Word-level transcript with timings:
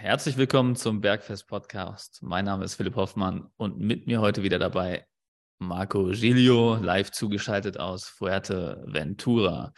Herzlich 0.00 0.36
willkommen 0.36 0.76
zum 0.76 1.00
Bergfest 1.00 1.48
Podcast. 1.48 2.22
Mein 2.22 2.44
Name 2.44 2.64
ist 2.64 2.76
Philipp 2.76 2.94
Hoffmann 2.94 3.50
und 3.56 3.80
mit 3.80 4.06
mir 4.06 4.20
heute 4.20 4.44
wieder 4.44 4.60
dabei 4.60 5.04
Marco 5.58 6.04
Giglio, 6.12 6.76
live 6.76 7.10
zugeschaltet 7.10 7.80
aus 7.80 8.06
Fuerteventura. 8.06 9.72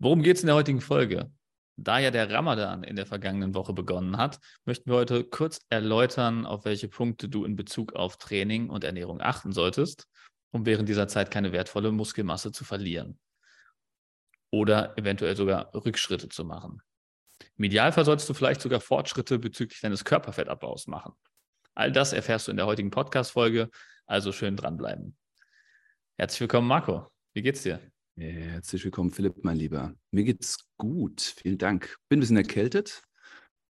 Worum 0.00 0.24
geht 0.24 0.38
es 0.38 0.42
in 0.42 0.48
der 0.48 0.56
heutigen 0.56 0.80
Folge? 0.80 1.30
Da 1.76 2.00
ja 2.00 2.10
der 2.10 2.32
Ramadan 2.32 2.82
in 2.82 2.96
der 2.96 3.06
vergangenen 3.06 3.54
Woche 3.54 3.72
begonnen 3.72 4.16
hat, 4.16 4.40
möchten 4.64 4.90
wir 4.90 4.96
heute 4.96 5.22
kurz 5.22 5.60
erläutern, 5.68 6.44
auf 6.44 6.64
welche 6.64 6.88
Punkte 6.88 7.28
du 7.28 7.44
in 7.44 7.54
Bezug 7.54 7.92
auf 7.94 8.16
Training 8.16 8.70
und 8.70 8.82
Ernährung 8.82 9.20
achten 9.20 9.52
solltest, 9.52 10.08
um 10.50 10.66
während 10.66 10.88
dieser 10.88 11.06
Zeit 11.06 11.30
keine 11.30 11.52
wertvolle 11.52 11.92
Muskelmasse 11.92 12.50
zu 12.50 12.64
verlieren 12.64 13.20
oder 14.50 14.98
eventuell 14.98 15.36
sogar 15.36 15.72
Rückschritte 15.74 16.28
zu 16.28 16.44
machen. 16.44 16.82
Im 17.58 17.64
Idealfall 17.64 18.04
solltest 18.04 18.28
du 18.28 18.34
vielleicht 18.34 18.60
sogar 18.60 18.80
Fortschritte 18.80 19.38
bezüglich 19.38 19.80
deines 19.80 20.04
Körperfettabbaus 20.04 20.88
machen. 20.88 21.14
All 21.74 21.90
das 21.90 22.12
erfährst 22.12 22.46
du 22.46 22.50
in 22.50 22.58
der 22.58 22.66
heutigen 22.66 22.90
Podcast-Folge, 22.90 23.70
also 24.06 24.30
schön 24.30 24.56
dranbleiben. 24.56 25.16
Herzlich 26.18 26.40
willkommen, 26.40 26.68
Marco. 26.68 27.10
Wie 27.32 27.40
geht's 27.40 27.62
dir? 27.62 27.80
Herzlich 28.18 28.84
willkommen, 28.84 29.10
Philipp, 29.10 29.42
mein 29.42 29.56
Lieber. 29.56 29.94
Mir 30.10 30.24
geht's 30.24 30.68
gut. 30.76 31.20
Vielen 31.20 31.56
Dank. 31.56 31.96
Bin 32.10 32.18
ein 32.18 32.20
bisschen 32.20 32.36
erkältet, 32.36 33.02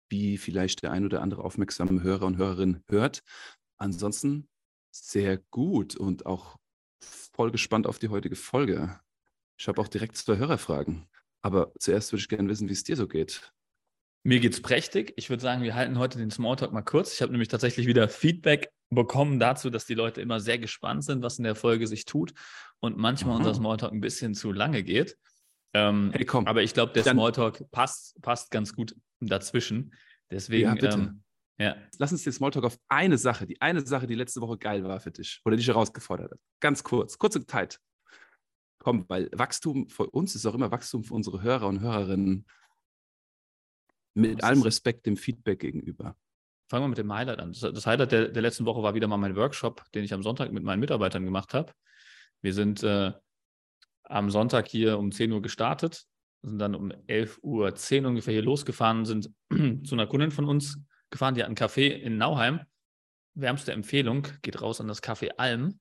wie 0.10 0.38
vielleicht 0.38 0.84
der 0.84 0.92
ein 0.92 1.06
oder 1.06 1.24
andere 1.24 1.44
aufmerksame 1.44 2.04
Hörer 2.04 2.28
und 2.28 2.38
Hörerin 2.38 2.84
hört. 2.88 3.24
Ansonsten 3.78 4.48
sehr 4.92 5.38
gut 5.50 5.96
und 5.96 6.28
auch 6.28 6.58
voll 7.02 7.50
gespannt 7.52 7.88
auf 7.88 7.98
die 7.98 8.10
heutige 8.10 8.36
Folge. 8.36 9.00
Ich 9.58 9.68
habe 9.68 9.82
auch 9.82 9.88
direkt 9.88 10.18
zwei 10.18 10.38
Hörerfragen. 10.38 11.08
Aber 11.42 11.72
zuerst 11.80 12.12
würde 12.12 12.22
ich 12.22 12.30
gerne 12.30 12.48
wissen, 12.48 12.70
wie 12.70 12.74
es 12.74 12.84
dir 12.84 12.96
so 12.96 13.08
geht. 13.08 13.52
Mir 14.24 14.40
geht's 14.40 14.62
prächtig. 14.62 15.14
Ich 15.16 15.30
würde 15.30 15.42
sagen, 15.42 15.64
wir 15.64 15.74
halten 15.74 15.98
heute 15.98 16.20
den 16.20 16.30
Smalltalk 16.30 16.72
mal 16.72 16.84
kurz. 16.84 17.14
Ich 17.14 17.22
habe 17.22 17.32
nämlich 17.32 17.48
tatsächlich 17.48 17.88
wieder 17.88 18.08
Feedback 18.08 18.70
bekommen 18.90 19.40
dazu, 19.40 19.70
dass 19.70 19.86
die 19.86 19.96
Leute 19.96 20.22
immer 20.22 20.40
sehr 20.40 20.60
gespannt 20.60 21.04
sind, 21.04 21.24
was 21.24 21.38
in 21.38 21.44
der 21.44 21.56
Folge 21.56 21.88
sich 21.88 22.06
tut 22.06 22.34
und 22.80 22.98
manchmal 22.98 23.34
Aha. 23.34 23.40
unser 23.40 23.54
Smalltalk 23.56 23.92
ein 23.92 24.02
bisschen 24.02 24.36
zu 24.36 24.52
lange 24.52 24.84
geht. 24.84 25.18
Ähm, 25.74 26.12
hey, 26.14 26.26
komm. 26.26 26.46
Aber 26.48 26.62
ich 26.62 26.74
glaube, 26.74 26.94
der 26.94 27.04
Dann, 27.04 27.16
Smalltalk 27.16 27.72
passt, 27.72 28.22
passt 28.22 28.52
ganz 28.52 28.76
gut 28.76 28.96
dazwischen. 29.22 29.94
Deswegen, 30.30 30.68
ja, 30.68 30.74
bitte. 30.74 30.90
Ähm, 30.90 31.24
ja. 31.58 31.76
Lass 31.98 32.12
uns 32.12 32.24
den 32.24 32.34
Smalltalk 32.34 32.66
auf 32.66 32.78
eine 32.90 33.18
Sache, 33.18 33.46
die 33.48 33.62
eine 33.62 33.86
Sache, 33.86 34.08
die 34.08 34.16
letzte 34.16 34.42
Woche 34.42 34.58
geil 34.58 34.84
war 34.84 35.00
für 35.00 35.12
dich 35.12 35.42
oder 35.46 35.56
dich 35.56 35.68
herausgefordert 35.68 36.32
hat. 36.32 36.40
Ganz 36.60 36.84
kurz, 36.84 37.18
kurze 37.18 37.46
Zeit. 37.46 37.80
Komm, 38.80 39.06
weil 39.08 39.30
Wachstum 39.32 39.88
für 39.90 40.10
uns 40.10 40.36
ist 40.36 40.46
auch 40.46 40.56
immer 40.56 40.72
Wachstum 40.72 41.04
für 41.04 41.14
unsere 41.14 41.42
Hörer 41.42 41.68
und 41.68 41.82
Hörerinnen. 41.82 42.46
Mit 44.14 44.44
allem 44.44 44.62
Respekt 44.62 45.06
dem 45.06 45.18
Feedback 45.18 45.60
gegenüber. 45.60 46.16
Fangen 46.70 46.84
wir 46.84 46.90
mit 46.90 46.98
dem 46.98 47.14
Highlight 47.14 47.40
an. 47.40 47.54
Das 47.54 47.86
Highlight 47.86 48.12
der, 48.12 48.28
der, 48.30 48.42
letzten 48.42 48.66
Woche 48.66 48.84
war 48.84 48.94
wieder 48.94 49.08
mal 49.08 49.18
mein 49.18 49.36
Workshop, 49.36 49.84
den 49.94 50.04
ich 50.04 50.14
am 50.14 50.24
Sonntag 50.24 50.52
mit 50.52 50.64
meinen 50.64 50.80
Mitarbeitern 50.80 51.26
gemacht 51.26 51.54
habe. 51.54 51.74
Wir 52.42 52.54
sind 52.54 52.84
äh, 52.84 53.12
am 54.04 54.30
Sonntag 54.30 54.68
hier 54.68 54.98
um 54.98 55.12
10 55.12 55.32
Uhr 55.32 55.42
gestartet, 55.42 56.06
sind 56.42 56.60
dann 56.60 56.76
um 56.76 56.92
11.10 56.92 58.02
Uhr 58.02 58.08
ungefähr 58.08 58.34
hier 58.34 58.44
losgefahren, 58.44 59.06
sind 59.06 59.30
zu 59.50 59.96
einer 59.96 60.08
Kundin 60.08 60.32
von 60.32 60.46
uns 60.46 60.80
gefahren, 61.10 61.36
die 61.36 61.42
hat 61.42 61.48
einen 61.48 61.58
Café 61.58 61.90
in 61.90 62.18
Nauheim. 62.18 62.62
Wärmste 63.34 63.72
Empfehlung, 63.72 64.28
geht 64.42 64.62
raus 64.62 64.82
an 64.82 64.88
das 64.88 65.02
Café 65.02 65.30
Alm 65.38 65.80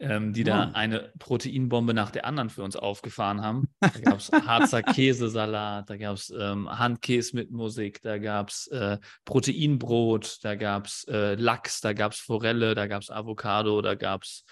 ähm, 0.00 0.32
die 0.32 0.42
oh. 0.42 0.46
da 0.46 0.70
eine 0.72 1.12
Proteinbombe 1.18 1.94
nach 1.94 2.10
der 2.10 2.24
anderen 2.24 2.50
für 2.50 2.62
uns 2.62 2.76
aufgefahren 2.76 3.42
haben. 3.42 3.68
Da 3.80 4.00
gab 4.00 4.18
es 4.18 4.30
Harzer 4.30 4.82
Käsesalat, 4.82 5.90
da 5.90 5.96
gab 5.96 6.14
es 6.14 6.30
ähm, 6.30 6.68
Handkäse 6.68 7.34
mit 7.34 7.50
Musik, 7.50 8.00
da 8.02 8.18
gab 8.18 8.50
es 8.50 8.66
äh, 8.68 8.98
Proteinbrot, 9.24 10.38
da 10.42 10.54
gab 10.54 10.86
es 10.86 11.04
äh, 11.08 11.34
Lachs, 11.34 11.80
da 11.80 11.92
gab 11.92 12.12
es 12.12 12.20
Forelle, 12.20 12.74
da 12.74 12.86
gab 12.86 13.02
es 13.02 13.10
Avocado, 13.10 13.82
da 13.82 13.94
gab 13.94 14.22
es, 14.22 14.44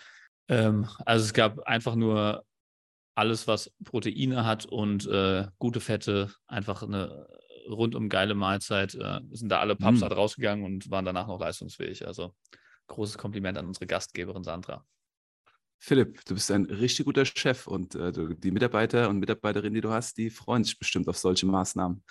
ähm, 0.48 0.88
also 1.04 1.24
es 1.24 1.32
gab 1.32 1.60
einfach 1.60 1.94
nur 1.94 2.44
alles, 3.14 3.46
was 3.46 3.72
Proteine 3.84 4.44
hat 4.44 4.66
und 4.66 5.06
äh, 5.06 5.46
gute 5.58 5.80
Fette, 5.80 6.30
einfach 6.46 6.82
eine 6.82 7.26
rundum 7.68 8.08
geile 8.08 8.34
Mahlzeit. 8.34 8.94
Äh, 8.94 9.20
sind 9.30 9.50
da 9.50 9.60
alle 9.60 9.76
Pubs 9.76 10.00
mm. 10.00 10.04
rausgegangen 10.04 10.64
und 10.64 10.90
waren 10.90 11.04
danach 11.04 11.26
noch 11.26 11.40
leistungsfähig. 11.40 12.06
Also 12.06 12.34
großes 12.88 13.18
Kompliment 13.18 13.58
an 13.58 13.66
unsere 13.66 13.86
Gastgeberin 13.86 14.44
Sandra. 14.44 14.84
Philipp, 15.86 16.24
du 16.24 16.34
bist 16.34 16.50
ein 16.50 16.64
richtig 16.64 17.06
guter 17.06 17.24
Chef 17.24 17.68
und 17.68 17.94
äh, 17.94 18.10
die 18.12 18.50
Mitarbeiter 18.50 19.08
und 19.08 19.20
Mitarbeiterinnen, 19.20 19.72
die 19.72 19.80
du 19.80 19.90
hast, 19.90 20.18
die 20.18 20.30
freuen 20.30 20.64
sich 20.64 20.76
bestimmt 20.80 21.06
auf 21.08 21.16
solche 21.16 21.46
Maßnahmen. 21.46 22.02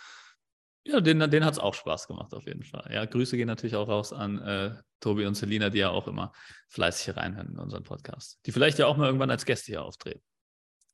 Ja, 0.86 1.02
den, 1.02 1.20
den 1.20 1.44
hat 1.44 1.54
es 1.56 1.60
auch 1.60 1.74
Spaß 1.74 2.08
gemacht, 2.08 2.34
auf 2.34 2.46
jeden 2.46 2.64
Fall. 2.64 2.90
Ja, 2.94 3.04
Grüße 3.04 3.36
gehen 3.36 3.48
natürlich 3.48 3.76
auch 3.76 3.90
raus 3.90 4.14
an 4.14 4.40
äh, 4.40 4.76
Tobi 5.02 5.26
und 5.26 5.36
Selina, 5.36 5.70
die 5.70 5.80
ja 5.80 5.90
auch 5.90 6.08
immer 6.08 6.32
fleißig 6.70 7.04
hier 7.04 7.18
reinhören 7.18 7.50
in 7.50 7.60
unseren 7.60 7.84
Podcast. 7.84 8.40
Die 8.46 8.54
vielleicht 8.54 8.80
ja 8.80 8.88
auch 8.88 8.96
mal 8.96 9.08
irgendwann 9.08 9.30
als 9.30 9.44
Gäste 9.44 9.74
hier 9.74 9.84
auftreten. 9.84 10.22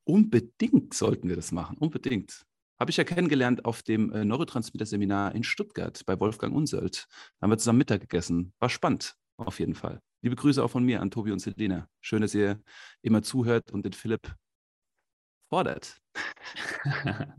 Unbedingt 0.02 0.92
sollten 0.92 1.28
wir 1.28 1.36
das 1.36 1.52
machen, 1.52 1.78
unbedingt. 1.78 2.42
Habe 2.80 2.90
ich 2.90 2.96
ja 2.96 3.04
kennengelernt 3.04 3.64
auf 3.64 3.84
dem 3.84 4.10
äh, 4.10 4.24
Neurotransmitter-Seminar 4.24 5.36
in 5.36 5.44
Stuttgart 5.44 6.04
bei 6.04 6.18
Wolfgang 6.18 6.52
Unselt. 6.52 7.06
Da 7.38 7.44
haben 7.44 7.50
wir 7.50 7.58
zusammen 7.58 7.78
Mittag 7.78 8.00
gegessen. 8.00 8.52
War 8.58 8.70
spannend, 8.70 9.14
auf 9.36 9.58
jeden 9.60 9.74
Fall. 9.74 10.00
Liebe 10.22 10.36
Grüße 10.36 10.62
auch 10.62 10.70
von 10.70 10.84
mir 10.84 11.00
an 11.00 11.10
Tobi 11.10 11.32
und 11.32 11.40
Selina. 11.40 11.88
Schön, 12.00 12.22
dass 12.22 12.34
ihr 12.34 12.60
immer 13.02 13.22
zuhört 13.22 13.72
und 13.72 13.84
den 13.84 13.92
Philipp 13.92 14.34
fordert. 15.48 16.00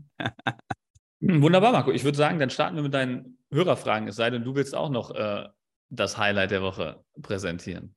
Wunderbar, 1.20 1.72
Marco. 1.72 1.90
Ich 1.90 2.04
würde 2.04 2.18
sagen, 2.18 2.38
dann 2.38 2.50
starten 2.50 2.76
wir 2.76 2.82
mit 2.82 2.92
deinen 2.92 3.38
Hörerfragen, 3.50 4.08
es 4.08 4.16
sei 4.16 4.30
denn, 4.30 4.44
du 4.44 4.54
willst 4.54 4.74
auch 4.74 4.90
noch 4.90 5.10
äh, 5.12 5.48
das 5.88 6.18
Highlight 6.18 6.50
der 6.50 6.62
Woche 6.62 7.02
präsentieren. 7.22 7.94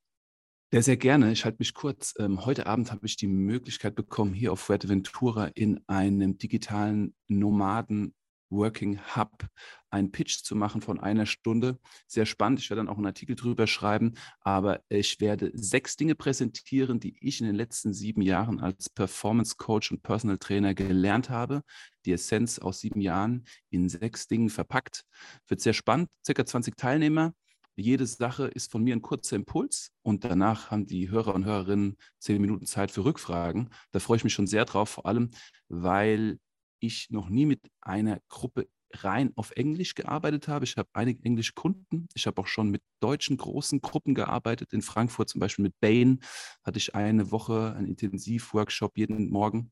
Sehr, 0.72 0.84
sehr 0.84 0.98
gerne. 0.98 1.32
Ich 1.32 1.46
halte 1.46 1.58
mich 1.60 1.74
kurz. 1.74 2.14
Ähm, 2.20 2.46
heute 2.46 2.68
Abend 2.68 2.92
habe 2.92 3.06
ich 3.06 3.16
die 3.16 3.28
Möglichkeit 3.28 3.96
bekommen, 3.96 4.34
hier 4.34 4.52
auf 4.52 4.60
Fuerteventura 4.60 5.48
in 5.56 5.82
einem 5.88 6.38
digitalen 6.38 7.16
Nomaden 7.28 8.14
Working 8.50 9.00
Hub 9.16 9.48
einen 9.90 10.12
Pitch 10.12 10.44
zu 10.44 10.56
machen 10.56 10.82
von 10.82 11.00
einer 11.00 11.26
Stunde. 11.26 11.80
Sehr 12.08 12.26
spannend. 12.26 12.60
Ich 12.60 12.70
werde 12.70 12.82
dann 12.82 12.90
auch 12.90 12.98
einen 12.98 13.06
Artikel 13.06 13.36
drüber 13.36 13.68
schreiben, 13.68 14.14
aber 14.42 14.82
ich 14.90 15.20
werde 15.20 15.52
sechs 15.54 15.96
Dinge 15.96 16.16
präsentieren, 16.16 17.00
die 17.00 17.16
ich 17.22 17.40
in 17.40 17.48
den 17.48 17.56
letzten 17.56 17.94
sieben 17.94 18.22
Jahren 18.22 18.60
als 18.60 18.90
Performance 18.90 19.56
Coach 19.58 19.92
und 19.92 20.04
Personal 20.04 20.38
Trainer 20.38 20.74
gelernt 20.74 21.30
habe. 21.30 21.62
Die 22.06 22.12
Essenz 22.12 22.60
aus 22.60 22.80
sieben 22.80 23.02
Jahren 23.02 23.46
in 23.70 23.90
sechs 23.90 24.28
Dingen 24.28 24.50
verpackt. 24.50 25.04
Wird 25.48 25.62
sehr 25.62 25.74
spannend. 25.74 26.10
Circa 26.26 26.46
20 26.46 26.76
Teilnehmer. 26.76 27.34
Jede 27.80 28.08
Sache 28.08 28.48
ist 28.48 28.72
von 28.72 28.84
mir 28.84 28.96
ein 28.96 29.04
kurzer 29.04 29.36
Impuls 29.36 29.92
und 30.02 30.24
danach 30.24 30.72
haben 30.72 30.88
die 30.88 31.12
Hörer 31.12 31.36
und 31.36 31.46
Hörerinnen 31.46 31.98
zehn 32.18 32.42
Minuten 32.42 32.66
Zeit 32.66 32.90
für 32.90 33.06
Rückfragen. 33.06 33.70
Da 33.92 34.00
freue 34.00 34.18
ich 34.18 34.24
mich 34.24 34.34
schon 34.34 34.48
sehr 34.48 34.66
drauf, 34.66 34.90
vor 34.90 35.06
allem, 35.06 35.30
weil 35.70 36.40
ich 36.80 37.10
noch 37.10 37.30
nie 37.30 37.46
mit 37.46 37.62
einer 37.82 38.20
Gruppe 38.30 38.68
rein 38.94 39.34
auf 39.36 39.52
Englisch 39.52 39.96
gearbeitet 39.96 40.48
habe. 40.48 40.66
Ich 40.66 40.78
habe 40.78 40.90
einige 40.94 41.24
englische 41.24 41.54
Kunden. 41.54 42.08
Ich 42.14 42.28
habe 42.28 42.42
auch 42.42 42.48
schon 42.48 42.70
mit 42.70 42.82
deutschen 43.02 43.38
großen 43.38 43.82
Gruppen 43.82 44.16
gearbeitet. 44.16 44.74
In 44.74 44.82
Frankfurt 44.82 45.30
zum 45.30 45.40
Beispiel 45.40 45.64
mit 45.64 45.80
Bain 45.80 46.22
hatte 46.64 46.78
ich 46.78 46.96
eine 46.96 47.32
Woche 47.32 47.74
einen 47.76 47.88
Intensivworkshop 47.88 48.98
jeden 48.98 49.30
Morgen. 49.30 49.72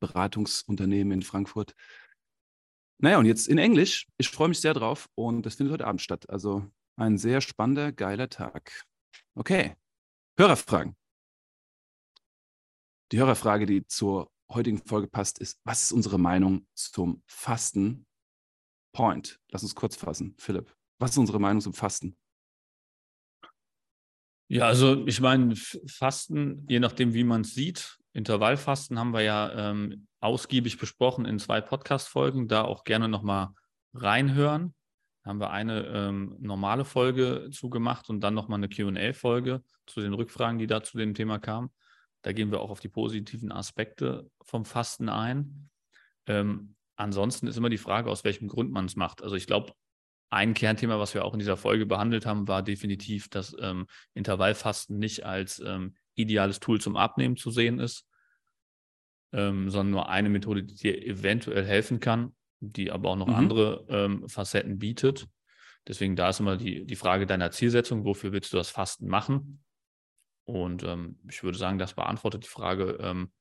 Beratungsunternehmen 0.00 1.12
in 1.12 1.22
Frankfurt. 1.22 1.74
Naja, 2.98 3.18
und 3.18 3.26
jetzt 3.26 3.48
in 3.48 3.58
Englisch. 3.58 4.06
Ich 4.18 4.28
freue 4.28 4.48
mich 4.48 4.60
sehr 4.60 4.74
drauf 4.74 5.08
und 5.14 5.44
das 5.44 5.56
findet 5.56 5.74
heute 5.74 5.86
Abend 5.86 6.00
statt. 6.02 6.28
Also 6.30 6.70
ein 6.96 7.18
sehr 7.18 7.40
spannender, 7.40 7.92
geiler 7.92 8.28
Tag. 8.28 8.84
Okay, 9.34 9.76
Hörerfragen. 10.38 10.96
Die 13.12 13.18
Hörerfrage, 13.18 13.66
die 13.66 13.86
zur 13.86 14.30
heutigen 14.50 14.78
Folge 14.78 15.08
passt, 15.08 15.38
ist, 15.38 15.60
was 15.64 15.82
ist 15.84 15.92
unsere 15.92 16.18
Meinung 16.18 16.66
zum 16.74 17.22
Fasten? 17.26 18.06
Point. 18.92 19.38
Lass 19.50 19.62
uns 19.62 19.74
kurz 19.74 19.94
fassen, 19.94 20.34
Philipp. 20.38 20.74
Was 20.98 21.10
ist 21.10 21.18
unsere 21.18 21.38
Meinung 21.38 21.60
zum 21.60 21.74
Fasten? 21.74 22.16
Ja, 24.48 24.68
also 24.68 25.06
ich 25.06 25.20
meine, 25.20 25.54
Fasten, 25.54 26.64
je 26.68 26.80
nachdem, 26.80 27.12
wie 27.12 27.24
man 27.24 27.42
es 27.42 27.52
sieht, 27.52 27.98
Intervallfasten 28.14 28.98
haben 28.98 29.12
wir 29.12 29.20
ja 29.20 29.70
ähm, 29.70 30.06
ausgiebig 30.20 30.78
besprochen 30.78 31.26
in 31.26 31.38
zwei 31.38 31.60
Podcast-Folgen. 31.60 32.48
Da 32.48 32.62
auch 32.62 32.84
gerne 32.84 33.08
nochmal 33.08 33.48
reinhören. 33.92 34.74
Da 35.22 35.30
haben 35.30 35.40
wir 35.40 35.50
eine 35.50 35.84
ähm, 35.88 36.36
normale 36.38 36.86
Folge 36.86 37.50
zugemacht 37.52 38.08
und 38.08 38.20
dann 38.20 38.32
nochmal 38.32 38.58
eine 38.58 38.70
QA-Folge 38.70 39.62
zu 39.86 40.00
den 40.00 40.14
Rückfragen, 40.14 40.58
die 40.58 40.66
da 40.66 40.82
zu 40.82 40.96
dem 40.96 41.12
Thema 41.12 41.38
kamen. 41.38 41.70
Da 42.26 42.32
gehen 42.32 42.50
wir 42.50 42.60
auch 42.60 42.70
auf 42.70 42.80
die 42.80 42.88
positiven 42.88 43.52
Aspekte 43.52 44.28
vom 44.42 44.64
Fasten 44.64 45.08
ein. 45.08 45.70
Ähm, 46.26 46.74
ansonsten 46.96 47.46
ist 47.46 47.56
immer 47.56 47.68
die 47.68 47.78
Frage, 47.78 48.10
aus 48.10 48.24
welchem 48.24 48.48
Grund 48.48 48.72
man 48.72 48.86
es 48.86 48.96
macht. 48.96 49.22
Also 49.22 49.36
ich 49.36 49.46
glaube, 49.46 49.74
ein 50.28 50.52
Kernthema, 50.52 50.98
was 50.98 51.14
wir 51.14 51.24
auch 51.24 51.34
in 51.34 51.38
dieser 51.38 51.56
Folge 51.56 51.86
behandelt 51.86 52.26
haben, 52.26 52.48
war 52.48 52.64
definitiv, 52.64 53.28
dass 53.28 53.54
ähm, 53.60 53.86
Intervallfasten 54.14 54.98
nicht 54.98 55.24
als 55.24 55.60
ähm, 55.60 55.94
ideales 56.16 56.58
Tool 56.58 56.80
zum 56.80 56.96
Abnehmen 56.96 57.36
zu 57.36 57.52
sehen 57.52 57.78
ist, 57.78 58.08
ähm, 59.32 59.70
sondern 59.70 59.92
nur 59.92 60.08
eine 60.08 60.28
Methode, 60.28 60.64
die 60.64 60.74
dir 60.74 61.06
eventuell 61.06 61.64
helfen 61.64 62.00
kann. 62.00 62.34
die 62.58 62.90
aber 62.90 63.10
auch 63.10 63.16
noch 63.16 63.28
mhm. 63.28 63.34
andere 63.34 63.86
ähm, 63.88 64.28
Facetten 64.28 64.80
bietet. 64.80 65.28
Deswegen 65.86 66.16
da 66.16 66.30
ist 66.30 66.40
immer 66.40 66.56
die, 66.56 66.84
die 66.86 66.96
Frage 66.96 67.24
deiner 67.24 67.52
Zielsetzung, 67.52 68.04
wofür 68.04 68.32
willst 68.32 68.52
du 68.52 68.56
das 68.56 68.70
Fasten 68.70 69.06
machen? 69.06 69.62
Und 70.46 70.84
ähm, 70.84 71.18
ich 71.28 71.42
würde 71.42 71.58
sagen, 71.58 71.78
das 71.78 71.94
beantwortet 71.94 72.44
die 72.44 72.48
Frage 72.48 72.98
ähm, 73.00 73.32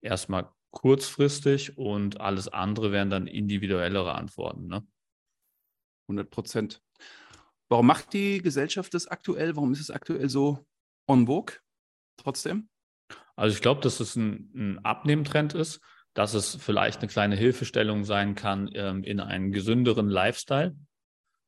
erstmal 0.00 0.50
kurzfristig 0.70 1.78
und 1.78 2.20
alles 2.20 2.48
andere 2.48 2.92
wären 2.92 3.10
dann 3.10 3.26
individuellere 3.26 4.14
Antworten. 4.14 4.66
Ne? 4.66 4.86
100 6.08 6.30
Prozent. 6.30 6.82
Warum 7.68 7.86
macht 7.86 8.12
die 8.12 8.40
Gesellschaft 8.42 8.92
das 8.94 9.06
aktuell? 9.06 9.56
Warum 9.56 9.72
ist 9.72 9.80
es 9.80 9.90
aktuell 9.90 10.28
so 10.28 10.66
on 11.06 11.26
vogue 11.26 11.56
trotzdem? 12.16 12.68
Also 13.36 13.54
ich 13.54 13.62
glaube, 13.62 13.80
dass 13.82 14.00
es 14.00 14.16
ein, 14.16 14.50
ein 14.54 14.84
Abnehmtrend 14.84 15.54
ist, 15.54 15.80
dass 16.14 16.34
es 16.34 16.56
vielleicht 16.56 17.00
eine 17.00 17.08
kleine 17.08 17.36
Hilfestellung 17.36 18.04
sein 18.04 18.34
kann 18.34 18.70
ähm, 18.74 19.04
in 19.04 19.20
einen 19.20 19.52
gesünderen 19.52 20.08
Lifestyle. 20.08 20.76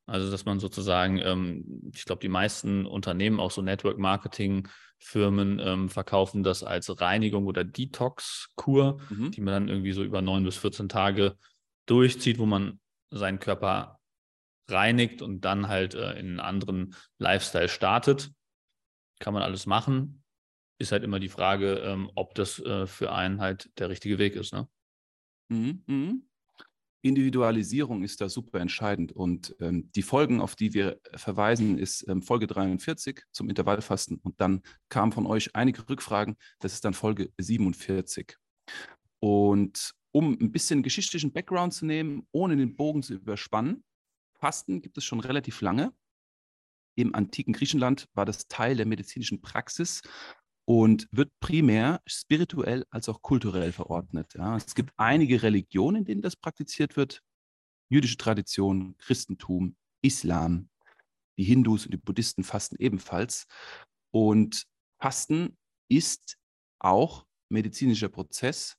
Also 0.07 0.31
dass 0.31 0.45
man 0.45 0.61
sozusagen, 0.61 1.19
ähm, 1.19 1.91
ich 1.95 2.05
glaube, 2.05 2.21
die 2.21 2.29
meisten 2.29 2.87
Unternehmen, 2.87 3.41
auch 3.41 3.51
so 3.51 3.63
Network-Marketing-Firmen, 5.01 5.59
ähm, 5.61 5.89
verkaufen 5.89 6.43
das 6.43 6.63
als 6.63 7.01
Reinigung 7.01 7.47
oder 7.47 7.65
Detox-Kur, 7.65 9.01
mhm. 9.11 9.31
die 9.31 9.41
man 9.41 9.55
dann 9.55 9.69
irgendwie 9.69 9.93
so 9.93 10.03
über 10.03 10.23
neun 10.23 10.45
bis 10.45 10.57
14 10.59 10.89
Tage 10.89 11.37
durchzieht, 11.87 12.39
wo 12.39 12.47
man 12.47 12.81
seinen 13.11 13.39
Körper 13.39 13.99
reinigt 14.69 15.23
und 15.23 15.45
dann 15.45 15.69
halt 15.69 15.95
äh, 15.95 16.13
in 16.13 16.27
einen 16.27 16.41
anderen 16.41 16.95
Lifestyle 17.19 17.69
startet. 17.69 18.31
Kann 19.19 19.35
man 19.35 19.43
alles 19.43 19.67
machen. 19.67 20.23
Ist 20.79 20.93
halt 20.93 21.03
immer 21.03 21.19
die 21.19 21.29
Frage, 21.29 21.75
ähm, 21.79 22.11
ob 22.15 22.35
das 22.35 22.59
äh, 22.61 22.87
für 22.87 23.13
einen 23.13 23.41
halt 23.41 23.71
der 23.79 23.89
richtige 23.89 24.19
Weg 24.19 24.37
ist. 24.37 24.53
Ne? 24.53 24.69
Mhm, 25.49 25.83
mhm. 25.87 26.30
Individualisierung 27.03 28.03
ist 28.03 28.21
da 28.21 28.29
super 28.29 28.61
entscheidend. 28.61 29.13
Und 29.13 29.57
ähm, 29.61 29.91
die 29.93 30.03
Folgen, 30.03 30.41
auf 30.41 30.55
die 30.55 30.75
wir 30.75 31.01
verweisen, 31.15 31.79
ist 31.79 32.07
ähm, 32.09 32.23
Folge 32.23 32.47
43 32.47 33.23
zum 33.33 33.49
Intervallfasten. 33.49 34.19
Und 34.23 34.41
dann 34.41 34.63
kamen 34.89 35.13
von 35.13 35.27
euch 35.27 35.55
einige 35.55 35.89
Rückfragen. 35.89 36.37
Das 36.59 36.73
ist 36.73 36.85
dann 36.85 36.95
Folge 36.95 37.31
47. 37.39 38.37
Und 39.21 39.93
um 40.13 40.37
ein 40.41 40.53
bisschen 40.53 40.83
geschichtlichen 40.83 41.33
Background 41.33 41.73
zu 41.73 41.87
nehmen, 41.87 42.27
ohne 42.33 42.57
den 42.57 42.77
Bogen 42.77 43.03
zu 43.03 43.15
überspannen, 43.15 43.85
Fasten 44.35 44.81
gibt 44.83 44.99
es 44.99 45.05
schon 45.05 45.21
relativ 45.21 45.61
lange. 45.61 45.93
Im 46.97 47.15
antiken 47.15 47.53
Griechenland 47.53 48.09
war 48.15 48.27
das 48.27 48.49
Teil 48.49 48.77
der 48.77 48.87
medizinischen 48.87 49.41
Praxis 49.41 50.03
und 50.71 51.09
wird 51.11 51.33
primär 51.41 52.01
spirituell 52.07 52.87
als 52.91 53.09
auch 53.09 53.23
kulturell 53.23 53.73
verordnet. 53.73 54.35
Ja. 54.35 54.57
Es 54.57 54.77
gibt 54.77 54.93
einige 54.97 55.43
Religionen, 55.43 55.97
in 55.97 56.05
denen 56.05 56.23
das 56.23 56.37
praktiziert 56.37 56.97
wird. 56.97 57.25
Jüdische 57.89 58.17
Tradition, 58.17 58.95
Christentum, 58.99 59.75
Islam, 60.01 60.71
die 61.37 61.43
Hindus 61.43 61.87
und 61.87 61.93
die 61.93 61.99
Buddhisten 61.99 62.45
fasten 62.45 62.77
ebenfalls. 62.79 63.49
Und 64.15 64.65
Fasten 65.03 65.59
ist 65.91 66.39
auch 66.79 67.27
medizinischer 67.49 68.09
Prozess, 68.09 68.77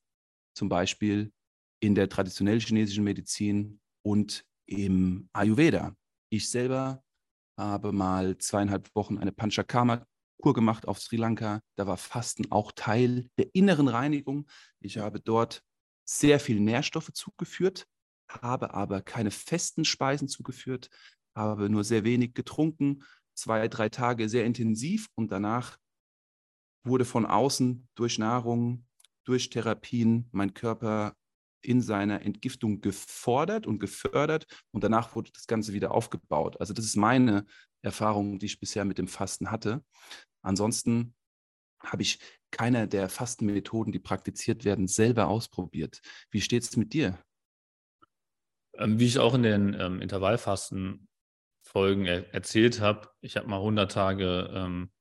zum 0.56 0.70
Beispiel 0.70 1.34
in 1.82 1.94
der 1.94 2.08
traditionell 2.08 2.62
chinesischen 2.62 3.04
Medizin 3.04 3.82
und 4.02 4.46
im 4.66 5.28
Ayurveda. 5.34 5.94
Ich 6.32 6.50
selber 6.50 7.04
habe 7.60 7.92
mal 7.92 8.38
zweieinhalb 8.38 8.96
Wochen 8.96 9.18
eine 9.18 9.34
Panchakarma-Kur 10.42 10.54
gemacht 10.54 10.88
auf 10.88 11.00
Sri 11.00 11.18
Lanka. 11.18 11.62
Da 11.78 11.88
war 11.88 11.98
Fasten 11.98 12.52
auch 12.52 12.72
Teil 12.72 13.30
der 13.38 13.54
inneren 13.54 13.88
Reinigung. 13.88 14.48
Ich 14.80 14.98
habe 14.98 15.20
dort 15.20 15.64
sehr 16.06 16.40
viel 16.40 16.60
Nährstoffe 16.60 17.12
zugeführt, 17.14 17.86
habe 18.28 18.74
aber 18.74 19.02
keine 19.02 19.32
festen 19.32 19.86
Speisen 19.86 20.28
zugeführt, 20.28 20.90
habe 21.36 21.70
nur 21.70 21.84
sehr 21.84 22.04
wenig 22.04 22.34
getrunken, 22.34 23.04
zwei, 23.34 23.68
drei 23.68 23.90
Tage 23.90 24.28
sehr 24.28 24.46
intensiv 24.46 25.08
und 25.16 25.32
danach 25.32 25.78
wurde 26.84 27.06
von 27.06 27.26
außen 27.26 27.88
durch 27.96 28.18
Nahrung, 28.18 28.86
durch 29.24 29.50
Therapien 29.50 30.28
mein 30.32 30.54
Körper 30.54 31.16
in 31.64 31.82
seiner 31.82 32.24
Entgiftung 32.24 32.82
gefordert 32.82 33.68
und 33.68 33.80
gefördert 33.80 34.48
und 34.72 34.84
danach 34.84 35.16
wurde 35.16 35.32
das 35.32 35.46
Ganze 35.46 35.74
wieder 35.74 35.92
aufgebaut. 35.92 36.60
Also 36.60 36.74
das 36.74 36.86
ist 36.86 36.96
meine 36.96 37.46
Erfahrung, 37.84 38.40
die 38.40 38.48
ich 38.48 38.60
bisher 38.60 38.84
mit 38.84 38.98
dem 38.98 39.08
Fasten 39.08 39.52
hatte. 39.52 39.84
Ansonsten 40.42 41.16
habe 41.80 42.04
ich 42.04 42.20
keine 42.52 42.88
der 42.88 43.10
Fastenmethoden, 43.10 43.92
die 43.92 44.00
praktiziert 44.00 44.66
werden, 44.66 44.88
selber 44.88 45.28
ausprobiert. 45.28 46.02
Wie 46.30 46.42
steht 46.42 46.64
es 46.64 46.78
mit 46.78 46.94
dir? 46.94 47.18
Ähm, 48.74 49.00
wie 49.00 49.08
ich 49.08 49.20
auch 49.20 49.34
in 49.34 49.44
den 49.44 49.74
ähm, 49.80 50.02
Intervallfasten-Folgen 50.02 52.06
er 52.06 52.34
erzählt 52.34 52.82
habe, 52.82 53.10
ich 53.22 53.38
habe 53.38 53.48
mal 53.48 53.58
100 53.58 53.92
Tage 53.92 54.52
ähm, 54.54 54.92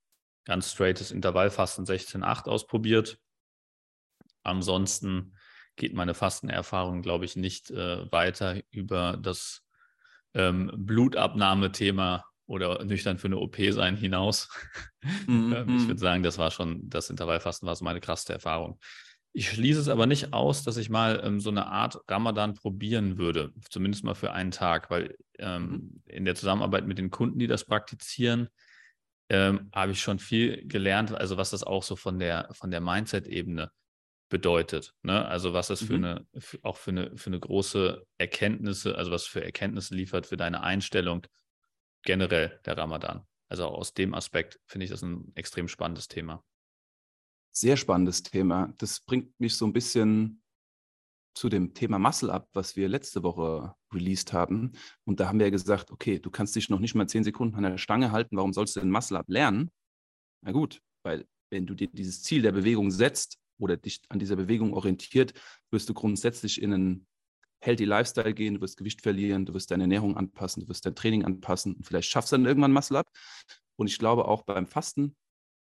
ganz 0.45 0.73
straightes 0.73 1.11
Intervallfasten 1.11 1.85
16,8 1.85 2.49
ausprobiert. 2.49 3.19
Ansonsten 4.43 5.37
geht 5.77 5.95
meine 5.95 6.15
Fastenerfahrung, 6.15 7.03
glaube 7.03 7.25
ich, 7.25 7.37
nicht 7.37 7.71
äh, 7.71 8.11
weiter 8.11 8.61
über 8.71 9.17
das 9.17 9.63
ähm, 10.35 10.71
Blutabnahmethema 10.75 12.25
oder 12.50 12.85
nüchtern 12.85 13.17
für 13.17 13.29
eine 13.29 13.38
OP 13.38 13.56
sein 13.70 13.97
hinaus. 13.97 14.49
Ähm, 15.02 15.52
ich 15.67 15.67
mhm. 15.67 15.87
würde 15.88 15.99
sagen, 15.99 16.23
das 16.23 16.37
war 16.37 16.50
schon, 16.50 16.91
das 16.91 17.08
Intervallfasten 17.08 17.67
war 17.67 17.75
so 17.75 17.87
meine 17.87 18.02
krasseste 18.02 18.35
Erfahrung. 18.35 18.79
Ich 19.32 19.49
schließe 19.49 19.81
es 19.81 19.88
aber 19.88 20.05
nicht 20.05 20.35
aus, 20.35 20.62
dass 20.62 20.76
ich 20.76 20.91
mal 20.91 21.23
ähm, 21.25 21.41
so 21.41 21.49
eine 21.49 21.69
Art 21.69 21.99
Ramadan 22.06 22.52
probieren 22.52 23.17
würde, 23.17 23.50
zumindest 23.70 24.05
mal 24.05 24.14
für 24.14 24.32
einen 24.32 24.50
Tag, 24.50 24.91
weil 24.91 25.17
ähm, 25.38 25.62
mhm. 25.62 26.02
in 26.05 26.26
der 26.26 26.35
Zusammenarbeit 26.35 26.87
mit 26.87 26.99
den 26.99 27.11
Kunden, 27.11 27.38
die 27.38 27.47
das 27.47 27.64
praktizieren, 27.64 28.50
ähm, 29.31 29.70
habe 29.75 29.93
ich 29.93 30.02
schon 30.02 30.19
viel 30.19 30.67
gelernt, 30.69 31.14
also 31.14 31.38
was 31.38 31.49
das 31.49 31.62
auch 31.62 31.82
so 31.82 31.97
von 31.97 32.19
der, 32.19 32.50
von 32.52 32.70
der 32.70 32.82
Mindset-Ebene 32.82 33.70
bedeutet. 34.29 34.93
Ne? 35.02 35.26
Also 35.26 35.55
was 35.55 35.69
das 35.69 35.82
für 35.82 35.97
mhm. 35.97 36.05
eine, 36.05 36.26
auch 36.61 36.76
für 36.76 36.91
eine, 36.91 37.17
für 37.17 37.31
eine 37.31 37.41
große 37.41 38.05
Erkenntnisse, 38.19 38.99
also 38.99 39.11
was 39.11 39.25
für 39.25 39.43
Erkenntnisse 39.43 39.94
liefert 39.94 40.26
für 40.26 40.37
deine 40.37 40.62
Einstellung 40.62 41.26
generell 42.02 42.61
der 42.64 42.76
Ramadan. 42.76 43.26
Also 43.49 43.67
aus 43.67 43.94
dem 43.94 44.14
Aspekt 44.14 44.61
finde 44.67 44.85
ich 44.85 44.91
das 44.91 45.02
ein 45.02 45.32
extrem 45.35 45.69
spannendes 45.69 46.08
Thema. 46.08 46.44
Sehr 47.52 47.76
spannendes 47.76 48.23
Thema. 48.23 48.73
Das 48.79 49.00
bringt 49.00 49.38
mich 49.41 49.56
so 49.56 49.67
ein 49.67 49.73
bisschen 49.73 50.43
zu 51.35 51.49
dem 51.49 51.75
Thema 51.75 51.99
Muscle 51.99 52.31
Up, 52.31 52.49
was 52.52 52.76
wir 52.76 52.88
letzte 52.88 53.23
Woche 53.23 53.75
released 53.93 54.32
haben. 54.32 54.73
Und 55.05 55.20
da 55.20 55.29
haben 55.29 55.38
wir 55.38 55.47
ja 55.47 55.50
gesagt, 55.50 55.91
okay, 55.91 56.19
du 56.19 56.31
kannst 56.31 56.55
dich 56.55 56.70
noch 56.70 56.79
nicht 56.79 56.94
mal 56.94 57.08
zehn 57.08 57.25
Sekunden 57.25 57.57
an 57.57 57.62
der 57.62 57.78
Stange 57.78 58.12
halten. 58.12 58.37
Warum 58.37 58.52
sollst 58.52 58.76
du 58.76 58.80
denn 58.80 58.90
Muscle 58.90 59.19
Up 59.19 59.28
lernen? 59.28 59.71
Na 60.42 60.52
gut, 60.52 60.80
weil 61.02 61.26
wenn 61.50 61.66
du 61.66 61.75
dir 61.75 61.88
dieses 61.88 62.23
Ziel 62.23 62.42
der 62.42 62.52
Bewegung 62.52 62.90
setzt, 62.90 63.40
oder 63.61 63.76
dich 63.76 64.00
an 64.09 64.19
dieser 64.19 64.37
Bewegung 64.37 64.73
orientiert, 64.75 65.35
wirst 65.71 65.88
du 65.88 65.95
grundsätzlich 65.95 66.61
in 66.61 66.73
einen 66.73 67.07
healthy 67.61 67.85
Lifestyle 67.85 68.35
gehen, 68.35 68.55
du 68.55 68.61
wirst 68.61 68.76
Gewicht 68.76 69.02
verlieren, 69.02 69.47
du 69.47 69.55
wirst 69.55 69.71
deine 69.71 69.85
Ernährung 69.85 70.17
anpassen, 70.17 70.62
du 70.62 70.69
wirst 70.69 70.87
dein 70.87 70.95
Training 70.95 71.25
anpassen 71.25 71.75
und 71.75 71.85
vielleicht 71.85 72.11
schaffst 72.11 72.33
du 72.33 72.37
dann 72.37 72.47
irgendwann 72.47 72.73
Muscle 72.73 72.99
Up. 72.99 73.11
Und 73.76 73.87
ich 73.87 73.99
glaube 73.99 74.26
auch 74.26 74.43
beim 74.43 74.67
Fasten 74.67 75.17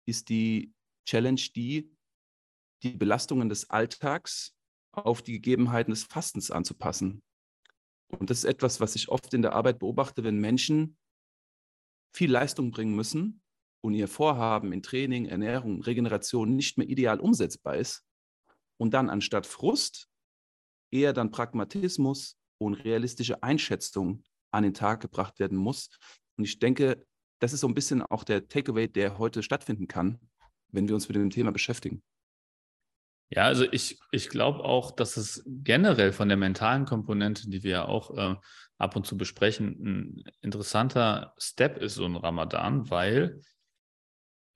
ist 0.07 0.29
die 0.29 0.73
Challenge 1.07 1.41
die, 1.55 1.91
die 2.83 2.91
Belastungen 2.91 3.49
des 3.49 3.71
Alltags 3.71 4.55
auf 4.93 5.23
die 5.23 5.33
Gegebenheiten 5.33 5.91
des 5.91 6.05
Fastens 6.05 6.51
anzupassen. 6.51 7.23
Und 8.09 8.31
das 8.31 8.39
ist 8.39 8.45
etwas, 8.45 8.81
was 8.81 8.95
ich 8.95 9.09
oft 9.09 9.33
in 9.35 9.43
der 9.43 9.55
Arbeit 9.55 9.79
beobachte, 9.79 10.23
wenn 10.23 10.39
Menschen 10.39 10.99
viel 12.15 12.31
Leistung 12.31 12.71
bringen 12.71 12.95
müssen 12.95 13.43
und 13.81 13.95
ihr 13.95 14.07
Vorhaben 14.07 14.73
in 14.73 14.83
Training, 14.83 15.27
Ernährung, 15.27 15.83
Regeneration 15.83 16.55
nicht 16.55 16.77
mehr 16.77 16.89
ideal 16.89 17.21
umsetzbar 17.21 17.77
ist 17.77 18.05
und 18.79 18.93
dann 18.93 19.09
anstatt 19.09 19.47
Frust 19.47 20.12
eher 20.93 21.13
dann 21.13 21.31
Pragmatismus 21.31 22.37
und 22.59 22.75
realistische 22.75 23.43
Einschätzung 23.43 24.23
an 24.53 24.63
den 24.63 24.75
Tag 24.75 25.01
gebracht 25.01 25.41
werden 25.41 25.59
muss. 25.59 25.89
Und 26.37 26.45
ich 26.45 26.59
denke, 26.59 27.05
das 27.41 27.53
ist 27.53 27.61
so 27.61 27.69
ein 27.69 27.75
bisschen 27.75 28.03
auch 28.03 28.23
der 28.23 28.49
Takeaway, 28.49 28.87
der 28.87 29.19
heute 29.19 29.43
stattfinden 29.43 29.89
kann, 29.89 30.21
wenn 30.69 30.87
wir 30.87 30.95
uns 30.95 31.09
mit 31.09 31.17
dem 31.17 31.31
Thema 31.31 31.51
beschäftigen. 31.51 32.03
Ja, 33.31 33.45
also 33.45 33.65
ich, 33.73 33.99
ich 34.11 34.29
glaube 34.29 34.63
auch, 34.63 34.91
dass 34.91 35.17
es 35.17 35.43
generell 35.47 36.13
von 36.13 36.29
der 36.29 36.37
mentalen 36.37 36.85
Komponente, 36.85 37.49
die 37.49 37.63
wir 37.63 37.71
ja 37.71 37.85
auch 37.87 38.17
äh, 38.17 38.37
ab 38.77 38.95
und 38.95 39.07
zu 39.07 39.17
besprechen, 39.17 39.69
ein 39.81 40.25
interessanter 40.43 41.33
Step 41.39 41.79
ist, 41.79 41.95
so 41.95 42.05
ein 42.05 42.17
Ramadan, 42.17 42.91
weil 42.91 43.41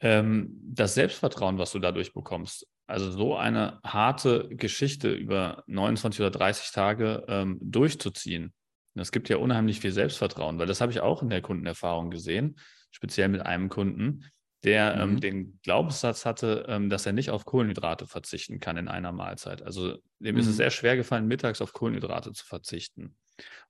ähm, 0.01 0.61
das 0.63 0.95
Selbstvertrauen, 0.95 1.57
was 1.57 1.73
du 1.73 1.79
dadurch 1.79 2.13
bekommst. 2.13 2.69
Also 2.87 3.11
so 3.11 3.37
eine 3.37 3.81
harte 3.83 4.49
Geschichte 4.51 5.13
über 5.13 5.65
29 5.67 6.21
oder 6.21 6.31
30 6.31 6.71
Tage 6.71 7.25
ähm, 7.29 7.59
durchzuziehen. 7.61 8.53
Das 8.95 9.13
gibt 9.13 9.29
ja 9.29 9.37
unheimlich 9.37 9.81
viel 9.81 9.93
Selbstvertrauen, 9.93 10.59
weil 10.59 10.67
das 10.67 10.81
habe 10.81 10.93
ich 10.93 11.01
auch 11.01 11.23
in 11.23 11.29
der 11.29 11.43
Kundenerfahrung 11.43 12.11
gesehen, 12.11 12.59
speziell 12.91 13.29
mit 13.29 13.45
einem 13.45 13.69
Kunden, 13.69 14.25
der 14.63 14.97
ähm, 14.97 15.13
mhm. 15.13 15.21
den 15.21 15.61
Glaubenssatz 15.63 16.25
hatte, 16.25 16.65
ähm, 16.69 16.89
dass 16.89 17.07
er 17.07 17.13
nicht 17.13 17.31
auf 17.31 17.45
Kohlenhydrate 17.45 18.07
verzichten 18.07 18.59
kann 18.59 18.77
in 18.77 18.89
einer 18.89 19.13
Mahlzeit. 19.13 19.63
Also 19.63 19.99
dem 20.19 20.35
mhm. 20.35 20.41
ist 20.41 20.47
es 20.47 20.55
mhm. 20.55 20.57
sehr 20.57 20.71
schwer 20.71 20.97
gefallen, 20.97 21.27
mittags 21.27 21.61
auf 21.61 21.73
Kohlenhydrate 21.73 22.33
zu 22.33 22.47
verzichten. 22.47 23.17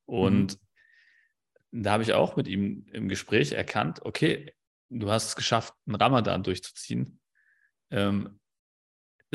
Und 0.04 0.58
mhm. 1.72 1.82
da 1.82 1.92
habe 1.92 2.02
ich 2.02 2.12
auch 2.12 2.36
mit 2.36 2.46
ihm 2.48 2.86
im 2.92 3.08
Gespräch 3.08 3.52
erkannt, 3.52 4.00
okay, 4.04 4.52
du 4.88 5.10
hast 5.10 5.28
es 5.28 5.36
geschafft, 5.36 5.74
einen 5.86 5.96
Ramadan 5.96 6.42
durchzuziehen. 6.42 7.18
Ähm, 7.90 8.38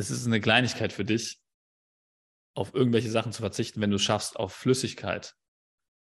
es 0.10 0.22
ist 0.22 0.26
eine 0.26 0.42
Kleinigkeit 0.42 0.94
für 0.94 1.06
dich, 1.06 1.40
auf 2.54 2.74
irgendwelche 2.74 3.10
Sachen 3.10 3.32
zu 3.32 3.42
verzichten, 3.42 3.82
wenn 3.82 3.92
du 3.92 3.96
es 3.98 4.02
schaffst, 4.02 4.38
auf 4.38 4.54
Flüssigkeit 4.54 5.36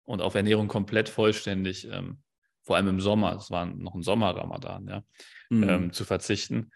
und 0.06 0.22
auf 0.22 0.36
Ernährung 0.36 0.68
komplett 0.68 1.10
vollständig, 1.10 1.88
ähm, 1.92 2.22
vor 2.64 2.76
allem 2.76 2.88
im 2.88 3.02
Sommer, 3.02 3.36
es 3.36 3.52
war 3.52 3.66
noch 3.66 3.96
ein 3.96 4.02
Sommer-Ramadan, 4.02 4.88
ja, 4.88 5.04
mhm. 5.50 5.70
ähm, 5.70 5.94
zu 5.94 6.06
verzichten. 6.06 6.72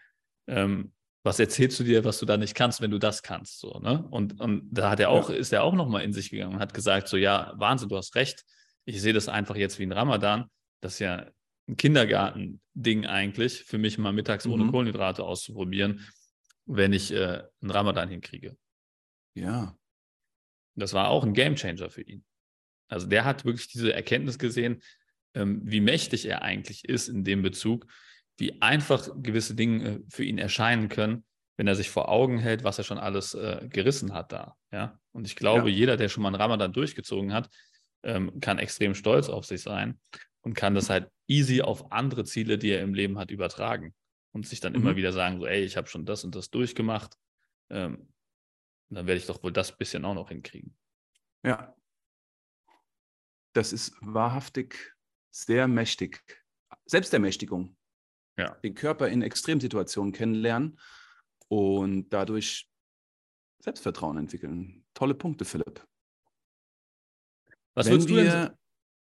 Ähm, 0.46 0.92
was 1.24 1.40
erzählst 1.40 1.80
du 1.80 1.84
dir, 1.84 2.04
was 2.04 2.18
du 2.18 2.26
da 2.26 2.36
nicht 2.36 2.54
kannst, 2.54 2.82
wenn 2.82 2.90
du 2.90 2.98
das 2.98 3.22
kannst? 3.22 3.58
So, 3.58 3.78
ne? 3.80 4.06
Und, 4.10 4.40
und 4.40 4.68
da 4.70 4.90
hat 4.90 5.00
er 5.00 5.08
auch, 5.08 5.30
ja. 5.30 5.36
ist 5.36 5.52
er 5.52 5.62
auch 5.62 5.72
nochmal 5.72 6.02
in 6.02 6.12
sich 6.12 6.30
gegangen 6.30 6.54
und 6.54 6.60
hat 6.60 6.74
gesagt: 6.74 7.08
So, 7.08 7.16
ja, 7.16 7.54
Wahnsinn, 7.56 7.88
du 7.88 7.96
hast 7.96 8.14
recht. 8.14 8.44
Ich 8.84 9.00
sehe 9.00 9.14
das 9.14 9.28
einfach 9.28 9.56
jetzt 9.56 9.78
wie 9.78 9.86
ein 9.86 9.92
Ramadan. 9.92 10.50
Das 10.82 10.94
ist 10.94 10.98
ja 10.98 11.26
ein 11.66 11.78
Kindergarten-Ding 11.78 13.06
eigentlich, 13.06 13.64
für 13.64 13.78
mich 13.78 13.96
mal 13.96 14.12
mittags 14.12 14.44
mhm. 14.44 14.52
ohne 14.52 14.70
Kohlenhydrate 14.70 15.24
auszuprobieren, 15.24 16.06
wenn 16.66 16.92
ich 16.92 17.12
äh, 17.12 17.42
einen 17.60 17.70
Ramadan 17.70 18.08
hinkriege. 18.08 18.56
Ja. 19.34 19.76
Das 20.76 20.92
war 20.92 21.08
auch 21.08 21.24
ein 21.24 21.34
Gamechanger 21.34 21.90
für 21.90 22.02
ihn. 22.02 22.24
Also 22.88 23.06
der 23.06 23.24
hat 23.24 23.44
wirklich 23.44 23.68
diese 23.68 23.92
Erkenntnis 23.92 24.38
gesehen, 24.38 24.82
ähm, 25.34 25.60
wie 25.64 25.80
mächtig 25.80 26.26
er 26.26 26.42
eigentlich 26.42 26.84
ist 26.88 27.08
in 27.08 27.24
dem 27.24 27.42
Bezug, 27.42 27.86
wie 28.36 28.60
einfach 28.62 29.08
gewisse 29.16 29.54
Dinge 29.54 30.02
für 30.08 30.24
ihn 30.24 30.38
erscheinen 30.38 30.88
können, 30.88 31.24
wenn 31.56 31.66
er 31.66 31.76
sich 31.76 31.90
vor 31.90 32.08
Augen 32.08 32.38
hält, 32.38 32.64
was 32.64 32.78
er 32.78 32.84
schon 32.84 32.98
alles 32.98 33.34
äh, 33.34 33.68
gerissen 33.68 34.12
hat 34.12 34.32
da. 34.32 34.56
Ja? 34.72 34.98
Und 35.12 35.26
ich 35.26 35.36
glaube, 35.36 35.70
ja. 35.70 35.76
jeder, 35.76 35.96
der 35.96 36.08
schon 36.08 36.22
mal 36.22 36.30
einen 36.30 36.40
Ramadan 36.40 36.72
durchgezogen 36.72 37.32
hat, 37.32 37.48
ähm, 38.02 38.40
kann 38.40 38.58
extrem 38.58 38.94
stolz 38.94 39.28
auf 39.28 39.44
sich 39.44 39.62
sein 39.62 40.00
und 40.42 40.54
kann 40.54 40.74
das 40.74 40.90
halt 40.90 41.08
easy 41.26 41.62
auf 41.62 41.92
andere 41.92 42.24
Ziele, 42.24 42.58
die 42.58 42.70
er 42.70 42.82
im 42.82 42.94
Leben 42.94 43.18
hat, 43.18 43.30
übertragen 43.30 43.94
und 44.34 44.46
sich 44.46 44.60
dann 44.60 44.72
mhm. 44.72 44.80
immer 44.80 44.96
wieder 44.96 45.12
sagen, 45.12 45.38
so, 45.38 45.46
ey, 45.46 45.62
ich 45.62 45.76
habe 45.76 45.86
schon 45.88 46.04
das 46.04 46.24
und 46.24 46.34
das 46.34 46.50
durchgemacht. 46.50 47.16
Ähm, 47.70 48.12
dann 48.90 49.06
werde 49.06 49.18
ich 49.18 49.26
doch 49.26 49.42
wohl 49.42 49.52
das 49.52 49.76
bisschen 49.76 50.04
auch 50.04 50.14
noch 50.14 50.28
hinkriegen. 50.28 50.76
Ja. 51.42 51.74
Das 53.54 53.72
ist 53.72 53.94
wahrhaftig 54.00 54.94
sehr 55.30 55.68
mächtig. 55.68 56.22
Selbstermächtigung. 56.86 57.76
Ja. 58.36 58.50
Den 58.56 58.74
Körper 58.74 59.08
in 59.08 59.22
Extremsituationen 59.22 60.12
kennenlernen 60.12 60.78
und 61.48 62.10
dadurch 62.10 62.68
Selbstvertrauen 63.60 64.18
entwickeln. 64.18 64.84
Tolle 64.94 65.14
Punkte, 65.14 65.44
Philipp. 65.44 65.86
Was 67.74 67.86
Wenn 67.86 67.92
würdest 67.92 68.10
du 68.10 68.14
denn? 68.16 68.50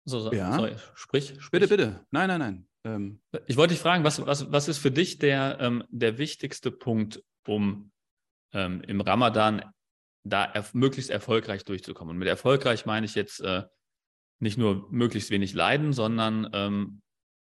So, 0.05 0.19
so, 0.19 0.31
ja. 0.31 0.53
sorry, 0.55 0.75
sprich, 0.95 1.35
sprich, 1.39 1.49
Bitte, 1.49 1.67
bitte. 1.67 2.05
Nein, 2.11 2.27
nein, 2.27 2.39
nein. 2.39 2.67
Ähm, 2.85 3.21
ich 3.47 3.57
wollte 3.57 3.73
dich 3.73 3.81
fragen, 3.81 4.03
was, 4.03 4.25
was, 4.25 4.51
was 4.51 4.67
ist 4.67 4.77
für 4.77 4.91
dich 4.91 5.17
der, 5.19 5.57
ähm, 5.59 5.83
der 5.89 6.17
wichtigste 6.17 6.71
Punkt, 6.71 7.23
um 7.47 7.91
ähm, 8.53 8.81
im 8.81 9.01
Ramadan 9.01 9.63
da 10.25 10.45
erf 10.45 10.73
möglichst 10.73 11.09
erfolgreich 11.09 11.63
durchzukommen? 11.63 12.11
Und 12.11 12.19
mit 12.19 12.27
erfolgreich 12.27 12.85
meine 12.85 13.05
ich 13.05 13.15
jetzt 13.15 13.39
äh, 13.41 13.63
nicht 14.39 14.57
nur 14.57 14.87
möglichst 14.91 15.29
wenig 15.29 15.53
leiden, 15.53 15.93
sondern 15.93 16.49
ähm, 16.53 17.01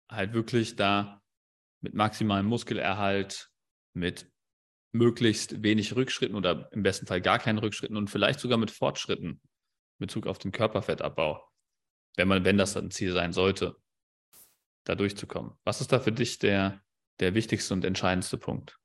halt 0.10 0.34
wirklich 0.34 0.76
da 0.76 1.22
mit 1.82 1.94
maximalem 1.94 2.46
Muskelerhalt, 2.46 3.50
mit 3.94 4.30
möglichst 4.92 5.62
wenig 5.62 5.96
Rückschritten 5.96 6.36
oder 6.36 6.68
im 6.72 6.84
besten 6.84 7.06
Fall 7.06 7.22
gar 7.22 7.38
keinen 7.38 7.60
Rückschritten 7.60 7.96
und 7.96 8.10
vielleicht 8.10 8.40
sogar 8.40 8.58
mit 8.58 8.72
Fortschritten 8.72 9.30
in 9.30 9.40
Bezug 10.00 10.26
auf 10.26 10.40
den 10.40 10.52
Körperfettabbau, 10.52 11.48
wenn 12.18 12.28
man, 12.28 12.44
wenn 12.44 12.58
das 12.58 12.76
ein 12.76 12.90
Ziel 12.90 13.14
sein 13.14 13.34
sollte, 13.34 13.76
da 14.90 14.96
durchzukommen. 14.96 15.54
Was 15.64 15.82
ist 15.82 15.92
da 15.92 16.00
für 16.00 16.12
dich 16.12 16.40
der, 16.40 16.82
der 17.20 17.36
wichtigste 17.36 17.74
und 17.74 17.86
entscheidendste 17.86 18.38
Punkt? 18.38 18.80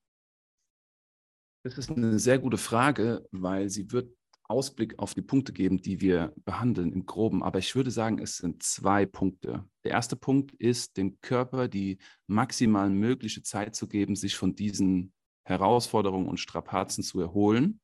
Das 1.64 1.78
ist 1.78 1.90
eine 1.90 2.18
sehr 2.18 2.38
gute 2.38 2.58
Frage, 2.58 3.26
weil 3.32 3.70
sie 3.70 3.90
wird 3.90 4.14
Ausblick 4.46 4.98
auf 4.98 5.14
die 5.14 5.22
Punkte 5.22 5.54
geben, 5.54 5.78
die 5.78 6.02
wir 6.02 6.34
behandeln 6.44 6.92
im 6.92 7.06
groben. 7.06 7.42
Aber 7.42 7.58
ich 7.58 7.74
würde 7.74 7.90
sagen, 7.90 8.18
es 8.18 8.36
sind 8.36 8.62
zwei 8.62 9.06
Punkte. 9.06 9.66
Der 9.84 9.92
erste 9.92 10.16
Punkt 10.16 10.52
ist, 10.52 10.98
dem 10.98 11.18
Körper 11.22 11.68
die 11.68 11.96
maximal 12.26 12.90
mögliche 12.90 13.42
Zeit 13.42 13.74
zu 13.74 13.88
geben, 13.88 14.14
sich 14.14 14.36
von 14.36 14.54
diesen 14.54 15.14
Herausforderungen 15.46 16.28
und 16.28 16.38
Strapazen 16.38 17.02
zu 17.02 17.18
erholen. 17.20 17.80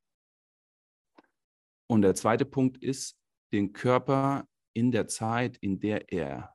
Und 1.89 2.03
der 2.03 2.15
zweite 2.15 2.45
Punkt 2.45 2.77
ist, 2.85 3.19
den 3.55 3.73
Körper 3.73 4.47
in 4.75 4.93
der 4.93 5.09
Zeit, 5.09 5.57
in 5.57 5.81
der 5.81 6.13
er 6.13 6.55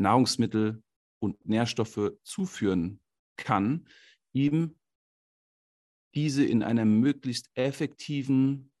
Nahrungsmittel 0.00 0.82
und 1.20 1.44
Nährstoffe 1.46 2.12
zuführen 2.22 3.00
kann, 3.36 3.86
ihm 4.32 4.78
diese 6.14 6.44
in 6.44 6.62
einer 6.62 6.84
möglichst 6.84 7.50
effektiven 7.54 8.72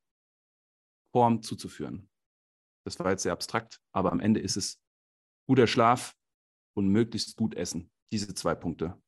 Form 1.12 1.42
zuzuführen. 1.42 2.08
Das 2.84 2.98
war 2.98 3.10
jetzt 3.10 3.22
sehr 3.22 3.32
abstrakt, 3.32 3.80
aber 3.92 4.10
am 4.10 4.20
Ende 4.20 4.40
ist 4.40 4.56
es 4.56 4.80
guter 5.46 5.66
Schlaf 5.66 6.16
und 6.74 6.88
möglichst 6.88 7.36
gut 7.36 7.54
essen. 7.54 7.90
Diese 8.12 8.34
zwei 8.34 8.54
Punkte. 8.54 9.00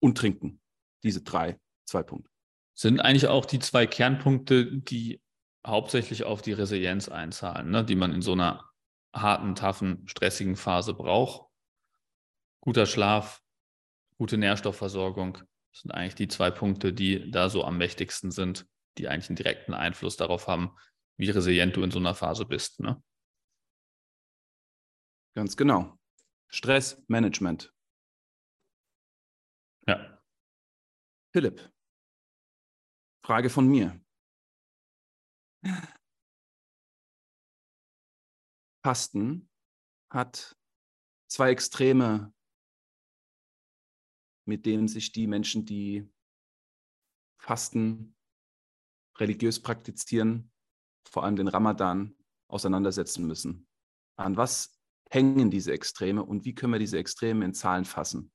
Und 0.00 0.16
trinken. 0.16 0.60
Diese 1.02 1.22
drei, 1.22 1.58
zwei 1.86 2.02
Punkte. 2.02 2.30
Sind 2.74 3.00
eigentlich 3.00 3.26
auch 3.26 3.44
die 3.44 3.58
zwei 3.58 3.86
Kernpunkte, 3.86 4.80
die 4.80 5.20
hauptsächlich 5.66 6.24
auf 6.24 6.42
die 6.42 6.52
Resilienz 6.52 7.08
einzahlen, 7.08 7.70
ne? 7.70 7.84
die 7.84 7.96
man 7.96 8.12
in 8.12 8.22
so 8.22 8.32
einer 8.32 8.70
harten, 9.14 9.54
taffen, 9.54 10.06
stressigen 10.06 10.56
Phase 10.56 10.94
braucht. 10.94 11.47
Guter 12.68 12.84
Schlaf, 12.84 13.42
gute 14.18 14.36
Nährstoffversorgung 14.36 15.38
das 15.72 15.80
sind 15.80 15.90
eigentlich 15.90 16.16
die 16.16 16.28
zwei 16.28 16.50
Punkte, 16.50 16.92
die 16.92 17.30
da 17.30 17.48
so 17.48 17.64
am 17.64 17.78
mächtigsten 17.78 18.30
sind, 18.30 18.68
die 18.98 19.08
eigentlich 19.08 19.30
einen 19.30 19.36
direkten 19.36 19.72
Einfluss 19.72 20.18
darauf 20.18 20.48
haben, 20.48 20.76
wie 21.16 21.30
resilient 21.30 21.74
du 21.76 21.82
in 21.82 21.90
so 21.90 21.98
einer 21.98 22.14
Phase 22.14 22.44
bist. 22.44 22.80
Ne? 22.80 23.02
Ganz 25.34 25.56
genau. 25.56 25.98
Stressmanagement. 26.48 27.72
Ja. 29.86 30.22
Philipp, 31.32 31.72
Frage 33.24 33.48
von 33.48 33.66
mir. 33.66 33.98
Fasten 38.84 39.48
hat 40.10 40.54
zwei 41.28 41.52
extreme 41.52 42.34
mit 44.48 44.66
denen 44.66 44.88
sich 44.88 45.12
die 45.12 45.26
Menschen, 45.26 45.66
die 45.66 46.10
fasten, 47.38 48.16
religiös 49.18 49.60
praktizieren, 49.60 50.50
vor 51.08 51.24
allem 51.24 51.36
den 51.36 51.48
Ramadan, 51.48 52.16
auseinandersetzen 52.48 53.26
müssen. 53.26 53.68
An 54.16 54.36
was 54.36 54.80
hängen 55.10 55.50
diese 55.50 55.72
Extreme 55.72 56.24
und 56.24 56.44
wie 56.44 56.54
können 56.54 56.72
wir 56.72 56.78
diese 56.78 56.98
Extreme 56.98 57.44
in 57.44 57.54
Zahlen 57.54 57.84
fassen? 57.84 58.32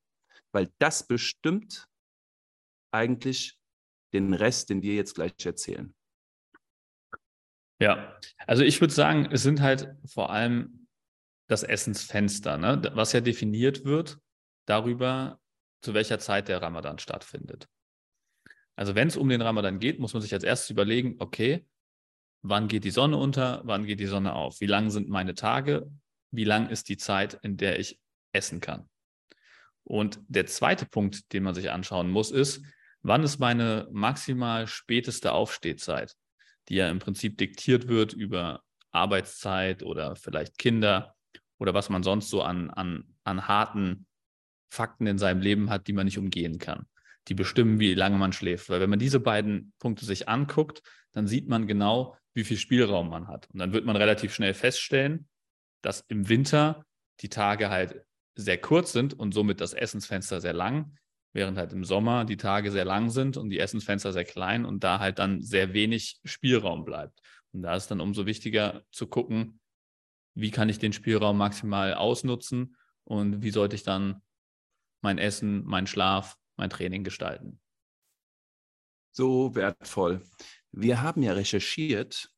Weil 0.52 0.72
das 0.78 1.06
bestimmt 1.06 1.88
eigentlich 2.92 3.58
den 4.12 4.34
Rest, 4.34 4.70
den 4.70 4.82
wir 4.82 4.94
jetzt 4.94 5.14
gleich 5.14 5.34
erzählen. 5.44 5.94
Ja, 7.80 8.16
also 8.46 8.62
ich 8.62 8.80
würde 8.80 8.94
sagen, 8.94 9.28
es 9.32 9.42
sind 9.42 9.60
halt 9.60 9.96
vor 10.06 10.30
allem 10.30 10.86
das 11.48 11.64
Essensfenster, 11.64 12.56
ne? 12.56 12.80
was 12.94 13.12
ja 13.12 13.20
definiert 13.20 13.84
wird 13.84 14.20
darüber, 14.66 15.40
zu 15.84 15.94
welcher 15.94 16.18
Zeit 16.18 16.48
der 16.48 16.62
Ramadan 16.62 16.98
stattfindet. 16.98 17.68
Also 18.74 18.94
wenn 18.94 19.08
es 19.08 19.16
um 19.16 19.28
den 19.28 19.42
Ramadan 19.42 19.78
geht, 19.78 20.00
muss 20.00 20.14
man 20.14 20.22
sich 20.22 20.32
als 20.32 20.42
erstes 20.42 20.70
überlegen, 20.70 21.16
okay, 21.18 21.66
wann 22.42 22.68
geht 22.68 22.84
die 22.84 22.90
Sonne 22.90 23.16
unter, 23.16 23.60
wann 23.64 23.86
geht 23.86 24.00
die 24.00 24.06
Sonne 24.06 24.32
auf, 24.34 24.60
wie 24.60 24.66
lang 24.66 24.90
sind 24.90 25.08
meine 25.08 25.34
Tage, 25.34 25.90
wie 26.30 26.44
lang 26.44 26.68
ist 26.68 26.88
die 26.88 26.96
Zeit, 26.96 27.38
in 27.42 27.56
der 27.56 27.78
ich 27.78 28.00
essen 28.32 28.60
kann. 28.60 28.88
Und 29.84 30.18
der 30.28 30.46
zweite 30.46 30.86
Punkt, 30.86 31.32
den 31.32 31.42
man 31.42 31.54
sich 31.54 31.70
anschauen 31.70 32.10
muss, 32.10 32.30
ist, 32.30 32.64
wann 33.02 33.22
ist 33.22 33.38
meine 33.38 33.86
maximal 33.92 34.66
späteste 34.66 35.32
Aufstehzeit, 35.32 36.16
die 36.68 36.76
ja 36.76 36.88
im 36.88 36.98
Prinzip 36.98 37.36
diktiert 37.38 37.86
wird 37.88 38.14
über 38.14 38.62
Arbeitszeit 38.90 39.82
oder 39.82 40.16
vielleicht 40.16 40.58
Kinder 40.58 41.14
oder 41.58 41.74
was 41.74 41.90
man 41.90 42.02
sonst 42.02 42.30
so 42.30 42.42
an, 42.42 42.70
an, 42.70 43.14
an 43.24 43.46
harten 43.46 44.06
Fakten 44.74 45.06
in 45.06 45.18
seinem 45.18 45.40
Leben 45.40 45.70
hat, 45.70 45.86
die 45.86 45.92
man 45.92 46.04
nicht 46.04 46.18
umgehen 46.18 46.58
kann. 46.58 46.86
Die 47.28 47.34
bestimmen, 47.34 47.80
wie 47.80 47.94
lange 47.94 48.18
man 48.18 48.32
schläft. 48.32 48.68
Weil 48.68 48.80
wenn 48.80 48.90
man 48.90 48.98
diese 48.98 49.20
beiden 49.20 49.72
Punkte 49.78 50.04
sich 50.04 50.28
anguckt, 50.28 50.82
dann 51.12 51.26
sieht 51.26 51.48
man 51.48 51.66
genau, 51.66 52.16
wie 52.34 52.44
viel 52.44 52.58
Spielraum 52.58 53.08
man 53.08 53.28
hat. 53.28 53.48
Und 53.52 53.60
dann 53.60 53.72
wird 53.72 53.86
man 53.86 53.96
relativ 53.96 54.34
schnell 54.34 54.52
feststellen, 54.52 55.28
dass 55.80 56.04
im 56.08 56.28
Winter 56.28 56.84
die 57.20 57.28
Tage 57.28 57.70
halt 57.70 58.04
sehr 58.34 58.58
kurz 58.58 58.92
sind 58.92 59.14
und 59.14 59.32
somit 59.32 59.60
das 59.60 59.72
Essensfenster 59.72 60.40
sehr 60.40 60.52
lang, 60.52 60.96
während 61.32 61.56
halt 61.56 61.72
im 61.72 61.84
Sommer 61.84 62.24
die 62.24 62.36
Tage 62.36 62.72
sehr 62.72 62.84
lang 62.84 63.10
sind 63.10 63.36
und 63.36 63.50
die 63.50 63.60
Essensfenster 63.60 64.12
sehr 64.12 64.24
klein 64.24 64.64
und 64.64 64.82
da 64.82 64.98
halt 64.98 65.18
dann 65.18 65.40
sehr 65.40 65.72
wenig 65.72 66.18
Spielraum 66.24 66.84
bleibt. 66.84 67.20
Und 67.52 67.62
da 67.62 67.76
ist 67.76 67.88
dann 67.88 68.00
umso 68.00 68.26
wichtiger 68.26 68.82
zu 68.90 69.06
gucken, 69.06 69.60
wie 70.34 70.50
kann 70.50 70.68
ich 70.68 70.80
den 70.80 70.92
Spielraum 70.92 71.38
maximal 71.38 71.94
ausnutzen 71.94 72.76
und 73.04 73.42
wie 73.42 73.50
sollte 73.50 73.76
ich 73.76 73.84
dann 73.84 74.20
mein 75.04 75.18
Essen, 75.18 75.64
mein 75.64 75.86
Schlaf, 75.86 76.36
mein 76.56 76.70
Training 76.70 77.04
gestalten. 77.04 77.60
So 79.16 79.54
wertvoll. 79.54 80.22
Wir 80.72 81.02
haben 81.02 81.22
ja 81.22 81.34
recherchiert 81.34 82.34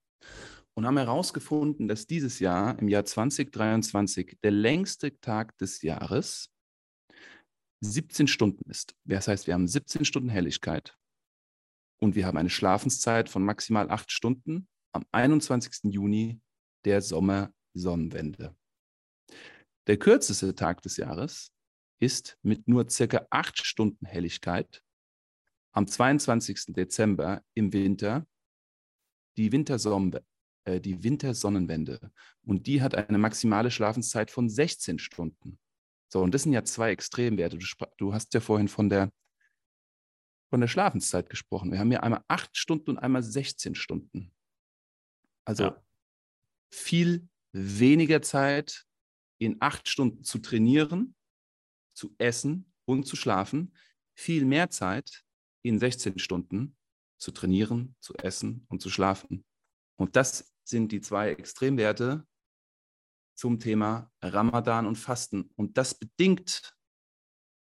und 0.74 0.84
haben 0.84 0.98
herausgefunden, 0.98 1.88
dass 1.88 2.06
dieses 2.06 2.38
Jahr, 2.38 2.78
im 2.78 2.88
Jahr 2.88 3.06
2023, 3.06 4.38
der 4.42 4.50
längste 4.50 5.18
Tag 5.20 5.56
des 5.56 5.80
Jahres 5.80 6.50
17 7.82 8.26
Stunden 8.26 8.68
ist. 8.68 8.94
Das 9.04 9.28
heißt, 9.28 9.46
wir 9.46 9.54
haben 9.54 9.68
17 9.68 10.04
Stunden 10.04 10.28
Helligkeit 10.28 10.98
und 12.02 12.14
wir 12.14 12.26
haben 12.26 12.36
eine 12.36 12.50
Schlafenszeit 12.50 13.30
von 13.30 13.44
maximal 13.44 13.88
8 13.90 14.10
Stunden 14.10 14.68
am 14.92 15.06
21. 15.12 15.92
Juni 15.94 16.40
der 16.84 17.00
Sommersonnenwende. 17.00 18.54
Der 19.86 19.98
kürzeste 19.98 20.54
Tag 20.54 20.82
des 20.82 20.96
Jahres 20.96 21.55
ist 21.98 22.38
mit 22.42 22.68
nur 22.68 22.88
circa 22.90 23.26
8 23.30 23.64
Stunden 23.64 24.06
Helligkeit 24.06 24.82
am 25.72 25.86
22. 25.86 26.74
Dezember 26.74 27.42
im 27.54 27.72
Winter 27.72 28.26
die 29.36 29.52
Wintersonne, 29.52 30.24
äh, 30.64 30.80
die 30.80 31.02
Wintersonnenwende. 31.02 32.10
Und 32.42 32.66
die 32.66 32.80
hat 32.80 32.94
eine 32.94 33.18
maximale 33.18 33.70
Schlafenszeit 33.70 34.30
von 34.30 34.48
16 34.48 34.98
Stunden. 34.98 35.58
So, 36.08 36.22
und 36.22 36.32
das 36.32 36.44
sind 36.44 36.52
ja 36.52 36.64
zwei 36.64 36.92
Extremwerte. 36.92 37.58
Du, 37.58 37.66
du 37.98 38.14
hast 38.14 38.32
ja 38.32 38.40
vorhin 38.40 38.68
von 38.68 38.88
der, 38.88 39.12
von 40.48 40.60
der 40.60 40.68
Schlafenszeit 40.68 41.28
gesprochen. 41.28 41.72
Wir 41.72 41.78
haben 41.78 41.92
ja 41.92 42.00
einmal 42.00 42.24
8 42.28 42.56
Stunden 42.56 42.90
und 42.90 42.98
einmal 42.98 43.22
16 43.22 43.74
Stunden. 43.74 44.32
Also 45.44 45.64
ja. 45.64 45.84
viel 46.72 47.28
weniger 47.52 48.22
Zeit 48.22 48.84
in 49.38 49.56
acht 49.60 49.88
Stunden 49.88 50.24
zu 50.24 50.38
trainieren, 50.38 51.14
zu 51.96 52.14
essen 52.18 52.72
und 52.84 53.06
zu 53.06 53.16
schlafen, 53.16 53.74
viel 54.14 54.44
mehr 54.44 54.70
Zeit 54.70 55.24
in 55.62 55.78
16 55.78 56.18
Stunden 56.18 56.76
zu 57.18 57.32
trainieren, 57.32 57.96
zu 58.00 58.14
essen 58.14 58.66
und 58.68 58.82
zu 58.82 58.90
schlafen. 58.90 59.44
Und 59.96 60.16
das 60.16 60.54
sind 60.64 60.92
die 60.92 61.00
zwei 61.00 61.30
Extremwerte 61.30 62.26
zum 63.34 63.58
Thema 63.58 64.10
Ramadan 64.22 64.86
und 64.86 64.96
Fasten. 64.96 65.50
Und 65.56 65.76
das 65.78 65.94
bedingt 65.94 66.74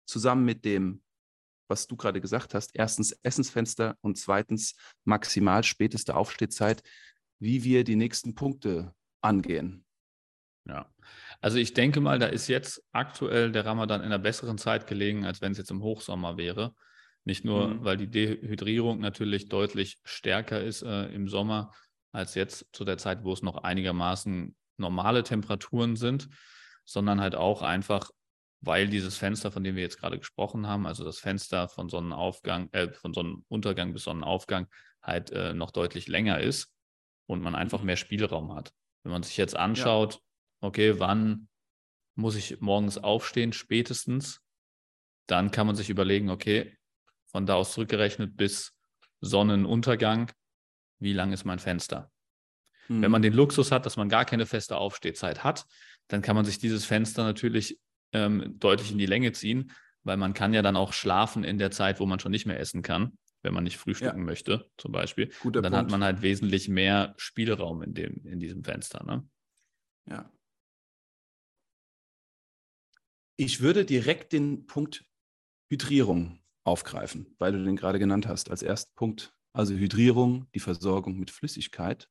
zusammen 0.07 0.45
mit 0.45 0.64
dem, 0.64 1.03
was 1.69 1.87
du 1.87 1.97
gerade 1.97 2.21
gesagt 2.21 2.55
hast, 2.55 2.73
erstens 2.75 3.12
Essensfenster 3.23 3.97
und 4.00 4.19
zweitens 4.19 4.76
maximal 5.05 5.64
späteste 5.64 6.14
Aufstehzeit, 6.14 6.83
wie 7.41 7.64
wir 7.64 7.85
die 7.85 7.97
nächsten 7.97 8.35
Punkte 8.35 8.95
angehen. 9.23 9.85
Ja, 10.67 10.93
also 11.45 11.59
ich 11.59 11.75
denke 11.75 12.01
mal, 12.01 12.19
da 12.19 12.25
ist 12.25 12.49
jetzt 12.49 12.83
aktuell 12.93 13.53
der 13.53 13.67
Ramadan 13.67 14.01
in 14.01 14.07
einer 14.07 14.19
besseren 14.19 14.57
Zeit 14.57 14.87
gelegen, 14.87 15.27
als 15.27 15.43
wenn 15.43 15.53
es 15.53 15.59
jetzt 15.59 15.71
im 15.71 15.83
Hochsommer 15.83 16.39
wäre. 16.39 16.75
Nicht 17.25 17.45
nur, 17.45 17.69
mhm. 17.69 17.85
weil 17.85 17.99
die 17.99 18.11
Dehydrierung 18.11 19.01
natürlich 19.01 19.51
deutlich 19.51 19.99
stärker 20.05 20.63
ist 20.63 20.81
äh, 20.81 21.05
im 21.09 21.29
Sommer 21.29 21.71
als 22.13 22.35
jetzt 22.35 22.69
zu 22.73 22.87
der 22.87 22.97
Zeit, 22.97 23.25
wo 23.25 23.33
es 23.35 23.43
noch 23.43 23.59
einigermaßen 23.59 24.57
normale 24.79 25.23
Temperaturen 25.23 25.97
sind, 25.97 26.31
sondern 26.87 27.21
halt 27.21 27.35
auch 27.35 27.61
einfach, 27.61 28.11
weil 28.63 28.89
dieses 28.89 29.19
Fenster, 29.19 29.53
von 29.53 29.63
dem 29.63 29.77
wir 29.77 29.83
jetzt 29.83 30.01
gerade 30.01 30.19
gesprochen 30.19 30.67
haben, 30.67 30.87
also 30.87 31.05
das 31.05 31.19
Fenster 31.19 31.69
von 31.69 31.91
Sonnenaufgang, 31.91 32.71
äh, 32.73 32.91
von 32.91 33.13
Sonnenuntergang 33.13 33.93
bis 33.93 34.05
Sonnenaufgang 34.05 34.67
halt 35.03 35.31
äh, 35.33 35.53
noch 35.53 35.73
deutlich 35.73 36.09
länger 36.09 36.41
ist 36.41 36.73
und 37.27 37.43
man 37.43 37.55
einfach 37.55 37.81
mhm. 37.81 37.87
mehr 37.89 37.97
Spielraum 37.97 38.55
hat. 38.55 38.73
Wenn 39.03 39.13
man 39.13 39.23
sich 39.23 39.37
jetzt 39.37 39.55
anschaut, 39.59 40.15
ja. 40.15 40.21
Okay, 40.64 40.99
wann 40.99 41.49
muss 42.14 42.37
ich 42.37 42.61
morgens 42.61 42.99
aufstehen, 42.99 43.52
spätestens, 43.52 44.40
dann 45.27 45.50
kann 45.50 45.66
man 45.66 45.77
sich 45.77 45.90
überlegen, 45.90 46.31
okay, 46.31 46.77
von 47.27 47.46
da 47.46 47.55
aus 47.55 47.72
zurückgerechnet 47.72 48.37
bis 48.37 48.77
Sonnenuntergang, 49.20 50.31
wie 50.98 51.12
lang 51.12 51.33
ist 51.33 51.44
mein 51.44 51.59
Fenster? 51.59 52.11
Mhm. 52.88 53.03
Wenn 53.03 53.11
man 53.11 53.20
mhm. 53.20 53.24
den 53.24 53.33
Luxus 53.35 53.72
hat, 53.72 53.87
dass 53.87 53.96
man 53.96 54.09
gar 54.09 54.24
keine 54.24 54.46
feste 54.46 54.77
Aufstehzeit 54.77 55.44
hat, 55.44 55.66
dann 56.09 56.22
kann 56.22 56.37
man 56.37 56.44
sich 56.44 56.59
dieses 56.59 56.85
Fenster 56.85 57.24
natürlich 57.24 57.81
ähm, 58.12 58.59
deutlich 58.59 58.92
in 58.92 58.98
die 58.98 59.07
Länge 59.07 59.33
ziehen, 59.33 59.72
weil 60.03 60.16
man 60.16 60.35
kann 60.35 60.53
ja 60.53 60.62
dann 60.62 60.77
auch 60.77 60.92
schlafen 60.92 61.44
in 61.44 61.59
der 61.59 61.70
Zeit, 61.70 61.98
wo 61.98 62.07
man 62.07 62.20
schon 62.20 62.31
nicht 62.31 62.46
mehr 62.46 62.61
essen 62.61 62.83
kann, 62.83 63.18
wenn 63.42 63.55
man 63.55 63.64
nicht 63.64 63.79
frühstücken 63.79 64.20
ja. 64.20 64.24
möchte, 64.24 64.70
zum 64.77 64.92
Beispiel. 64.92 65.31
Guter 65.40 65.62
dann 65.62 65.72
Punkt. 65.72 65.87
hat 65.87 65.90
man 65.90 66.05
halt 66.05 66.22
wesentlich 66.22 66.68
mehr 66.68 67.14
Spielraum 67.16 67.83
in, 67.83 67.94
dem, 67.94 68.24
in 68.27 68.38
diesem 68.38 68.62
Fenster. 68.62 69.03
Ne? 69.05 69.27
Ja. 70.07 70.31
Ich 73.37 73.61
würde 73.61 73.85
direkt 73.85 74.33
den 74.33 74.66
Punkt 74.66 75.05
Hydrierung 75.68 76.38
aufgreifen, 76.62 77.35
weil 77.38 77.53
du 77.53 77.64
den 77.64 77.77
gerade 77.77 77.99
genannt 77.99 78.29
hast 78.29 78.51
als 78.51 78.62
ersten 78.62 78.94
Punkt. 78.94 79.35
Also 79.53 79.75
Hydrierung, 79.75 80.47
die 80.55 80.61
Versorgung 80.61 81.18
mit 81.18 81.31
Flüssigkeit. 81.31 82.09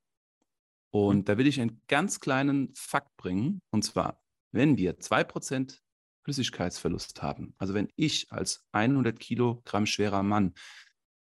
Und 0.92 1.18
mhm. 1.18 1.26
da 1.26 1.38
will 1.38 1.48
ich 1.48 1.60
einen 1.60 1.82
ganz 1.88 2.20
kleinen 2.20 2.74
Fakt 2.76 3.16
bringen. 3.18 3.62
Und 3.72 3.84
zwar, 3.84 4.22
wenn 4.52 4.78
wir 4.78 5.00
2% 5.00 5.80
Flüssigkeitsverlust 6.24 7.22
haben, 7.22 7.54
also 7.58 7.74
wenn 7.74 7.90
ich 7.96 8.32
als 8.32 8.66
100 8.72 9.20
Kilogramm 9.20 9.86
schwerer 9.86 10.24
Mann 10.24 10.54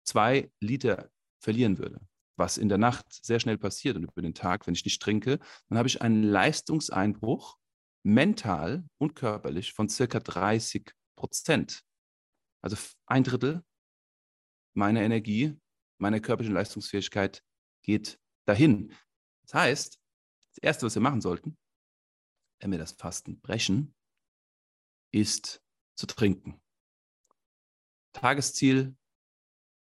zwei 0.04 0.50
Liter 0.60 1.10
verlieren 1.40 1.78
würde, 1.78 2.00
was 2.36 2.56
in 2.56 2.68
der 2.68 2.78
Nacht 2.78 3.06
sehr 3.10 3.40
schnell 3.40 3.58
passiert 3.58 3.96
und 3.96 4.04
über 4.04 4.22
den 4.22 4.34
Tag, 4.34 4.66
wenn 4.66 4.74
ich 4.74 4.84
nicht 4.84 5.02
trinke, 5.02 5.38
dann 5.68 5.78
habe 5.78 5.88
ich 5.88 6.00
einen 6.00 6.22
Leistungseinbruch 6.22 7.58
mental 8.04 8.88
und 8.98 9.14
körperlich 9.14 9.72
von 9.72 9.88
circa 9.88 10.20
30 10.20 10.92
Prozent. 11.16 11.84
Also 12.62 12.76
ein 13.06 13.24
Drittel 13.24 13.64
meiner 14.74 15.02
Energie, 15.02 15.58
meiner 16.00 16.20
körperlichen 16.20 16.54
Leistungsfähigkeit 16.54 17.42
geht 17.82 18.20
dahin. 18.46 18.94
Das 19.42 19.54
heißt, 19.54 20.00
das 20.54 20.58
Erste, 20.62 20.86
was 20.86 20.94
wir 20.94 21.02
machen 21.02 21.20
sollten, 21.20 21.56
wenn 22.60 22.70
wir 22.70 22.78
das 22.78 22.92
Fasten 22.92 23.40
brechen, 23.40 23.94
ist 25.12 25.62
zu 25.96 26.06
trinken. 26.06 26.60
Tagesziel, 28.12 28.96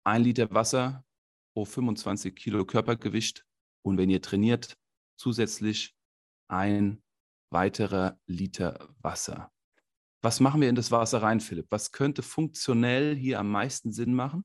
ein 0.06 0.24
Liter 0.24 0.52
Wasser 0.52 1.06
pro 1.54 1.66
25 1.66 2.36
Kilo 2.36 2.66
Körpergewicht 2.66 3.46
und 3.82 3.98
wenn 3.98 4.10
ihr 4.10 4.22
trainiert, 4.22 4.78
zusätzlich 5.18 5.96
ein 6.48 7.02
weiterer 7.56 8.20
Liter 8.28 8.90
Wasser. 9.02 9.50
Was 10.22 10.42
machen 10.42 10.60
wir 10.60 10.68
in 10.68 10.76
das 10.76 10.92
Wasser 10.92 11.22
rein, 11.22 11.40
Philipp? 11.40 11.68
Was 11.70 11.94
könnte 11.94 12.22
funktionell 12.22 13.16
hier 13.16 13.40
am 13.40 13.50
meisten 13.50 13.94
Sinn 13.94 14.14
machen? 14.14 14.44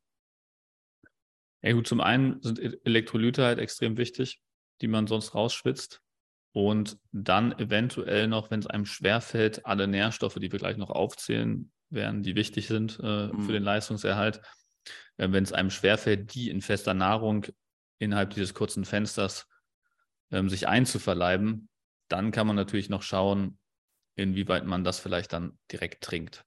Ja 1.60 1.72
gut, 1.72 1.88
zum 1.88 2.00
einen 2.00 2.40
sind 2.40 2.60
e-, 2.60 2.78
Elektrolyte 2.84 3.44
halt 3.44 3.58
extrem 3.58 3.96
wichtig, 3.96 4.40
die 4.80 4.86
man 4.86 5.08
sonst 5.08 5.34
rausschwitzt. 5.34 6.00
Und 6.52 6.98
dann 7.10 7.50
eventuell 7.58 8.28
noch, 8.28 8.52
wenn 8.52 8.60
es 8.60 8.68
einem 8.68 8.86
schwerfällt, 8.86 9.66
alle 9.66 9.88
Nährstoffe, 9.88 10.36
die 10.36 10.52
wir 10.52 10.60
gleich 10.60 10.76
noch 10.76 10.90
aufzählen 10.90 11.72
werden, 11.90 12.22
die 12.22 12.36
wichtig 12.36 12.68
sind 12.68 13.00
äh, 13.02 13.26
mhm. 13.26 13.42
für 13.42 13.52
den 13.52 13.64
Leistungserhalt, 13.64 14.40
äh, 15.16 15.32
wenn 15.32 15.42
es 15.42 15.52
einem 15.52 15.70
schwerfällt, 15.70 16.32
die 16.34 16.48
in 16.48 16.60
fester 16.60 16.94
Nahrung 16.94 17.46
innerhalb 17.98 18.30
dieses 18.30 18.54
kurzen 18.54 18.84
Fensters 18.84 19.48
ähm, 20.30 20.48
sich 20.48 20.68
einzuverleiben, 20.68 21.68
dann 22.10 22.32
kann 22.32 22.46
man 22.46 22.56
natürlich 22.56 22.90
noch 22.90 23.02
schauen, 23.02 23.58
inwieweit 24.16 24.66
man 24.66 24.84
das 24.84 24.98
vielleicht 24.98 25.32
dann 25.32 25.58
direkt 25.70 26.02
trinkt. 26.02 26.44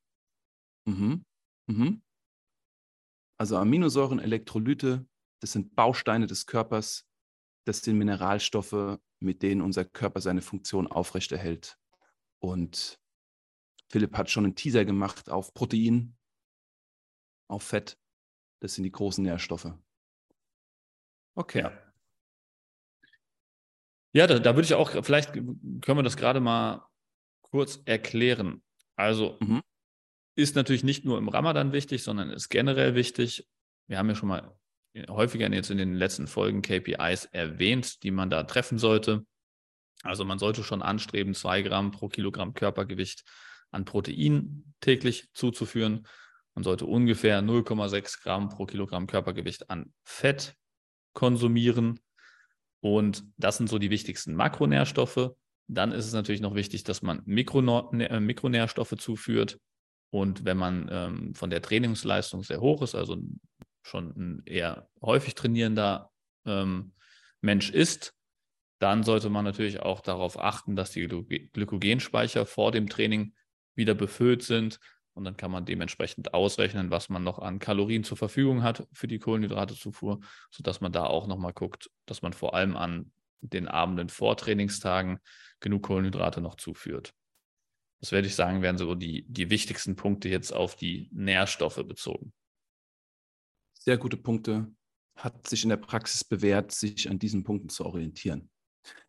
Mhm. 0.86 1.24
Mhm. 1.68 2.02
Also 3.40 3.58
Aminosäuren, 3.58 4.20
Elektrolyte, 4.20 5.08
das 5.42 5.54
sind 5.54 5.76
Bausteine 5.76 6.28
des 6.28 6.46
Körpers, 6.46 7.08
das 7.66 7.82
sind 7.82 7.98
Mineralstoffe, 7.98 9.00
mit 9.20 9.42
denen 9.42 9.62
unser 9.62 9.86
Körper 9.86 10.22
seine 10.22 10.42
Funktion 10.42 10.88
aufrechterhält. 10.88 11.78
Und 12.40 13.00
Philipp 13.90 14.18
hat 14.18 14.30
schon 14.30 14.46
einen 14.46 14.56
Teaser 14.56 14.86
gemacht 14.86 15.30
auf 15.30 15.54
Protein, 15.54 16.18
auf 17.50 17.64
Fett. 17.64 17.98
Das 18.62 18.76
sind 18.76 18.84
die 18.84 18.92
großen 18.92 19.24
Nährstoffe. 19.24 19.74
Okay. 21.36 21.62
Ja, 21.62 21.83
ja 24.14 24.28
da, 24.28 24.40
da 24.40 24.56
würde 24.56 24.66
ich 24.66 24.74
auch, 24.74 25.04
vielleicht 25.04 25.34
können 25.34 25.82
wir 25.82 26.04
das 26.04 26.18
gerade 26.18 26.40
mal 26.40 26.86
kurz 27.42 27.82
erklären. 27.86 28.64
Also 28.96 29.38
mhm. 29.40 29.62
ist 30.36 30.56
natürlich 30.56 30.84
nicht 30.84 31.06
nur 31.06 31.18
im 31.18 31.30
Ramadan 31.30 31.74
wichtig, 31.74 32.04
sondern 32.04 32.30
ist 32.30 32.50
generell 32.50 32.96
wichtig. 32.96 33.48
Wir 33.88 33.98
haben 33.98 34.10
ja 34.10 34.16
schon 34.16 34.30
mal 34.30 34.56
häufiger 35.10 35.52
jetzt 35.52 35.72
in 35.72 35.78
den 35.78 35.96
letzten 35.96 36.28
Folgen 36.28 36.62
KPIs 36.62 37.26
erwähnt, 37.26 38.04
die 38.04 38.12
man 38.12 38.30
da 38.30 38.44
treffen 38.44 38.78
sollte. 38.78 39.26
Also 40.04 40.26
man 40.26 40.40
sollte 40.40 40.64
schon 40.64 40.82
anstreben, 40.82 41.34
zwei 41.34 41.62
Gramm 41.62 41.92
pro 41.92 42.10
Kilogramm 42.10 42.54
Körpergewicht 42.54 43.24
an 43.72 43.86
Protein 43.86 44.74
täglich 44.82 45.30
zuzuführen. 45.34 46.06
Man 46.54 46.64
sollte 46.64 46.86
ungefähr 46.86 47.42
0,6 47.42 48.22
Gramm 48.22 48.50
pro 48.50 48.66
Kilogramm 48.66 49.08
Körpergewicht 49.08 49.70
an 49.70 49.94
Fett 50.04 50.56
konsumieren. 51.14 52.00
Und 52.84 53.24
das 53.38 53.56
sind 53.56 53.70
so 53.70 53.80
die 53.80 53.90
wichtigsten 53.90 54.36
Makronährstoffe. 54.36 55.32
Dann 55.70 55.94
ist 55.94 56.06
es 56.06 56.12
natürlich 56.12 56.42
noch 56.42 56.54
wichtig, 56.54 56.84
dass 56.84 57.02
man 57.02 57.20
äh, 57.26 58.20
Mikronährstoffe 58.20 58.98
zuführt. 58.98 59.58
Und 60.12 60.44
wenn 60.44 60.58
man 60.58 60.90
ähm, 60.92 61.34
von 61.34 61.50
der 61.50 61.62
Trainingsleistung 61.62 62.44
sehr 62.44 62.60
hoch 62.60 62.82
ist, 62.82 62.94
also 62.94 63.18
schon 63.84 64.10
ein 64.18 64.44
eher 64.46 64.90
häufig 65.02 65.34
trainierender 65.34 66.12
ähm, 66.46 66.92
Mensch 67.40 67.70
ist, 67.72 68.16
dann 68.80 69.04
sollte 69.04 69.30
man 69.30 69.46
natürlich 69.46 69.80
auch 69.80 70.02
darauf 70.02 70.38
achten, 70.38 70.76
dass 70.76 70.92
die 70.92 71.08
Glykogenspeicher 71.08 72.46
vor 72.46 72.74
dem 72.74 72.90
Training 72.90 73.34
wieder 73.76 73.96
befüllt 73.96 74.44
sind. 74.44 74.82
Und 75.14 75.26
dann 75.26 75.38
kann 75.38 75.52
man 75.52 75.66
dementsprechend 75.66 76.34
ausrechnen, 76.34 76.90
was 76.90 77.10
man 77.10 77.24
noch 77.24 77.40
an 77.40 77.60
Kalorien 77.60 78.04
zur 78.04 78.18
Verfügung 78.18 78.64
hat 78.64 78.88
für 78.94 79.08
die 79.08 79.20
Kohlenhydratezufuhr, 79.20 80.20
sodass 80.50 80.82
man 80.82 80.92
da 80.92 81.06
auch 81.06 81.28
nochmal 81.28 81.54
guckt, 81.54 81.92
dass 82.06 82.22
man 82.22 82.34
vor 82.34 82.56
allem 82.56 82.76
an 82.76 83.12
den 83.42 83.68
Abenden 83.68 84.10
vor 84.10 84.38
Trainingstagen 84.38 85.20
genug 85.60 85.84
Kohlenhydrate 85.84 86.42
noch 86.42 86.56
zuführt. 86.56 87.14
Das 88.00 88.12
werde 88.12 88.28
ich 88.28 88.36
sagen, 88.36 88.62
wären 88.62 88.78
so 88.78 88.96
die, 88.96 89.26
die 89.28 89.50
wichtigsten 89.50 89.96
Punkte 89.96 90.30
jetzt 90.30 90.52
auf 90.52 90.76
die 90.76 91.10
Nährstoffe 91.14 91.84
bezogen. 91.88 92.34
Sehr 93.74 93.98
gute 93.98 94.18
Punkte. 94.18 94.74
Hat 95.16 95.48
sich 95.48 95.64
in 95.64 95.70
der 95.70 95.78
Praxis 95.78 96.24
bewährt, 96.24 96.72
sich 96.72 97.10
an 97.10 97.20
diesen 97.20 97.44
Punkten 97.44 97.70
zu 97.70 97.86
orientieren. 97.86 98.50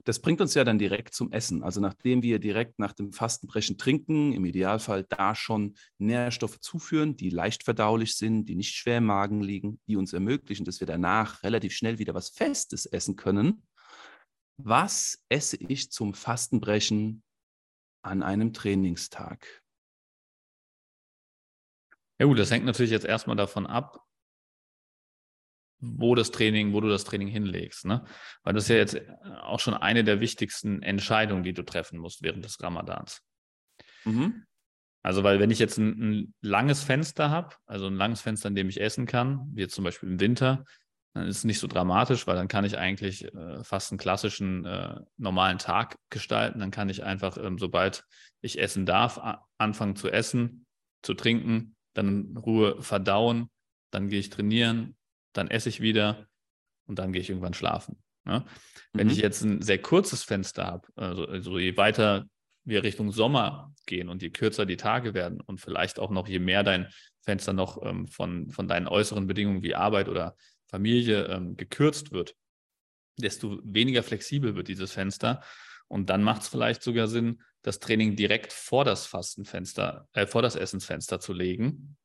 Das 0.04 0.20
bringt 0.20 0.40
uns 0.40 0.54
ja 0.54 0.64
dann 0.64 0.78
direkt 0.78 1.14
zum 1.14 1.32
Essen. 1.32 1.62
Also 1.62 1.80
nachdem 1.80 2.22
wir 2.22 2.38
direkt 2.38 2.78
nach 2.78 2.92
dem 2.92 3.12
Fastenbrechen 3.12 3.78
trinken, 3.78 4.32
im 4.32 4.44
Idealfall 4.44 5.04
da 5.04 5.34
schon 5.34 5.74
Nährstoffe 5.98 6.60
zuführen, 6.60 7.16
die 7.16 7.30
leicht 7.30 7.64
verdaulich 7.64 8.16
sind, 8.16 8.46
die 8.46 8.54
nicht 8.54 8.74
schwer 8.74 8.98
im 8.98 9.06
Magen 9.06 9.40
liegen, 9.40 9.80
die 9.88 9.96
uns 9.96 10.12
ermöglichen, 10.12 10.64
dass 10.64 10.80
wir 10.80 10.86
danach 10.86 11.42
relativ 11.42 11.74
schnell 11.74 11.98
wieder 11.98 12.14
was 12.14 12.28
Festes 12.28 12.86
essen 12.86 13.16
können. 13.16 13.66
Was 14.56 15.24
esse 15.28 15.56
ich 15.56 15.90
zum 15.90 16.14
Fastenbrechen 16.14 17.22
an 18.02 18.22
einem 18.22 18.52
Trainingstag? 18.52 19.62
Ja 22.20 22.26
gut, 22.26 22.38
das 22.38 22.50
hängt 22.50 22.64
natürlich 22.64 22.92
jetzt 22.92 23.06
erstmal 23.06 23.36
davon 23.36 23.66
ab, 23.66 24.03
wo 25.84 26.14
das 26.14 26.30
Training, 26.30 26.72
wo 26.72 26.80
du 26.80 26.88
das 26.88 27.04
Training 27.04 27.28
hinlegst. 27.28 27.84
Ne? 27.84 28.04
Weil 28.42 28.54
das 28.54 28.64
ist 28.64 28.70
ja 28.70 28.76
jetzt 28.76 29.00
auch 29.42 29.60
schon 29.60 29.74
eine 29.74 30.04
der 30.04 30.20
wichtigsten 30.20 30.82
Entscheidungen, 30.82 31.42
die 31.42 31.52
du 31.52 31.62
treffen 31.62 31.98
musst 31.98 32.22
während 32.22 32.44
des 32.44 32.62
Ramadans. 32.62 33.22
Mhm. 34.04 34.44
Also, 35.02 35.22
weil 35.22 35.38
wenn 35.38 35.50
ich 35.50 35.58
jetzt 35.58 35.76
ein, 35.76 35.88
ein 36.00 36.34
langes 36.40 36.82
Fenster 36.82 37.30
habe, 37.30 37.54
also 37.66 37.86
ein 37.86 37.96
langes 37.96 38.22
Fenster, 38.22 38.48
in 38.48 38.54
dem 38.54 38.70
ich 38.70 38.80
essen 38.80 39.06
kann, 39.06 39.50
wie 39.52 39.60
jetzt 39.60 39.74
zum 39.74 39.84
Beispiel 39.84 40.08
im 40.08 40.18
Winter, 40.18 40.64
dann 41.12 41.28
ist 41.28 41.38
es 41.38 41.44
nicht 41.44 41.60
so 41.60 41.68
dramatisch, 41.68 42.26
weil 42.26 42.36
dann 42.36 42.48
kann 42.48 42.64
ich 42.64 42.76
eigentlich 42.76 43.24
äh, 43.32 43.62
fast 43.62 43.92
einen 43.92 43.98
klassischen 43.98 44.64
äh, 44.64 44.96
normalen 45.16 45.58
Tag 45.58 45.98
gestalten. 46.10 46.58
Dann 46.58 46.70
kann 46.70 46.88
ich 46.88 47.04
einfach, 47.04 47.36
ähm, 47.36 47.58
sobald 47.58 48.04
ich 48.40 48.58
essen 48.58 48.86
darf, 48.86 49.20
anfangen 49.58 49.94
zu 49.94 50.10
essen, 50.10 50.66
zu 51.02 51.14
trinken, 51.14 51.76
dann 51.92 52.30
in 52.30 52.36
Ruhe 52.36 52.82
verdauen, 52.82 53.48
dann 53.90 54.08
gehe 54.08 54.18
ich 54.18 54.30
trainieren, 54.30 54.96
dann 55.36 55.48
esse 55.48 55.68
ich 55.68 55.80
wieder 55.80 56.26
und 56.86 56.98
dann 56.98 57.12
gehe 57.12 57.20
ich 57.20 57.28
irgendwann 57.28 57.54
schlafen. 57.54 58.02
Ne? 58.24 58.40
Mhm. 58.40 58.98
Wenn 58.98 59.10
ich 59.10 59.18
jetzt 59.18 59.42
ein 59.42 59.62
sehr 59.62 59.78
kurzes 59.78 60.22
Fenster 60.22 60.66
habe, 60.66 60.88
also, 60.96 61.26
also 61.26 61.58
je 61.58 61.76
weiter 61.76 62.26
wir 62.64 62.82
Richtung 62.82 63.12
Sommer 63.12 63.74
gehen 63.86 64.08
und 64.08 64.22
je 64.22 64.30
kürzer 64.30 64.64
die 64.64 64.78
Tage 64.78 65.12
werden 65.12 65.40
und 65.40 65.60
vielleicht 65.60 65.98
auch 65.98 66.10
noch 66.10 66.26
je 66.26 66.38
mehr 66.38 66.62
dein 66.62 66.88
Fenster 67.20 67.52
noch 67.52 67.84
ähm, 67.84 68.08
von, 68.08 68.50
von 68.50 68.68
deinen 68.68 68.88
äußeren 68.88 69.26
Bedingungen 69.26 69.62
wie 69.62 69.74
Arbeit 69.74 70.08
oder 70.08 70.34
Familie 70.66 71.26
ähm, 71.26 71.56
gekürzt 71.56 72.12
wird, 72.12 72.34
desto 73.18 73.60
weniger 73.64 74.02
flexibel 74.02 74.54
wird 74.56 74.68
dieses 74.68 74.92
Fenster. 74.92 75.42
Und 75.88 76.08
dann 76.08 76.22
macht 76.22 76.42
es 76.42 76.48
vielleicht 76.48 76.82
sogar 76.82 77.06
Sinn, 77.06 77.42
das 77.62 77.78
Training 77.78 78.16
direkt 78.16 78.52
vor 78.52 78.84
das 78.84 79.06
Fastenfenster, 79.06 80.08
äh, 80.12 80.26
vor 80.26 80.42
das 80.42 80.56
Essensfenster 80.56 81.20
zu 81.20 81.32
legen, 81.32 81.96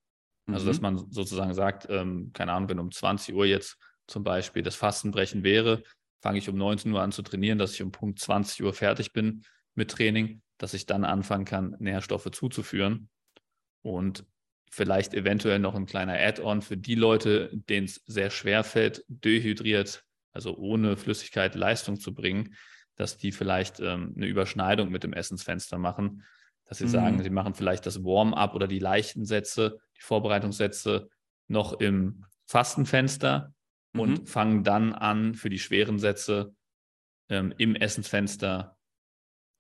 also, 0.53 0.67
dass 0.67 0.77
mhm. 0.77 0.83
man 0.83 0.97
sozusagen 1.11 1.53
sagt, 1.53 1.87
ähm, 1.89 2.31
keine 2.33 2.53
Ahnung, 2.53 2.69
wenn 2.69 2.79
um 2.79 2.91
20 2.91 3.35
Uhr 3.35 3.45
jetzt 3.45 3.77
zum 4.07 4.23
Beispiel 4.23 4.63
das 4.63 4.75
Fastenbrechen 4.75 5.43
wäre, 5.43 5.83
fange 6.21 6.39
ich 6.39 6.49
um 6.49 6.55
19 6.55 6.91
Uhr 6.91 7.01
an 7.01 7.11
zu 7.11 7.21
trainieren, 7.21 7.57
dass 7.57 7.73
ich 7.73 7.81
um 7.81 7.91
Punkt 7.91 8.19
20 8.19 8.63
Uhr 8.63 8.73
fertig 8.73 9.13
bin 9.13 9.43
mit 9.75 9.91
Training, 9.91 10.41
dass 10.57 10.73
ich 10.73 10.85
dann 10.85 11.05
anfangen 11.05 11.45
kann, 11.45 11.75
Nährstoffe 11.79 12.29
zuzuführen. 12.31 13.09
Und 13.81 14.25
vielleicht 14.69 15.13
eventuell 15.13 15.59
noch 15.59 15.75
ein 15.75 15.85
kleiner 15.85 16.13
Add-on 16.13 16.61
für 16.61 16.77
die 16.77 16.95
Leute, 16.95 17.49
denen 17.53 17.85
es 17.85 18.01
sehr 18.05 18.29
schwer 18.29 18.63
fällt, 18.63 19.03
dehydriert, 19.07 20.03
also 20.31 20.55
ohne 20.57 20.97
Flüssigkeit 20.97 21.55
Leistung 21.55 21.99
zu 21.99 22.13
bringen, 22.13 22.55
dass 22.95 23.17
die 23.17 23.31
vielleicht 23.31 23.79
ähm, 23.79 24.13
eine 24.15 24.27
Überschneidung 24.27 24.89
mit 24.89 25.03
dem 25.03 25.13
Essensfenster 25.13 25.77
machen, 25.77 26.23
dass 26.69 26.77
sie 26.77 26.85
mhm. 26.85 26.89
sagen, 26.89 27.23
sie 27.23 27.31
machen 27.31 27.55
vielleicht 27.55 27.87
das 27.87 28.03
Warm-up 28.03 28.53
oder 28.53 28.67
die 28.67 28.79
leichten 28.79 29.25
Sätze 29.25 29.79
die 29.97 30.01
Vorbereitungssätze 30.01 31.09
noch 31.47 31.73
im 31.73 32.25
Fastenfenster 32.45 33.53
mhm. 33.93 33.99
und 33.99 34.29
fangen 34.29 34.63
dann 34.63 34.93
an, 34.93 35.33
für 35.33 35.49
die 35.49 35.57
schweren 35.57 35.97
Sätze 35.97 36.55
ähm, 37.27 37.53
im 37.57 37.75
Essensfenster 37.75 38.77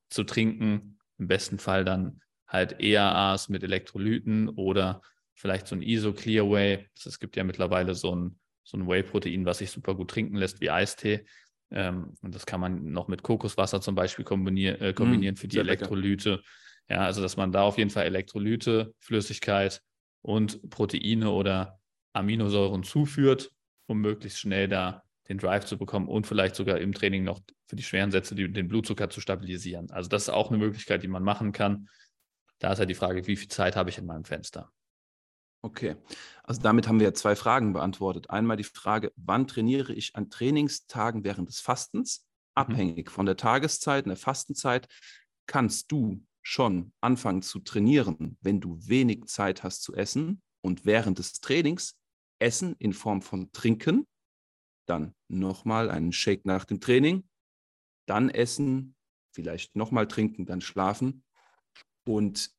zu 0.09 0.23
trinken. 0.23 0.99
Im 1.17 1.27
besten 1.27 1.57
Fall 1.57 1.83
dann 1.83 2.21
halt 2.47 2.79
EAAs 2.79 3.49
mit 3.49 3.63
Elektrolyten 3.63 4.47
oder 4.49 5.01
vielleicht 5.33 5.67
so 5.67 5.75
ein 5.75 5.81
Iso 5.81 6.13
Clear 6.13 6.49
Whey. 6.49 6.87
Es 6.95 7.19
gibt 7.19 7.35
ja 7.35 7.43
mittlerweile 7.43 7.95
so 7.95 8.15
ein, 8.15 8.39
so 8.63 8.77
ein 8.77 8.87
Whey-Protein, 8.87 9.45
was 9.45 9.57
sich 9.57 9.71
super 9.71 9.95
gut 9.95 10.11
trinken 10.11 10.35
lässt 10.35 10.61
wie 10.61 10.69
Eistee. 10.69 11.25
Ähm, 11.71 12.13
und 12.21 12.35
das 12.35 12.45
kann 12.45 12.59
man 12.59 12.91
noch 12.91 13.07
mit 13.07 13.23
Kokoswasser 13.23 13.81
zum 13.81 13.95
Beispiel 13.95 14.25
kombinier 14.25 14.79
äh, 14.79 14.93
kombinieren 14.93 15.33
mm, 15.33 15.37
für 15.37 15.47
die 15.47 15.57
Elektrolyte. 15.57 16.29
Lecker. 16.31 16.43
Ja, 16.89 17.05
also 17.05 17.21
dass 17.21 17.37
man 17.37 17.51
da 17.51 17.61
auf 17.61 17.77
jeden 17.77 17.91
Fall 17.91 18.05
Elektrolyte, 18.05 18.93
Flüssigkeit 18.99 19.81
und 20.21 20.69
Proteine 20.69 21.31
oder 21.31 21.79
Aminosäuren 22.13 22.83
zuführt, 22.83 23.51
um 23.87 24.01
möglichst 24.01 24.39
schnell 24.39 24.67
da 24.67 25.03
den 25.29 25.37
Drive 25.37 25.65
zu 25.65 25.77
bekommen 25.77 26.07
und 26.07 26.25
vielleicht 26.25 26.55
sogar 26.55 26.79
im 26.79 26.93
Training 26.93 27.23
noch 27.23 27.39
für 27.67 27.75
die 27.75 27.83
schweren 27.83 28.11
Sätze 28.11 28.33
den 28.33 28.67
Blutzucker 28.67 29.11
zu 29.11 29.21
stabilisieren. 29.21 29.91
Also 29.91 30.09
das 30.09 30.23
ist 30.23 30.29
auch 30.29 30.49
eine 30.49 30.57
Möglichkeit, 30.57 31.03
die 31.03 31.07
man 31.07 31.23
machen 31.23 31.51
kann. 31.51 31.87
Da 32.57 32.71
ist 32.71 32.77
ja 32.77 32.81
halt 32.81 32.89
die 32.89 32.95
Frage, 32.95 33.27
wie 33.27 33.35
viel 33.35 33.47
Zeit 33.47 33.75
habe 33.75 33.91
ich 33.91 33.99
in 33.99 34.07
meinem 34.07 34.25
Fenster? 34.25 34.71
Okay, 35.61 35.97
also 36.43 36.61
damit 36.61 36.87
haben 36.87 36.99
wir 36.99 37.13
zwei 37.13 37.35
Fragen 37.35 37.73
beantwortet. 37.73 38.29
Einmal 38.29 38.57
die 38.57 38.63
Frage, 38.63 39.11
wann 39.17 39.45
trainiere 39.45 39.93
ich 39.93 40.15
an 40.15 40.29
Trainingstagen 40.29 41.23
während 41.23 41.49
des 41.49 41.59
Fastens? 41.59 42.25
Mhm. 42.55 42.61
Abhängig 42.61 43.07
mhm. 43.07 43.11
von 43.11 43.25
der 43.25 43.37
Tageszeit, 43.37 44.05
in 44.05 44.09
der 44.09 44.17
Fastenzeit, 44.17 44.87
kannst 45.45 45.91
du 45.91 46.23
schon 46.49 46.91
anfangen 46.99 47.43
zu 47.43 47.59
trainieren, 47.59 48.37
wenn 48.41 48.59
du 48.59 48.79
wenig 48.81 49.25
Zeit 49.25 49.63
hast 49.63 49.83
zu 49.83 49.93
essen 49.93 50.41
und 50.61 50.83
während 50.83 51.19
des 51.19 51.33
Trainings 51.41 51.95
essen 52.39 52.75
in 52.79 52.93
Form 52.93 53.21
von 53.21 53.51
Trinken, 53.51 54.07
dann 54.87 55.13
nochmal 55.27 55.91
einen 55.91 56.11
Shake 56.11 56.45
nach 56.45 56.65
dem 56.65 56.81
Training, 56.81 57.29
dann 58.07 58.29
essen, 58.29 58.95
vielleicht 59.31 59.75
nochmal 59.75 60.07
trinken, 60.07 60.47
dann 60.47 60.61
schlafen. 60.61 61.23
Und 62.07 62.49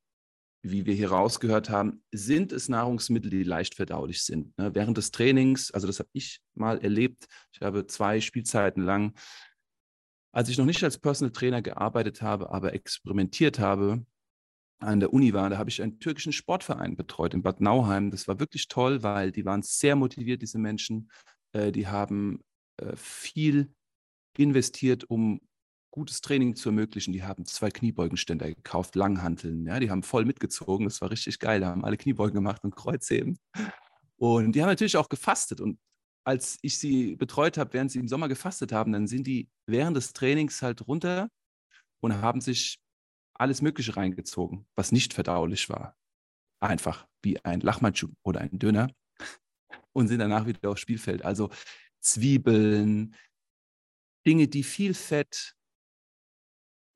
wie 0.63 0.87
wir 0.87 0.95
hier 0.95 1.11
rausgehört 1.11 1.69
haben, 1.69 2.05
sind 2.13 2.53
es 2.53 2.69
Nahrungsmittel, 2.69 3.29
die 3.29 3.43
leicht 3.43 3.75
verdaulich 3.75 4.23
sind. 4.23 4.57
Ne? 4.57 4.73
Während 4.73 4.99
des 4.99 5.11
Trainings, 5.11 5.73
also 5.73 5.89
das 5.89 5.99
habe 5.99 6.11
ich 6.13 6.41
mal 6.55 6.79
erlebt, 6.79 7.27
ich 7.53 7.61
habe 7.61 7.89
zwei 7.89 8.21
Spielzeiten 8.21 8.85
lang 8.85 9.15
als 10.33 10.49
ich 10.49 10.59
noch 10.59 10.67
nicht 10.67 10.83
als 10.85 10.99
Personal 10.99 11.33
Trainer 11.33 11.63
gearbeitet 11.63 12.23
habe, 12.23 12.51
aber 12.51 12.73
experimentiert 12.75 13.59
habe, 13.59 14.05
an 14.81 15.01
der 15.01 15.13
Uni 15.13 15.33
war, 15.35 15.51
da 15.51 15.59
habe 15.59 15.69
ich 15.69 15.83
einen 15.83 16.01
türkischen 16.01 16.33
Sportverein 16.33 16.97
betreut 16.97 17.35
in 17.35 17.43
Bad 17.43 17.61
Nauheim. 17.61 18.11
Das 18.11 18.29
war 18.29 18.41
wirklich 18.41 18.69
toll, 18.69 19.03
weil 19.03 19.31
die 19.31 19.45
waren 19.45 19.63
sehr 19.63 19.95
motiviert, 19.95 20.41
diese 20.41 20.59
Menschen. 20.59 21.11
Äh, 21.53 21.71
die 21.71 21.87
haben 21.87 22.43
äh, 22.79 22.97
viel 22.97 23.73
investiert, 24.39 25.05
um 25.09 25.41
gutes 25.91 26.21
Training 26.23 26.55
zu 26.55 26.71
ermöglichen. 26.71 27.13
Die 27.13 27.25
haben 27.25 27.45
zwei 27.45 27.71
Kniebeugenständer 27.71 28.49
gekauft, 28.49 28.95
Langhanteln. 28.95 29.67
Ja, 29.67 29.81
die 29.81 29.91
haben 29.91 30.03
voll 30.03 30.25
mitgezogen. 30.25 30.87
Das 30.87 31.01
war 31.01 31.11
richtig 31.11 31.39
geil. 31.41 31.61
Da 31.61 31.69
haben 31.69 31.85
alle 31.85 31.97
Kniebeugen 31.97 32.35
gemacht 32.35 32.65
und 32.65 32.75
Kreuzheben. 32.75 33.39
Und 34.17 34.53
die 34.53 34.63
haben 34.63 34.69
natürlich 34.69 34.97
auch 34.97 35.09
gefastet. 35.09 35.61
Und 35.61 35.79
als 36.25 36.59
ich 36.63 36.79
sie 36.79 37.17
betreut 37.17 37.59
habe, 37.59 37.73
während 37.73 37.91
sie 37.91 37.99
im 37.99 38.09
Sommer 38.09 38.29
gefastet 38.29 38.73
haben, 38.73 38.93
dann 38.93 39.07
sind 39.07 39.27
die 39.27 39.49
während 39.67 39.97
des 39.97 40.13
Trainings 40.13 40.63
halt 40.63 40.87
runter 40.87 41.31
und 42.01 42.15
haben 42.21 42.41
sich 42.41 42.79
alles 43.35 43.63
Mögliche 43.63 43.97
reingezogen, 43.97 44.67
was 44.77 44.93
nicht 44.93 45.15
verdaulich 45.15 45.69
war. 45.71 45.97
Einfach 46.61 47.07
wie 47.23 47.43
ein 47.45 47.61
Lachmatschu 47.61 48.09
oder 48.23 48.41
ein 48.41 48.59
Döner 48.59 48.91
und 49.93 50.09
sind 50.09 50.19
danach 50.19 50.47
wieder 50.47 50.71
aufs 50.71 50.83
Spielfeld. 50.83 51.25
Also 51.25 51.51
Zwiebeln, 52.01 53.15
Dinge, 54.27 54.49
die 54.49 54.63
viel 54.63 54.95
Fett, 54.95 55.55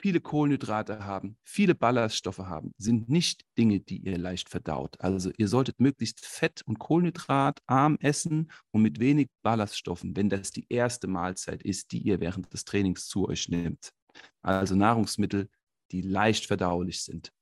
viele 0.05 0.21
Kohlenhydrate 0.21 1.07
haben, 1.07 1.39
viele 1.45 1.75
Ballaststoffe 1.75 2.41
haben, 2.41 2.75
sind 2.77 3.09
nicht 3.09 3.47
Dinge, 3.57 3.81
die 3.81 4.01
ihr 4.01 4.19
leicht 4.19 4.51
verdaut. 4.51 5.01
Also 5.01 5.31
ihr 5.39 5.49
solltet 5.49 5.81
möglichst 5.81 6.21
fett- 6.21 6.61
und 6.67 6.79
kohlenhydratarm 6.79 7.97
essen 8.01 8.53
und 8.71 8.83
mit 8.83 9.01
wenig 9.01 9.29
Ballaststoffen, 9.43 10.15
wenn 10.15 10.29
das 10.29 10.51
die 10.51 10.67
erste 10.69 11.07
Mahlzeit 11.07 11.63
ist, 11.63 11.91
die 11.93 12.01
ihr 12.01 12.21
während 12.21 12.53
des 12.53 12.67
Trainings 12.67 13.09
zu 13.09 13.27
euch 13.27 13.49
nehmt. 13.49 13.95
Also 14.43 14.75
Nahrungsmittel, 14.75 15.49
die 15.91 16.03
leicht 16.03 16.45
verdaulich 16.45 17.01
sind. 17.01 17.33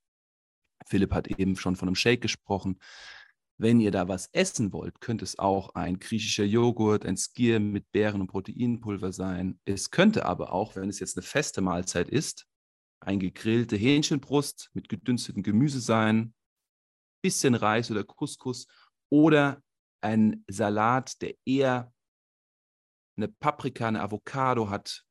Philipp 0.87 1.11
hat 1.11 1.27
eben 1.27 1.57
schon 1.57 1.75
von 1.75 1.89
einem 1.89 1.97
Shake 1.97 2.21
gesprochen. 2.21 2.79
Wenn 3.59 3.81
ihr 3.81 3.91
da 3.91 4.07
was 4.07 4.29
essen 4.31 4.73
wollt, 4.73 5.01
könnte 5.01 5.25
es 5.25 5.37
auch 5.37 5.75
ein 5.75 5.99
griechischer 5.99 6.45
Joghurt, 6.45 7.05
ein 7.07 7.17
Skier 7.17 7.59
mit 7.59 7.91
Beeren 7.91 8.21
und 8.21 8.29
Proteinpulver 8.29 9.13
sein. 9.13 9.59
Es 9.65 9.91
könnte 9.91 10.27
aber 10.27 10.53
auch, 10.53 10.77
wenn 10.77 10.89
es 10.89 11.01
jetzt 11.01 11.17
eine 11.17 11.27
feste 11.27 11.61
Mahlzeit 11.61 12.09
ist, 12.09 12.47
ein 13.05 13.19
gegrillte 13.19 13.77
Hähnchenbrust 13.77 14.71
mit 14.75 14.89
gedünstetem 14.89 15.43
Gemüse 15.43 15.81
sein, 15.81 16.35
bisschen 17.23 17.55
Reis 17.55 17.91
oder 17.91 18.05
Couscous 18.05 18.67
oder 19.11 19.63
ein 20.01 20.45
Salat, 20.49 21.21
der 21.23 21.35
eher 21.45 21.93
eine 23.17 23.29
Paprika, 23.29 23.89
eine 23.89 24.01
Avocado 24.01 24.71
hat, 24.71 25.05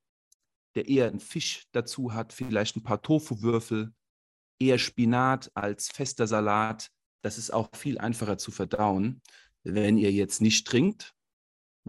der 0.75 0.87
eher 0.87 1.07
einen 1.07 1.19
Fisch 1.19 1.67
dazu 1.71 2.13
hat, 2.13 2.33
vielleicht 2.33 2.75
ein 2.75 2.83
paar 2.83 3.01
Tofu-Würfel, 3.01 3.93
eher 4.59 4.77
Spinat 4.77 5.51
als 5.53 5.89
fester 5.89 6.27
Salat. 6.27 6.89
Das 7.23 7.37
ist 7.37 7.51
auch 7.51 7.69
viel 7.75 7.97
einfacher 7.99 8.37
zu 8.37 8.51
verdauen, 8.51 9.21
wenn 9.63 9.97
ihr 9.97 10.11
jetzt 10.11 10.41
nicht 10.41 10.67
trinkt, 10.67 11.13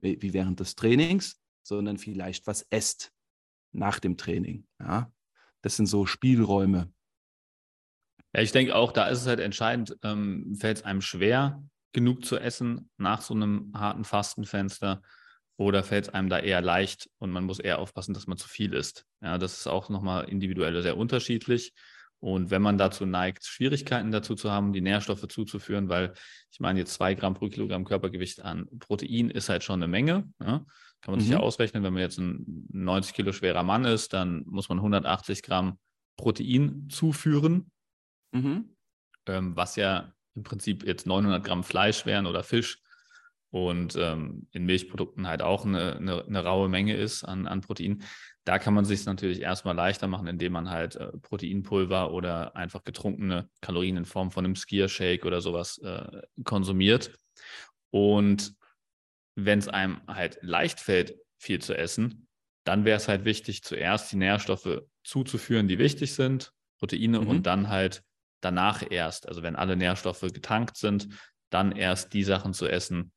wie 0.00 0.32
während 0.32 0.60
des 0.60 0.74
Trainings, 0.74 1.40
sondern 1.62 1.98
vielleicht 1.98 2.46
was 2.46 2.66
esst 2.70 3.12
nach 3.72 3.98
dem 3.98 4.16
Training. 4.16 4.66
Ja? 4.80 5.12
Das 5.62 5.76
sind 5.76 5.86
so 5.86 6.06
Spielräume. 6.06 6.92
Ja, 8.34 8.42
ich 8.42 8.52
denke 8.52 8.74
auch, 8.74 8.92
da 8.92 9.08
ist 9.08 9.22
es 9.22 9.26
halt 9.26 9.40
entscheidend, 9.40 9.96
ähm, 10.02 10.54
fällt 10.58 10.78
es 10.78 10.84
einem 10.84 11.00
schwer, 11.00 11.62
genug 11.92 12.24
zu 12.24 12.38
essen 12.38 12.90
nach 12.96 13.20
so 13.20 13.34
einem 13.34 13.72
harten 13.74 14.04
Fastenfenster 14.04 15.02
oder 15.56 15.82
fällt 15.82 16.08
es 16.08 16.14
einem 16.14 16.30
da 16.30 16.38
eher 16.38 16.62
leicht 16.62 17.10
und 17.18 17.30
man 17.30 17.44
muss 17.44 17.58
eher 17.58 17.78
aufpassen, 17.78 18.14
dass 18.14 18.26
man 18.26 18.38
zu 18.38 18.48
viel 18.48 18.72
isst. 18.72 19.04
Ja, 19.20 19.38
das 19.38 19.58
ist 19.58 19.66
auch 19.66 19.90
nochmal 19.90 20.28
individuell 20.28 20.80
sehr 20.82 20.96
unterschiedlich. 20.96 21.74
Und 22.20 22.50
wenn 22.50 22.62
man 22.62 22.78
dazu 22.78 23.04
neigt, 23.04 23.44
Schwierigkeiten 23.44 24.12
dazu 24.12 24.36
zu 24.36 24.50
haben, 24.50 24.72
die 24.72 24.80
Nährstoffe 24.80 25.26
zuzuführen, 25.26 25.88
weil 25.88 26.12
ich 26.52 26.60
meine, 26.60 26.78
jetzt 26.78 26.94
zwei 26.94 27.14
Gramm 27.14 27.34
pro 27.34 27.48
Kilogramm 27.48 27.84
Körpergewicht 27.84 28.42
an 28.42 28.68
Protein 28.78 29.28
ist 29.28 29.48
halt 29.48 29.64
schon 29.64 29.82
eine 29.82 29.88
Menge. 29.88 30.32
Ja? 30.40 30.64
Kann 31.02 31.12
man 31.12 31.18
mhm. 31.18 31.22
sich 31.22 31.32
ja 31.32 31.38
mhm. 31.38 31.44
ausrechnen, 31.44 31.82
wenn 31.82 31.92
man 31.92 32.02
jetzt 32.02 32.18
ein 32.18 32.66
90 32.70 33.14
Kilo 33.14 33.32
schwerer 33.32 33.64
Mann 33.64 33.84
ist, 33.84 34.12
dann 34.12 34.44
muss 34.46 34.68
man 34.68 34.78
180 34.78 35.42
Gramm 35.42 35.78
Protein 36.16 36.88
zuführen, 36.88 37.70
mhm. 38.32 38.76
ähm, 39.26 39.56
was 39.56 39.76
ja 39.76 40.14
im 40.34 40.44
Prinzip 40.44 40.86
jetzt 40.86 41.06
900 41.06 41.44
Gramm 41.44 41.64
Fleisch 41.64 42.06
wären 42.06 42.26
oder 42.26 42.42
Fisch 42.44 42.78
und 43.50 43.96
ähm, 43.96 44.46
in 44.52 44.64
Milchprodukten 44.64 45.26
halt 45.26 45.42
auch 45.42 45.66
eine, 45.66 45.96
eine, 45.96 46.24
eine 46.24 46.44
raue 46.44 46.68
Menge 46.68 46.96
ist 46.96 47.24
an, 47.24 47.46
an 47.46 47.60
Protein. 47.60 48.02
Da 48.44 48.58
kann 48.58 48.72
man 48.72 48.84
sich 48.84 49.04
natürlich 49.04 49.42
erstmal 49.42 49.74
leichter 49.74 50.08
machen, 50.08 50.26
indem 50.26 50.52
man 50.52 50.70
halt 50.70 50.96
äh, 50.96 51.12
Proteinpulver 51.18 52.12
oder 52.12 52.56
einfach 52.56 52.82
getrunkene 52.82 53.48
Kalorien 53.60 53.98
in 53.98 54.04
Form 54.04 54.30
von 54.30 54.44
einem 54.44 54.56
Skier-Shake 54.56 55.26
oder 55.26 55.40
sowas 55.40 55.78
äh, 55.78 56.22
konsumiert. 56.44 57.12
Und 57.90 58.54
wenn 59.34 59.58
es 59.58 59.68
einem 59.68 60.00
halt 60.06 60.38
leicht 60.42 60.80
fällt, 60.80 61.14
viel 61.38 61.60
zu 61.60 61.76
essen, 61.76 62.26
dann 62.64 62.84
wäre 62.84 62.96
es 62.96 63.08
halt 63.08 63.24
wichtig, 63.24 63.62
zuerst 63.62 64.12
die 64.12 64.16
Nährstoffe 64.16 64.82
zuzuführen, 65.02 65.68
die 65.68 65.78
wichtig 65.78 66.14
sind, 66.14 66.52
Proteine, 66.78 67.20
mhm. 67.20 67.26
und 67.26 67.46
dann 67.46 67.68
halt 67.68 68.02
danach 68.40 68.82
erst, 68.88 69.28
also 69.28 69.42
wenn 69.42 69.56
alle 69.56 69.76
Nährstoffe 69.76 70.20
getankt 70.20 70.76
sind, 70.76 71.08
dann 71.50 71.72
erst 71.72 72.12
die 72.12 72.24
Sachen 72.24 72.54
zu 72.54 72.68
essen, 72.68 73.12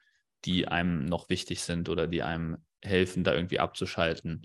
die 0.45 0.67
einem 0.67 1.05
noch 1.05 1.29
wichtig 1.29 1.61
sind 1.61 1.89
oder 1.89 2.07
die 2.07 2.23
einem 2.23 2.57
helfen, 2.83 3.23
da 3.23 3.33
irgendwie 3.33 3.59
abzuschalten 3.59 4.43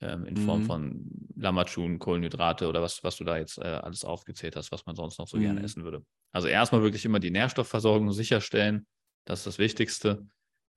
ähm, 0.00 0.24
in 0.26 0.36
Form 0.36 0.62
mhm. 0.62 0.66
von 0.66 1.04
Lamachun, 1.36 1.98
Kohlenhydrate 1.98 2.68
oder 2.68 2.82
was, 2.82 3.02
was 3.02 3.16
du 3.16 3.24
da 3.24 3.38
jetzt 3.38 3.58
äh, 3.58 3.64
alles 3.64 4.04
aufgezählt 4.04 4.56
hast, 4.56 4.70
was 4.72 4.86
man 4.86 4.94
sonst 4.94 5.18
noch 5.18 5.28
so 5.28 5.36
mhm. 5.36 5.42
gerne 5.42 5.62
essen 5.62 5.84
würde. 5.84 6.04
Also 6.32 6.48
erstmal 6.48 6.82
wirklich 6.82 7.04
immer 7.04 7.20
die 7.20 7.30
Nährstoffversorgung 7.30 8.12
sicherstellen. 8.12 8.86
Das 9.24 9.40
ist 9.40 9.46
das 9.46 9.58
Wichtigste. 9.58 10.26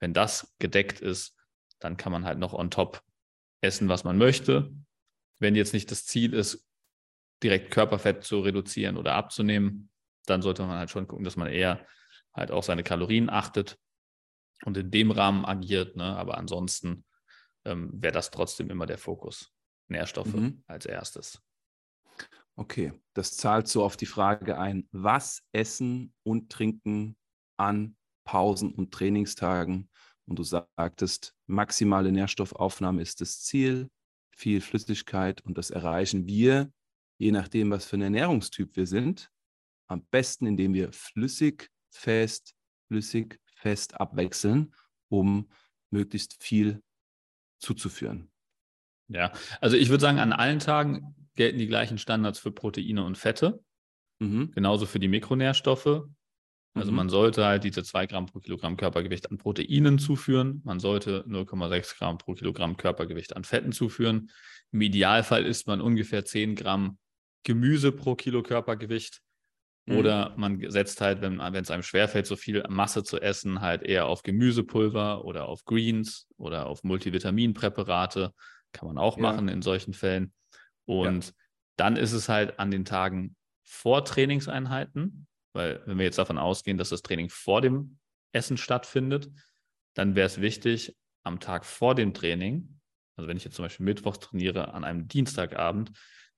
Wenn 0.02 0.14
das 0.14 0.54
gedeckt 0.60 1.00
ist, 1.00 1.38
dann 1.80 1.96
kann 1.96 2.12
man 2.12 2.26
halt 2.26 2.40
noch 2.40 2.54
on 2.54 2.70
top 2.70 3.02
essen, 3.62 3.88
was 3.88 4.04
man 4.04 4.18
möchte. 4.18 4.74
Wenn 5.40 5.56
jetzt 5.56 5.74
nicht 5.74 5.90
das 5.92 6.06
Ziel 6.06 6.34
ist, 6.34 6.68
direkt 7.42 7.72
Körperfett 7.72 8.24
zu 8.24 8.42
reduzieren 8.42 8.98
oder 8.98 9.14
abzunehmen, 9.14 9.90
dann 10.26 10.42
sollte 10.42 10.64
man 10.64 10.78
halt 10.78 10.90
schon 10.90 11.08
gucken, 11.08 11.24
dass 11.24 11.38
man 11.38 11.48
eher 11.48 11.86
halt 12.34 12.52
auch 12.52 12.64
seine 12.64 12.84
Kalorien 12.84 13.30
achtet 13.30 13.80
und 14.66 14.78
in 14.78 14.92
dem 14.92 15.12
Rahmen 15.12 15.46
agiert. 15.46 15.96
Ne? 15.96 16.04
Aber 16.04 16.38
ansonsten 16.38 17.06
ähm, 17.66 17.90
wäre 17.94 18.14
das 18.14 18.32
trotzdem 18.32 18.70
immer 18.70 18.86
der 18.86 18.98
Fokus. 18.98 19.52
Nährstoffe 19.88 20.34
mhm. 20.34 20.64
als 20.68 20.86
erstes. 20.86 21.42
Okay, 22.56 22.94
das 23.14 23.36
zahlt 23.36 23.68
so 23.68 23.84
auf 23.84 23.98
die 23.98 24.06
Frage 24.06 24.58
ein, 24.58 24.88
was 24.92 25.44
essen 25.52 26.14
und 26.24 26.52
trinken 26.52 27.18
an 27.58 27.98
Pausen 28.24 28.74
und 28.74 28.94
Trainingstagen? 28.94 29.91
Und 30.28 30.40
du 30.40 30.44
sagtest, 30.44 31.34
maximale 31.48 32.12
Nährstoffaufnahme 32.12 33.02
ist 33.02 33.22
das 33.22 33.42
Ziel, 33.42 33.90
viel 34.36 34.62
Flüssigkeit 34.62 35.42
und 35.42 35.58
das 35.58 35.70
erreichen 35.70 36.28
wir, 36.28 36.72
je 37.18 37.32
nachdem, 37.32 37.70
was 37.70 37.86
für 37.86 37.98
ein 37.98 38.02
Ernährungstyp 38.02 38.76
wir 38.76 38.88
sind, 38.88 39.32
am 39.88 40.06
besten, 40.06 40.48
indem 40.48 40.74
wir 40.74 40.92
flüssig, 40.94 41.70
fest, 41.90 42.56
flüssig, 42.88 43.40
fest 43.56 44.00
abwechseln, 44.00 44.74
um 45.10 45.50
möglichst 45.92 46.42
viel 46.42 46.82
zuzuführen. 47.60 48.32
Ja, 49.10 49.34
also 49.60 49.76
ich 49.76 49.90
würde 49.90 50.02
sagen, 50.02 50.20
an 50.20 50.32
allen 50.32 50.60
Tagen 50.60 51.16
gelten 51.36 51.60
die 51.60 51.68
gleichen 51.68 51.98
Standards 51.98 52.40
für 52.40 52.52
Proteine 52.52 53.04
und 53.04 53.18
Fette, 53.18 53.64
mhm. 54.20 54.52
genauso 54.52 54.86
für 54.86 55.00
die 55.00 55.10
Mikronährstoffe. 55.10 56.04
Also 56.74 56.92
mhm. 56.92 56.98
man 56.98 57.10
sollte 57.10 57.46
halt 57.46 57.64
diese 57.64 57.84
2 57.84 58.08
Gramm 58.08 58.26
pro 58.28 58.40
Kilogramm 58.40 58.78
Körpergewicht 58.78 59.30
an 59.30 59.38
Proteinen 59.38 60.00
zuführen. 60.00 60.62
Man 60.64 60.80
sollte 60.80 61.26
0,6 61.28 61.98
Gramm 61.98 62.18
pro 62.18 62.34
Kilogramm 62.34 62.78
Körpergewicht 62.78 63.36
an 63.36 63.44
Fetten 63.44 63.72
zuführen. 63.72 64.32
Im 64.72 64.82
Idealfall 64.82 65.46
isst 65.46 65.68
man 65.68 65.82
ungefähr 65.82 66.24
10 66.24 66.56
Gramm 66.56 66.98
Gemüse 67.44 67.92
pro 67.92 68.16
Kilo 68.16 68.42
Körpergewicht. 68.42 69.22
Mhm. 69.86 69.98
Oder 69.98 70.34
man 70.38 70.70
setzt 70.70 71.02
halt, 71.02 71.22
wenn 71.22 71.40
es 71.40 71.72
einem 71.72 71.84
schwerfällt, 71.84 72.26
so 72.26 72.36
viel 72.36 72.64
Masse 72.70 73.04
zu 73.04 73.20
essen, 73.20 73.62
halt 73.62 73.84
eher 73.84 74.06
auf 74.06 74.24
Gemüsepulver 74.24 75.26
oder 75.26 75.50
auf 75.50 75.66
Greens 75.66 76.28
oder 76.38 76.68
auf 76.68 76.84
Multivitaminpräparate. 76.84 78.34
Kann 78.72 78.88
man 78.88 78.98
auch 78.98 79.18
ja. 79.18 79.24
machen 79.24 79.50
in 79.50 79.62
solchen 79.62 79.94
Fällen. 79.94 80.32
Und 80.86 81.26
ja. 81.26 81.32
dann 81.76 81.98
ist 81.98 82.14
es 82.14 82.30
halt 82.30 82.60
an 82.60 82.72
den 82.72 82.86
Tagen 82.86 83.36
vor 83.64 84.06
Trainingseinheiten, 84.06 85.28
weil 85.54 85.82
wenn 85.86 85.98
wir 85.98 86.06
jetzt 86.06 86.18
davon 86.18 86.38
ausgehen, 86.38 86.78
dass 86.78 86.90
das 86.90 87.02
Training 87.02 87.30
vor 87.30 87.62
dem 87.62 88.00
Essen 88.32 88.58
stattfindet, 88.58 89.30
dann 89.94 90.16
wäre 90.16 90.28
es 90.28 90.40
wichtig, 90.40 90.96
am 91.24 91.40
Tag 91.40 91.66
vor 91.66 91.96
dem 91.96 92.14
Training, 92.14 92.80
also 93.16 93.28
wenn 93.28 93.38
ich 93.38 93.44
jetzt 93.44 93.56
zum 93.56 93.66
Beispiel 93.66 93.86
Mittwoch 93.86 94.18
trainiere, 94.18 94.74
an 94.74 94.84
einem 94.84 95.08
Dienstagabend, 95.08 95.92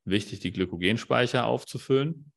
wichtig, 0.05 0.39
die 0.39 0.51
Glykogenspeicher 0.51 1.45
aufzufüllen 1.45 2.31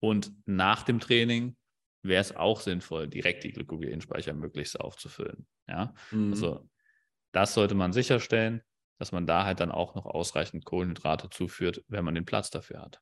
und 0.00 0.32
nach 0.46 0.82
dem 0.82 1.00
Training 1.00 1.56
wäre 2.02 2.20
es 2.20 2.34
auch 2.34 2.60
sinnvoll, 2.60 3.08
direkt 3.08 3.44
die 3.44 3.52
Glykogenspeicher 3.52 4.32
möglichst 4.32 4.80
aufzufüllen. 4.80 5.46
Ja, 5.66 5.94
mhm. 6.10 6.32
also 6.32 6.68
das 7.32 7.54
sollte 7.54 7.74
man 7.74 7.92
sicherstellen, 7.92 8.62
dass 8.98 9.12
man 9.12 9.26
da 9.26 9.44
halt 9.44 9.60
dann 9.60 9.70
auch 9.70 9.94
noch 9.94 10.06
ausreichend 10.06 10.64
Kohlenhydrate 10.64 11.28
zuführt, 11.30 11.84
wenn 11.88 12.04
man 12.04 12.14
den 12.14 12.24
Platz 12.24 12.50
dafür 12.50 12.80
hat. 12.80 13.00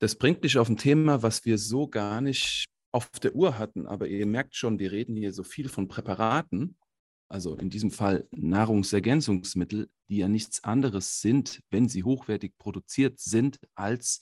Das 0.00 0.16
bringt 0.16 0.42
mich 0.42 0.58
auf 0.58 0.68
ein 0.68 0.76
Thema, 0.76 1.22
was 1.22 1.44
wir 1.44 1.58
so 1.58 1.86
gar 1.86 2.20
nicht 2.20 2.66
auf 2.92 3.10
der 3.10 3.34
Uhr 3.34 3.58
hatten, 3.58 3.86
aber 3.86 4.06
ihr 4.06 4.26
merkt 4.26 4.54
schon, 4.54 4.78
wir 4.78 4.92
reden 4.92 5.16
hier 5.16 5.32
so 5.32 5.42
viel 5.42 5.68
von 5.68 5.88
Präparaten, 5.88 6.76
also 7.28 7.56
in 7.56 7.70
diesem 7.70 7.90
Fall 7.90 8.28
Nahrungsergänzungsmittel, 8.30 9.88
die 10.08 10.18
ja 10.18 10.28
nichts 10.28 10.62
anderes 10.62 11.20
sind, 11.20 11.60
wenn 11.70 11.88
sie 11.88 12.04
hochwertig 12.04 12.56
produziert 12.58 13.18
sind, 13.18 13.58
als 13.74 14.20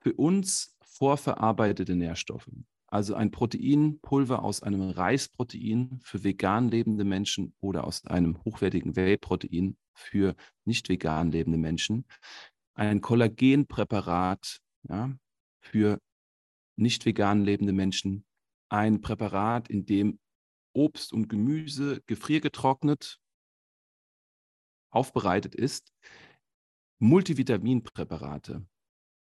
für 0.00 0.12
uns 0.14 0.76
vorverarbeitete 0.84 1.96
Nährstoffe. 1.96 2.50
Also 2.86 3.14
ein 3.14 3.30
Proteinpulver 3.30 4.42
aus 4.42 4.62
einem 4.62 4.82
Reisprotein 4.82 6.00
für 6.02 6.24
vegan 6.24 6.68
lebende 6.68 7.04
Menschen 7.04 7.54
oder 7.60 7.84
aus 7.84 8.04
einem 8.04 8.42
hochwertigen 8.44 8.96
Whey-Protein 8.96 9.76
für 9.94 10.34
nicht 10.64 10.88
vegan 10.88 11.30
lebende 11.30 11.58
Menschen. 11.58 12.04
Ein 12.74 13.00
Kollagenpräparat 13.00 14.60
ja, 14.88 15.16
für 15.60 15.98
nicht 16.76 17.04
vegan 17.04 17.44
lebende 17.44 17.72
Menschen. 17.72 18.24
Ein 18.70 19.00
Präparat, 19.00 19.68
in 19.68 19.84
dem 19.84 20.18
Obst 20.72 21.12
und 21.12 21.28
Gemüse 21.28 22.02
gefriergetrocknet 22.06 23.20
aufbereitet 24.92 25.54
ist, 25.54 25.92
Multivitaminpräparate, 27.00 28.66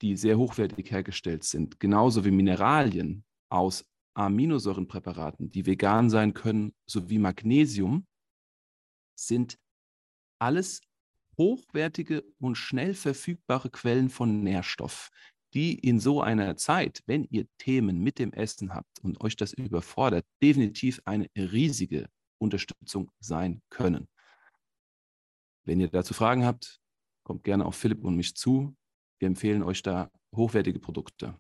die 0.02 0.16
sehr 0.16 0.38
hochwertig 0.38 0.92
hergestellt 0.92 1.44
sind, 1.44 1.80
genauso 1.80 2.24
wie 2.26 2.32
Mineralien 2.32 3.26
aus 3.50 3.86
Aminosäurenpräparaten, 4.16 5.50
die 5.50 5.66
vegan 5.66 6.10
sein 6.10 6.34
können, 6.34 6.74
sowie 6.86 7.18
Magnesium, 7.18 8.06
sind 9.16 9.58
alles 10.40 10.82
hochwertige 11.38 12.24
und 12.40 12.56
schnell 12.56 12.94
verfügbare 12.94 13.72
Quellen 13.72 14.10
von 14.10 14.44
Nährstoff, 14.44 15.10
die 15.54 15.78
in 15.78 16.00
so 16.00 16.22
einer 16.22 16.58
Zeit, 16.58 17.04
wenn 17.06 17.26
ihr 17.30 17.46
Themen 17.58 18.00
mit 18.00 18.20
dem 18.20 18.34
Essen 18.34 18.74
habt 18.74 19.00
und 19.02 19.22
euch 19.22 19.36
das 19.36 19.54
überfordert, 19.54 20.26
definitiv 20.42 21.02
eine 21.06 21.28
riesige 21.36 22.10
Unterstützung 22.40 23.12
sein 23.20 23.62
können. 23.70 24.08
Wenn 25.66 25.80
ihr 25.80 25.90
dazu 25.90 26.14
Fragen 26.14 26.46
habt, 26.46 26.80
kommt 27.24 27.44
gerne 27.44 27.66
auf 27.66 27.76
Philipp 27.76 28.04
und 28.04 28.16
mich 28.16 28.36
zu. 28.36 28.76
Wir 29.20 29.28
empfehlen 29.28 29.64
euch 29.64 29.82
da 29.82 30.12
hochwertige 30.36 30.80
Produkte. 30.80 31.40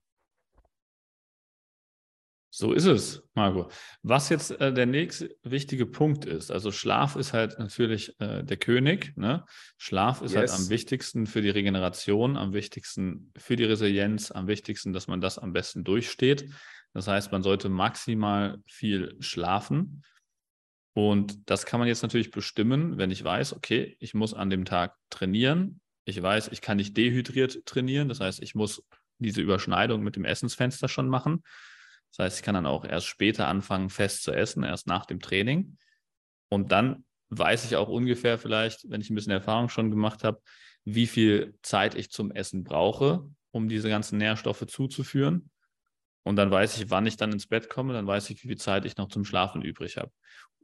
So 2.56 2.72
ist 2.72 2.86
es, 2.86 3.24
Marco. 3.34 3.72
Was 4.04 4.30
jetzt 4.30 4.52
äh, 4.62 4.72
der 4.72 4.86
nächste 4.86 5.36
wichtige 5.42 5.88
Punkt 5.88 6.26
ist, 6.26 6.52
also 6.52 6.72
Schlaf 6.72 7.16
ist 7.16 7.34
halt 7.34 7.58
natürlich 7.58 8.14
äh, 8.22 8.44
der 8.44 8.58
König. 8.58 9.18
Ne? 9.18 9.44
Schlaf 9.80 10.22
ist 10.22 10.36
halt 10.36 10.50
yes. 10.50 10.52
halt 10.52 10.62
am 10.62 10.70
wichtigsten 10.70 11.26
für 11.26 11.42
die 11.42 11.50
Regeneration, 11.50 12.38
am 12.38 12.54
wichtigsten 12.54 13.32
für 13.36 13.56
die 13.56 13.64
Resilienz, 13.64 14.30
am 14.30 14.46
wichtigsten, 14.46 14.94
dass 14.94 15.08
man 15.08 15.20
das 15.20 15.40
am 15.40 15.52
besten 15.52 15.84
durchsteht. 15.84 16.48
Das 16.94 17.08
heißt, 17.08 17.32
man 17.32 17.42
sollte 17.42 17.70
maximal 17.70 18.60
viel 18.68 19.16
schlafen. 19.20 20.04
Und 20.94 21.50
das 21.50 21.66
kann 21.66 21.80
man 21.80 21.88
jetzt 21.88 22.04
natürlich 22.04 22.30
bestimmen, 22.30 23.00
wenn 23.00 23.10
ich 23.10 23.24
weiß, 23.24 23.54
okay, 23.54 23.98
ich 24.00 24.14
muss 24.14 24.36
an 24.36 24.52
dem 24.52 24.66
Tag 24.66 24.96
trainieren. 25.10 25.82
Ich 26.06 26.22
weiß, 26.22 26.50
ich 26.50 26.62
kann 26.62 26.78
nicht 26.78 26.96
dehydriert 26.96 27.66
trainieren. 27.66 28.10
Das 28.10 28.20
heißt, 28.20 28.44
ich 28.44 28.54
muss 28.54 28.84
diese 29.18 29.42
Überschneidung 29.42 30.04
mit 30.04 30.18
dem 30.18 30.26
Essensfenster 30.26 30.88
schon 30.88 31.10
machen. 31.10 31.42
Das 32.16 32.26
heißt, 32.26 32.40
ich 32.40 32.44
kann 32.44 32.54
dann 32.54 32.68
auch 32.68 32.86
erst 32.86 33.08
später 33.08 33.48
anfangen, 33.48 33.90
fest 33.90 34.24
zu 34.24 34.32
essen, 34.32 34.64
erst 34.64 34.86
nach 34.86 35.06
dem 35.08 35.20
Training. 35.20 35.78
Und 36.50 36.72
dann 36.72 37.06
weiß 37.30 37.66
ich 37.66 37.76
auch 37.76 37.90
ungefähr 37.90 38.38
vielleicht, 38.38 38.90
wenn 38.90 39.02
ich 39.02 39.10
ein 39.10 39.16
bisschen 39.16 39.32
Erfahrung 39.32 39.70
schon 39.70 39.90
gemacht 39.90 40.24
habe, 40.24 40.40
wie 40.86 41.08
viel 41.08 41.58
Zeit 41.64 41.96
ich 41.96 42.12
zum 42.12 42.30
Essen 42.32 42.64
brauche, 42.64 43.28
um 43.52 43.68
diese 43.68 43.90
ganzen 43.90 44.20
Nährstoffe 44.20 44.66
zuzuführen. 44.68 45.50
Und 46.22 46.36
dann 46.36 46.52
weiß 46.52 46.78
ich, 46.78 46.92
wann 46.92 47.08
ich 47.08 47.18
dann 47.18 47.32
ins 47.32 47.48
Bett 47.48 47.68
komme, 47.68 47.94
dann 47.94 48.06
weiß 48.06 48.30
ich, 48.30 48.44
wie 48.44 48.50
viel 48.50 48.58
Zeit 48.58 48.86
ich 48.86 48.98
noch 48.98 49.08
zum 49.08 49.26
Schlafen 49.26 49.64
übrig 49.64 49.98
habe. 49.98 50.12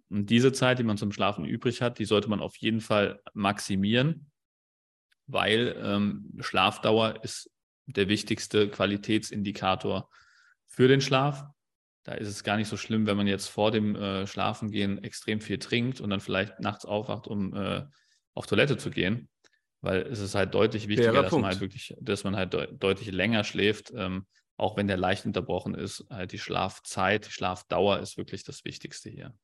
Und 0.10 0.30
diese 0.30 0.52
Zeit, 0.52 0.78
die 0.78 0.84
man 0.84 0.98
zum 0.98 1.12
Schlafen 1.12 1.46
übrig 1.46 1.82
hat, 1.82 1.98
die 1.98 2.06
sollte 2.06 2.30
man 2.30 2.42
auf 2.42 2.58
jeden 2.58 2.82
Fall 2.82 3.22
maximieren, 3.34 4.30
weil 5.26 5.76
ähm, 5.82 6.32
Schlafdauer 6.40 7.24
ist 7.24 7.50
der 7.88 8.08
wichtigste 8.08 8.70
Qualitätsindikator 8.70 10.10
für 10.70 10.88
den 10.88 11.02
Schlaf. 11.02 11.44
Da 12.04 12.14
ist 12.14 12.30
es 12.30 12.44
gar 12.44 12.56
nicht 12.56 12.70
so 12.70 12.78
schlimm, 12.78 13.06
wenn 13.06 13.18
man 13.18 13.28
jetzt 13.28 13.48
vor 13.48 13.72
dem 13.72 13.96
äh, 13.96 14.26
Schlafengehen 14.26 15.04
extrem 15.04 15.42
viel 15.42 15.60
trinkt 15.60 16.00
und 16.00 16.10
dann 16.10 16.22
vielleicht 16.22 16.60
nachts 16.62 16.86
aufwacht, 16.86 17.28
um 17.28 17.54
äh, 17.54 17.86
auf 18.34 18.48
Toilette 18.48 18.78
zu 18.78 18.90
gehen. 18.90 19.30
Weil 19.82 20.02
es 20.04 20.20
ist 20.20 20.36
halt 20.36 20.54
deutlich 20.54 20.88
wichtiger, 20.88 21.14
dass 21.14 21.32
man 21.32 21.46
halt 21.46 21.62
wirklich, 21.62 21.96
dass 22.00 22.24
man 22.24 22.36
halt 22.36 22.54
de 22.54 22.68
deutlich 22.78 23.12
länger 23.12 23.44
schläft, 23.44 23.92
ähm, 23.96 24.28
auch 24.58 24.78
wenn 24.78 24.88
der 24.88 24.98
leicht 24.98 25.26
unterbrochen 25.26 25.74
ist. 25.74 26.06
Halt 26.10 26.32
die 26.32 26.40
Schlafzeit, 26.40 27.28
die 27.28 27.32
Schlafdauer 27.32 28.00
ist 28.00 28.18
wirklich 28.18 28.44
das 28.44 28.66
Wichtigste 28.66 29.10
hier. 29.10 29.38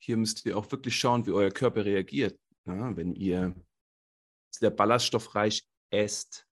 Hier 0.00 0.16
müsst 0.16 0.46
ihr 0.46 0.56
auch 0.56 0.70
wirklich 0.70 0.96
schauen, 0.96 1.26
wie 1.26 1.32
euer 1.32 1.50
Körper 1.50 1.84
reagiert. 1.84 2.38
Ja, 2.66 2.96
wenn 2.96 3.14
ihr 3.14 3.54
sehr 4.50 4.70
ballaststoffreich 4.70 5.66
esst 5.90 6.46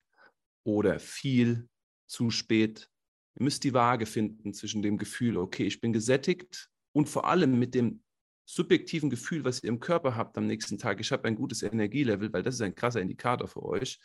oder 0.64 0.98
viel 0.98 1.68
zu 2.07 2.31
spät 2.31 2.90
Ihr 3.38 3.44
müsst 3.44 3.64
die 3.64 3.75
Waage 3.75 4.07
finden 4.07 4.55
zwischen 4.55 4.83
dem 4.83 4.96
Gefühl, 4.96 5.37
okay, 5.37 5.66
ich 5.66 5.81
bin 5.81 5.92
gesättigt 5.92 6.70
und 6.92 7.09
vor 7.09 7.27
allem 7.27 7.59
mit 7.59 7.75
dem 7.75 8.03
subjektiven 8.46 9.11
Gefühl, 9.11 9.44
was 9.44 9.62
ihr 9.62 9.68
im 9.68 9.81
Körper 9.81 10.16
habt 10.16 10.38
am 10.38 10.46
nächsten 10.46 10.79
Tag. 10.79 11.01
Ich 11.01 11.12
habe 11.12 11.25
ein 11.29 11.35
gutes 11.35 11.62
Energielevel, 11.62 12.33
weil 12.33 12.42
das 12.42 12.55
ist 12.55 12.61
ein 12.62 12.75
krasser 12.75 13.01
Indikator 13.01 13.49
für 13.49 13.62
euch, 13.62 13.99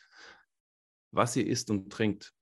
was 1.12 1.36
ihr 1.36 1.48
isst 1.48 1.70
und 1.70 1.92
trinkt. 1.92 2.34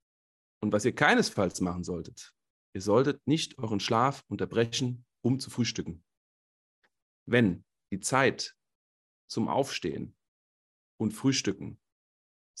Und 0.62 0.72
was 0.72 0.84
ihr 0.84 0.94
keinesfalls 0.94 1.60
machen 1.60 1.84
solltet, 1.84 2.34
ihr 2.74 2.82
solltet 2.82 3.26
nicht 3.26 3.58
euren 3.58 3.80
Schlaf 3.80 4.24
unterbrechen, 4.28 5.06
um 5.22 5.38
zu 5.38 5.48
frühstücken. 5.48 6.04
Wenn 7.26 7.64
die 7.92 8.00
Zeit 8.00 8.56
zum 9.26 9.48
Aufstehen 9.48 10.16
und 10.98 11.12
Frühstücken 11.12 11.79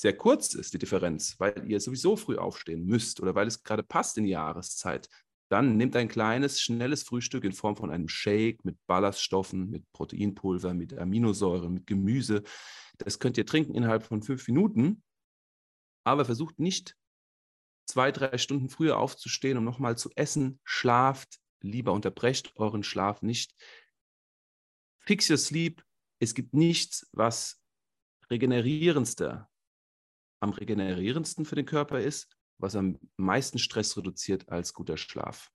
sehr 0.00 0.16
kurz 0.16 0.54
ist, 0.54 0.72
die 0.72 0.78
Differenz, 0.78 1.38
weil 1.38 1.70
ihr 1.70 1.78
sowieso 1.78 2.16
früh 2.16 2.38
aufstehen 2.38 2.86
müsst 2.86 3.20
oder 3.20 3.34
weil 3.34 3.46
es 3.46 3.62
gerade 3.62 3.82
passt 3.82 4.16
in 4.16 4.24
die 4.24 4.30
Jahreszeit, 4.30 5.10
dann 5.50 5.76
nehmt 5.76 5.94
ein 5.94 6.08
kleines, 6.08 6.58
schnelles 6.58 7.02
Frühstück 7.02 7.44
in 7.44 7.52
Form 7.52 7.76
von 7.76 7.90
einem 7.90 8.08
Shake 8.08 8.64
mit 8.64 8.78
Ballaststoffen, 8.86 9.68
mit 9.68 9.84
Proteinpulver, 9.92 10.72
mit 10.72 10.96
Aminosäure, 10.96 11.68
mit 11.68 11.86
Gemüse. 11.86 12.42
Das 12.96 13.18
könnt 13.18 13.36
ihr 13.36 13.44
trinken 13.44 13.74
innerhalb 13.74 14.02
von 14.02 14.22
fünf 14.22 14.48
Minuten, 14.48 15.02
aber 16.04 16.24
versucht 16.24 16.58
nicht 16.58 16.96
zwei, 17.84 18.10
drei 18.10 18.38
Stunden 18.38 18.70
früher 18.70 18.96
aufzustehen, 18.96 19.58
um 19.58 19.64
nochmal 19.64 19.98
zu 19.98 20.08
essen. 20.14 20.60
Schlaft, 20.64 21.40
lieber 21.60 21.92
unterbrecht 21.92 22.52
euren 22.56 22.84
Schlaf 22.84 23.20
nicht. 23.20 23.54
Fix 25.00 25.28
your 25.28 25.36
sleep. 25.36 25.84
Es 26.20 26.34
gibt 26.34 26.54
nichts, 26.54 27.06
was 27.12 27.60
regenerierendster 28.30 29.49
am 30.40 30.50
regenerierendsten 30.50 31.44
für 31.44 31.54
den 31.54 31.66
Körper 31.66 32.00
ist, 32.00 32.28
was 32.58 32.76
am 32.76 32.98
meisten 33.16 33.58
Stress 33.58 33.96
reduziert 33.96 34.48
als 34.48 34.74
guter 34.74 34.96
Schlaf. 34.96 35.50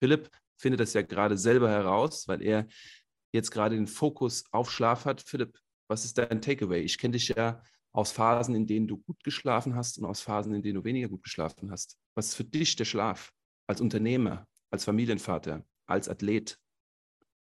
Philipp 0.00 0.30
findet 0.56 0.80
das 0.80 0.94
ja 0.94 1.02
gerade 1.02 1.36
selber 1.36 1.70
heraus, 1.70 2.26
weil 2.28 2.42
er 2.42 2.66
jetzt 3.32 3.50
gerade 3.50 3.76
den 3.76 3.86
Fokus 3.86 4.44
auf 4.52 4.70
Schlaf 4.70 5.04
hat. 5.04 5.22
Philipp, 5.22 5.58
was 5.88 6.04
ist 6.04 6.18
dein 6.18 6.42
Takeaway? 6.42 6.82
Ich 6.82 6.98
kenne 6.98 7.12
dich 7.12 7.28
ja 7.28 7.62
aus 7.92 8.12
Phasen, 8.12 8.54
in 8.54 8.66
denen 8.66 8.86
du 8.86 8.98
gut 8.98 9.22
geschlafen 9.24 9.74
hast 9.74 9.98
und 9.98 10.04
aus 10.04 10.20
Phasen, 10.20 10.54
in 10.54 10.62
denen 10.62 10.76
du 10.76 10.84
weniger 10.84 11.08
gut 11.08 11.22
geschlafen 11.22 11.70
hast. 11.70 11.98
Was 12.14 12.28
ist 12.28 12.34
für 12.34 12.44
dich 12.44 12.76
der 12.76 12.84
Schlaf 12.84 13.32
als 13.66 13.80
Unternehmer, 13.80 14.46
als 14.70 14.84
Familienvater, 14.84 15.64
als 15.86 16.08
Athlet? 16.08 16.58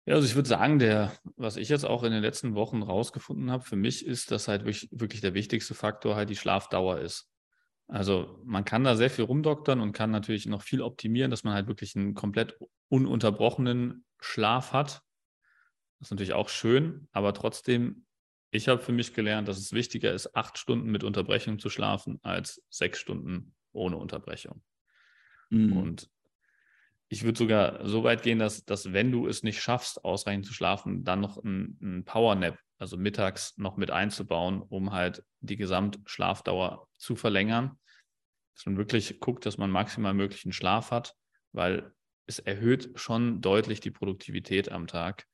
Ja, 0.06 0.16
also 0.16 0.28
ich 0.28 0.36
würde 0.36 0.48
sagen, 0.48 0.78
der, 0.78 1.12
was 1.36 1.58
ich 1.58 1.70
jetzt 1.70 1.84
auch 1.84 2.04
in 2.04 2.12
den 2.12 2.22
letzten 2.22 2.54
Wochen 2.54 2.84
rausgefunden 2.84 3.50
habe, 3.50 3.64
für 3.64 3.76
mich 3.76 4.06
ist, 4.06 4.30
dass 4.30 4.48
halt 4.48 4.64
wirklich, 4.64 4.88
wirklich 4.92 5.22
der 5.22 5.34
wichtigste 5.34 5.74
Faktor 5.74 6.16
halt 6.16 6.30
die 6.30 6.36
Schlafdauer 6.36 7.00
ist. 7.00 7.32
Also 7.88 8.40
man 8.46 8.66
kann 8.66 8.84
da 8.84 8.96
sehr 8.96 9.10
viel 9.10 9.26
rumdoktern 9.26 9.80
und 9.80 9.94
kann 9.94 10.12
natürlich 10.12 10.46
noch 10.46 10.62
viel 10.62 10.82
optimieren, 10.82 11.32
dass 11.32 11.44
man 11.44 11.54
halt 11.54 11.68
wirklich 11.68 11.96
einen 11.96 12.14
komplett 12.14 12.58
ununterbrochenen 12.90 14.06
Schlaf 14.20 14.74
hat. 14.74 15.02
Das 16.00 16.08
ist 16.08 16.12
natürlich 16.12 16.34
auch 16.34 16.50
schön, 16.50 17.08
aber 17.12 17.34
trotzdem, 17.34 18.06
ich 18.52 18.68
habe 18.68 18.82
für 18.82 18.92
mich 18.92 19.14
gelernt, 19.14 19.48
dass 19.48 19.58
es 19.58 19.74
wichtiger 19.74 20.14
ist, 20.14 20.36
acht 20.36 20.58
Stunden 20.58 20.90
mit 20.90 21.04
Unterbrechung 21.04 21.58
zu 21.58 21.70
schlafen, 21.70 22.20
als 22.22 22.64
sechs 22.70 23.00
Stunden 23.00 23.56
ohne 23.72 23.98
Unterbrechung. 23.98 24.64
Mhm. 25.50 25.78
Und 25.78 26.10
ich 27.16 27.24
würde 27.24 27.38
sogar 27.38 27.88
so 27.88 28.04
weit 28.04 28.24
gehen, 28.24 28.40
dass, 28.40 28.66
dass 28.66 28.92
wenn 28.92 29.10
du 29.10 29.26
es 29.26 29.42
nicht 29.42 29.62
schaffst, 29.62 30.04
ausreichend 30.04 30.46
zu 30.46 30.54
schlafen, 30.54 31.06
dann 31.06 31.22
noch 31.22 31.42
ein, 31.42 31.78
ein 31.82 32.04
Powernap, 32.04 32.60
also 32.78 32.98
mittags 32.98 33.58
noch 33.58 33.78
mit 33.78 33.90
einzubauen, 33.90 34.62
um 34.62 34.92
halt 34.92 35.24
die 35.40 35.56
Gesamtschlafdauer 35.56 36.90
zu 36.98 37.16
verlängern. 37.16 37.80
Dass 38.54 38.66
man 38.66 38.76
wirklich 38.76 39.22
guckt, 39.22 39.46
dass 39.46 39.58
man 39.58 39.72
maximal 39.72 40.14
möglichen 40.14 40.52
Schlaf 40.52 40.92
hat, 40.92 41.16
weil 41.54 41.94
es 42.26 42.40
erhöht 42.40 42.92
schon 42.96 43.40
deutlich 43.40 43.80
die 43.80 43.92
Produktivität 43.92 44.70
am 44.70 44.86
Tag. 44.86 45.26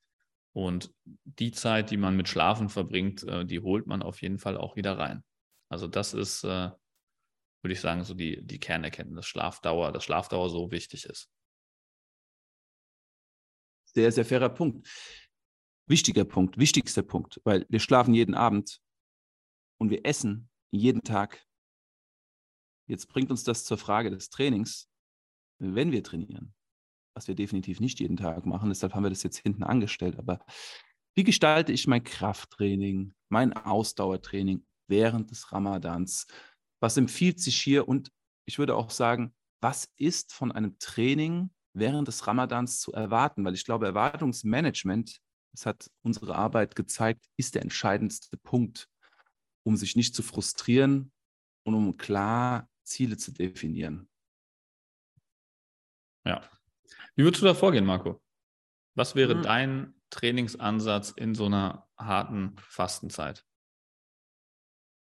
Und 0.54 0.94
die 1.06 1.52
Zeit, 1.52 1.90
die 1.90 1.98
man 1.98 2.16
mit 2.16 2.30
Schlafen 2.30 2.70
verbringt, 2.70 3.24
äh, 3.24 3.44
die 3.44 3.62
holt 3.62 3.88
man 3.88 4.04
auf 4.04 4.22
jeden 4.22 4.38
Fall 4.38 4.56
auch 4.56 4.76
wieder 4.76 5.00
rein. 5.00 5.24
Also 5.68 5.88
das 5.88 6.14
ist, 6.14 6.44
äh, 6.44 6.70
würde 7.64 7.74
ich 7.74 7.82
sagen, 7.82 8.04
so 8.04 8.14
die, 8.14 8.46
die 8.46 8.60
Kernerkenntnis, 8.60 9.26
Schlafdauer, 9.26 9.92
dass 9.92 10.04
Schlafdauer 10.04 10.52
so 10.52 10.70
wichtig 10.70 11.06
ist. 11.06 11.32
Sehr, 13.94 14.12
sehr 14.12 14.26
fairer 14.26 14.50
Punkt. 14.50 14.88
Wichtiger 15.88 16.24
Punkt, 16.24 16.58
wichtigster 16.58 17.04
Punkt, 17.04 17.42
weil 17.44 17.66
wir 17.70 17.80
schlafen 17.80 18.14
jeden 18.14 18.36
Abend 18.36 18.80
und 19.78 19.90
wir 19.90 20.06
essen 20.06 20.50
jeden 20.72 21.04
Tag. 21.04 21.46
Jetzt 22.88 23.08
bringt 23.08 23.32
uns 23.32 23.44
das 23.44 23.66
zur 23.66 23.78
Frage 23.78 24.10
des 24.10 24.30
Trainings, 24.30 24.90
wenn 25.60 25.92
wir 25.92 26.04
trainieren, 26.04 26.54
was 27.14 27.28
wir 27.28 27.36
definitiv 27.36 27.80
nicht 27.82 28.00
jeden 28.00 28.16
Tag 28.16 28.46
machen, 28.46 28.70
deshalb 28.70 28.94
haben 28.94 29.04
wir 29.04 29.10
das 29.10 29.24
jetzt 29.24 29.40
hinten 29.40 29.64
angestellt, 29.64 30.18
aber 30.18 30.46
wie 31.16 31.24
gestalte 31.24 31.74
ich 31.74 31.88
mein 31.88 32.04
Krafttraining, 32.04 33.14
mein 33.30 33.52
Ausdauertraining 33.52 34.66
während 34.88 35.30
des 35.32 35.52
Ramadans? 35.52 36.26
Was 36.80 36.96
empfiehlt 36.96 37.40
sich 37.42 37.62
hier? 37.62 37.88
Und 37.88 38.12
ich 38.46 38.60
würde 38.60 38.76
auch 38.76 38.90
sagen, 38.90 39.34
was 39.60 39.90
ist 39.98 40.34
von 40.34 40.54
einem 40.54 40.80
Training 40.80 41.52
während 41.74 42.08
des 42.08 42.26
Ramadans 42.28 42.80
zu 42.80 42.92
erwarten? 42.94 43.44
Weil 43.46 43.54
ich 43.54 43.66
glaube, 43.66 43.86
Erwartungsmanagement, 43.86 45.20
das 45.54 45.66
hat 45.66 45.90
unsere 46.04 46.36
Arbeit 46.36 46.76
gezeigt, 46.76 47.26
ist 47.38 47.56
der 47.56 47.62
entscheidendste 47.64 48.38
Punkt. 48.38 48.88
um 49.64 49.76
sich 49.78 49.96
nicht 49.96 50.16
zu 50.16 50.24
frustrieren 50.24 51.12
und 51.68 51.76
um 51.76 51.96
klar 51.96 52.68
Ziele 52.84 53.16
zu 53.16 53.32
definieren. 53.32 54.10
Ja. 56.26 56.42
Wie 57.16 57.24
würdest 57.24 57.44
du 57.44 57.46
da 57.46 57.54
vorgehen, 57.54 57.86
Marco? 57.86 58.24
Was 58.96 59.14
wäre 59.14 59.36
Mhm. 59.36 59.42
dein 59.44 60.02
Trainingsansatz 60.10 61.12
in 61.12 61.36
so 61.36 61.46
einer 61.46 61.88
harten 61.96 62.56
Fastenzeit? 62.58 63.46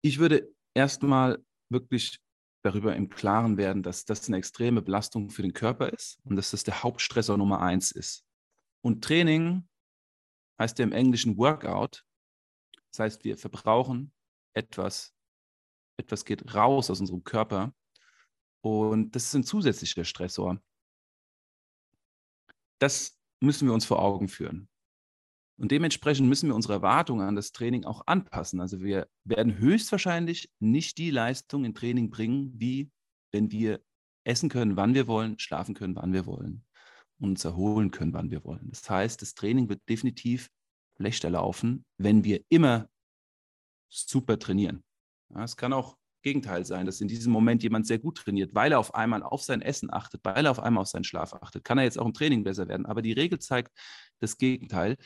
Ich 0.02 0.20
würde 0.20 0.56
erstmal 0.74 1.44
wirklich 1.70 2.22
darüber 2.66 2.96
im 2.96 3.10
Klaren 3.10 3.58
werden, 3.58 3.84
dass 3.84 4.06
das 4.06 4.28
eine 4.28 4.38
extreme 4.38 4.82
Belastung 4.82 5.30
für 5.30 5.44
den 5.44 5.54
Körper 5.54 5.94
ist 5.94 6.20
und 6.24 6.36
dass 6.36 6.52
das 6.52 6.64
der 6.64 6.82
Hauptstressor 6.82 7.38
Nummer 7.38 7.62
eins 7.62 7.92
ist. 7.92 8.26
Und 8.82 9.04
Training 9.04 9.68
heißt 10.60 10.80
ja 10.80 10.84
im 10.84 10.92
Englischen 10.92 11.38
Workout. 11.38 12.04
Das 12.92 13.00
heißt, 13.00 13.24
wir 13.24 13.38
verbrauchen 13.38 14.12
etwas, 14.54 15.14
etwas 15.98 16.26
geht 16.26 16.56
raus 16.56 16.90
aus 16.90 17.00
unserem 17.00 17.24
Körper 17.24 17.74
und 18.62 19.16
das 19.16 19.26
ist 19.26 19.36
ein 19.36 19.44
zusätzlicher 19.44 20.04
Stressor. 20.04 20.60
Das 22.80 23.20
müssen 23.42 23.68
wir 23.68 23.76
uns 23.76 23.86
vor 23.86 24.00
Augen 24.00 24.28
führen. 24.28 24.68
Und 25.58 25.72
dementsprechend 25.72 26.28
müssen 26.28 26.50
wir 26.50 26.56
unsere 26.56 26.74
Erwartungen 26.74 27.28
an 27.28 27.36
das 27.36 27.52
Training 27.52 27.86
auch 27.86 28.04
anpassen. 28.08 28.60
Also 28.60 28.82
wir 28.82 29.08
werden 29.24 29.58
höchstwahrscheinlich 29.58 30.50
nicht 30.60 30.98
die 30.98 31.12
Leistung 31.12 31.64
im 31.64 31.74
Training 31.74 32.10
bringen, 32.10 32.54
wie 32.56 32.92
wenn 33.32 33.52
wir 33.52 33.82
essen 34.26 34.50
können, 34.50 34.76
wann 34.76 34.94
wir 34.94 35.08
wollen, 35.08 35.40
schlafen 35.40 35.76
können, 35.76 35.96
wann 35.96 36.14
wir 36.14 36.26
wollen 36.26 36.66
und 37.20 37.30
uns 37.30 37.46
erholen 37.46 37.92
können, 37.92 38.14
wann 38.14 38.32
wir 38.32 38.44
wollen. 38.44 38.70
Das 38.70 38.90
heißt, 38.90 39.22
das 39.22 39.36
Training 39.36 39.70
wird 39.70 39.82
definitiv 39.88 40.50
schlechter 40.98 41.30
laufen, 41.30 41.86
wenn 41.98 42.24
wir 42.24 42.42
immer 42.50 42.90
super 43.90 44.38
trainieren. 44.40 44.84
Es 45.36 45.56
kann 45.56 45.74
auch 45.74 45.98
Gegenteil 46.22 46.66
sein, 46.66 46.86
dass 46.86 47.02
in 47.02 47.08
diesem 47.08 47.32
Moment 47.32 47.62
jemand 47.64 47.86
sehr 47.86 48.00
gut 48.00 48.18
trainiert, 48.18 48.56
weil 48.56 48.72
er 48.72 48.80
auf 48.80 48.96
einmal 48.96 49.22
auf 49.22 49.44
sein 49.44 49.62
Essen 49.62 49.94
achtet, 49.94 50.22
weil 50.24 50.46
er 50.46 50.52
auf 50.52 50.60
einmal 50.60 50.82
auf 50.82 50.88
seinen 50.88 51.04
Schlaf 51.04 51.34
achtet. 51.34 51.64
Kann 51.64 51.78
er 51.78 51.84
jetzt 51.84 52.00
auch 52.00 52.06
im 52.06 52.14
Training 52.14 52.44
besser 52.44 52.68
werden. 52.68 52.86
Aber 52.86 53.02
die 53.02 53.14
Regel 53.14 53.40
zeigt 53.40 53.72
das 54.20 54.38
Gegenteil. 54.38 54.98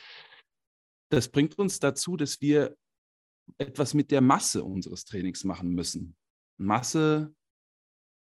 Das 1.10 1.30
bringt 1.30 1.58
uns 1.58 1.80
dazu, 1.80 2.18
dass 2.18 2.40
wir 2.42 2.78
etwas 3.58 3.94
mit 3.94 4.12
der 4.12 4.22
Masse 4.22 4.64
unseres 4.64 5.06
Trainings 5.06 5.44
machen 5.44 5.70
müssen. 5.70 6.16
Masse, 6.58 7.34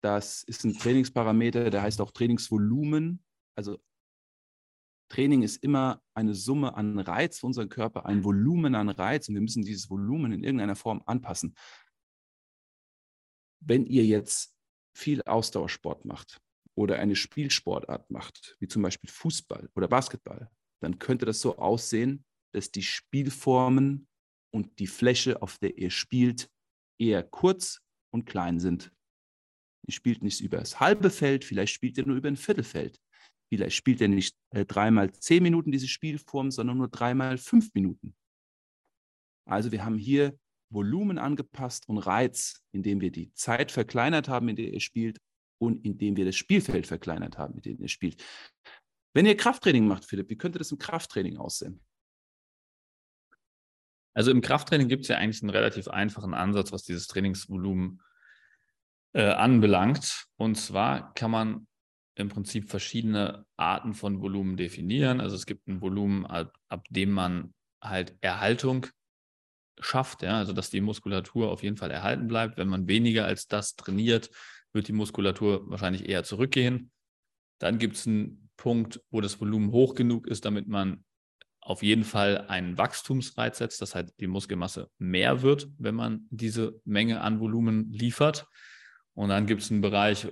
das 0.02 0.42
ist 0.42 0.64
ein 0.64 0.74
Trainingsparameter, 0.74 1.70
der 1.70 1.82
heißt 1.82 2.00
auch 2.00 2.10
Trainingsvolumen. 2.10 3.24
Also 3.56 3.78
Training 5.08 5.42
ist 5.42 5.62
immer 5.62 6.02
eine 6.14 6.34
Summe 6.34 6.74
an 6.74 6.98
Reiz 6.98 7.38
für 7.38 7.46
unseren 7.46 7.68
Körper, 7.68 8.06
ein 8.06 8.24
Volumen 8.24 8.74
an 8.74 8.88
Reiz 8.88 9.28
und 9.28 9.34
wir 9.34 9.42
müssen 9.42 9.64
dieses 9.64 9.88
Volumen 9.88 10.32
in 10.32 10.44
irgendeiner 10.44 10.76
Form 10.76 11.02
anpassen. 11.06 11.56
Wenn 13.60 13.86
ihr 13.86 14.04
jetzt 14.04 14.54
viel 14.94 15.22
Ausdauersport 15.22 16.04
macht 16.04 16.40
oder 16.74 16.98
eine 16.98 17.16
Spielsportart 17.16 18.10
macht, 18.10 18.56
wie 18.60 18.68
zum 18.68 18.82
Beispiel 18.82 19.08
Fußball 19.08 19.70
oder 19.74 19.88
Basketball, 19.88 20.50
dann 20.80 20.98
könnte 20.98 21.24
das 21.24 21.40
so 21.40 21.56
aussehen, 21.56 22.25
dass 22.56 22.70
die 22.70 22.82
Spielformen 22.82 24.08
und 24.50 24.78
die 24.78 24.86
Fläche, 24.86 25.42
auf 25.42 25.58
der 25.58 25.76
ihr 25.76 25.90
spielt, 25.90 26.50
eher 26.98 27.22
kurz 27.22 27.82
und 28.10 28.24
klein 28.24 28.58
sind. 28.58 28.90
Ihr 29.86 29.92
spielt 29.92 30.22
nicht 30.22 30.40
über 30.40 30.56
das 30.56 30.80
halbe 30.80 31.10
Feld, 31.10 31.44
vielleicht 31.44 31.74
spielt 31.74 31.98
ihr 31.98 32.06
nur 32.06 32.16
über 32.16 32.28
ein 32.28 32.36
Viertelfeld. 32.36 32.98
Vielleicht 33.48 33.76
spielt 33.76 34.00
ihr 34.00 34.08
nicht 34.08 34.36
äh, 34.50 34.64
dreimal 34.64 35.12
zehn 35.12 35.42
Minuten 35.42 35.70
diese 35.70 35.86
Spielform, 35.86 36.50
sondern 36.50 36.78
nur 36.78 36.88
dreimal 36.88 37.38
fünf 37.38 37.72
Minuten. 37.74 38.16
Also 39.44 39.70
wir 39.70 39.84
haben 39.84 39.98
hier 39.98 40.36
Volumen 40.72 41.18
angepasst 41.18 41.88
und 41.88 41.98
Reiz, 41.98 42.64
indem 42.72 43.00
wir 43.00 43.12
die 43.12 43.32
Zeit 43.34 43.70
verkleinert 43.70 44.28
haben, 44.28 44.48
in 44.48 44.56
der 44.56 44.72
ihr 44.72 44.80
spielt 44.80 45.18
und 45.58 45.84
indem 45.84 46.16
wir 46.16 46.24
das 46.24 46.36
Spielfeld 46.36 46.86
verkleinert 46.86 47.38
haben, 47.38 47.54
in 47.56 47.62
dem 47.62 47.80
ihr 47.80 47.88
spielt. 47.88 48.24
Wenn 49.14 49.26
ihr 49.26 49.36
Krafttraining 49.36 49.86
macht, 49.86 50.06
Philipp, 50.06 50.28
wie 50.30 50.36
könnte 50.36 50.58
das 50.58 50.72
im 50.72 50.78
Krafttraining 50.78 51.36
aussehen? 51.36 51.85
Also 54.16 54.30
im 54.30 54.40
Krafttraining 54.40 54.88
gibt 54.88 55.02
es 55.02 55.08
ja 55.08 55.18
eigentlich 55.18 55.42
einen 55.42 55.50
relativ 55.50 55.88
einfachen 55.88 56.32
Ansatz, 56.32 56.72
was 56.72 56.84
dieses 56.84 57.06
Trainingsvolumen 57.06 58.00
äh, 59.12 59.26
anbelangt. 59.26 60.24
Und 60.36 60.56
zwar 60.56 61.12
kann 61.12 61.30
man 61.30 61.66
im 62.14 62.30
Prinzip 62.30 62.70
verschiedene 62.70 63.44
Arten 63.58 63.92
von 63.92 64.22
Volumen 64.22 64.56
definieren. 64.56 65.20
Also 65.20 65.36
es 65.36 65.44
gibt 65.44 65.68
ein 65.68 65.82
Volumen, 65.82 66.24
ab, 66.24 66.54
ab 66.70 66.86
dem 66.88 67.10
man 67.10 67.52
halt 67.82 68.16
Erhaltung 68.22 68.86
schafft, 69.80 70.22
ja, 70.22 70.38
also 70.38 70.54
dass 70.54 70.70
die 70.70 70.80
Muskulatur 70.80 71.50
auf 71.50 71.62
jeden 71.62 71.76
Fall 71.76 71.90
erhalten 71.90 72.26
bleibt. 72.26 72.56
Wenn 72.56 72.68
man 72.68 72.88
weniger 72.88 73.26
als 73.26 73.48
das 73.48 73.76
trainiert, 73.76 74.30
wird 74.72 74.88
die 74.88 74.94
Muskulatur 74.94 75.68
wahrscheinlich 75.68 76.08
eher 76.08 76.24
zurückgehen. 76.24 76.90
Dann 77.58 77.78
gibt 77.78 77.96
es 77.96 78.06
einen 78.06 78.48
Punkt, 78.56 78.98
wo 79.10 79.20
das 79.20 79.38
Volumen 79.42 79.72
hoch 79.72 79.94
genug 79.94 80.26
ist, 80.26 80.46
damit 80.46 80.68
man 80.68 81.04
auf 81.66 81.82
jeden 81.82 82.04
Fall 82.04 82.46
einen 82.46 82.78
Wachstumsreiz 82.78 83.58
setzt, 83.58 83.82
dass 83.82 83.96
halt 83.96 84.14
die 84.20 84.28
Muskelmasse 84.28 84.88
mehr 84.98 85.42
wird, 85.42 85.68
wenn 85.78 85.96
man 85.96 86.28
diese 86.30 86.80
Menge 86.84 87.20
an 87.22 87.40
Volumen 87.40 87.90
liefert. 87.90 88.46
Und 89.14 89.30
dann 89.30 89.46
gibt 89.46 89.62
es 89.62 89.72
einen 89.72 89.80
Bereich, 89.80 90.28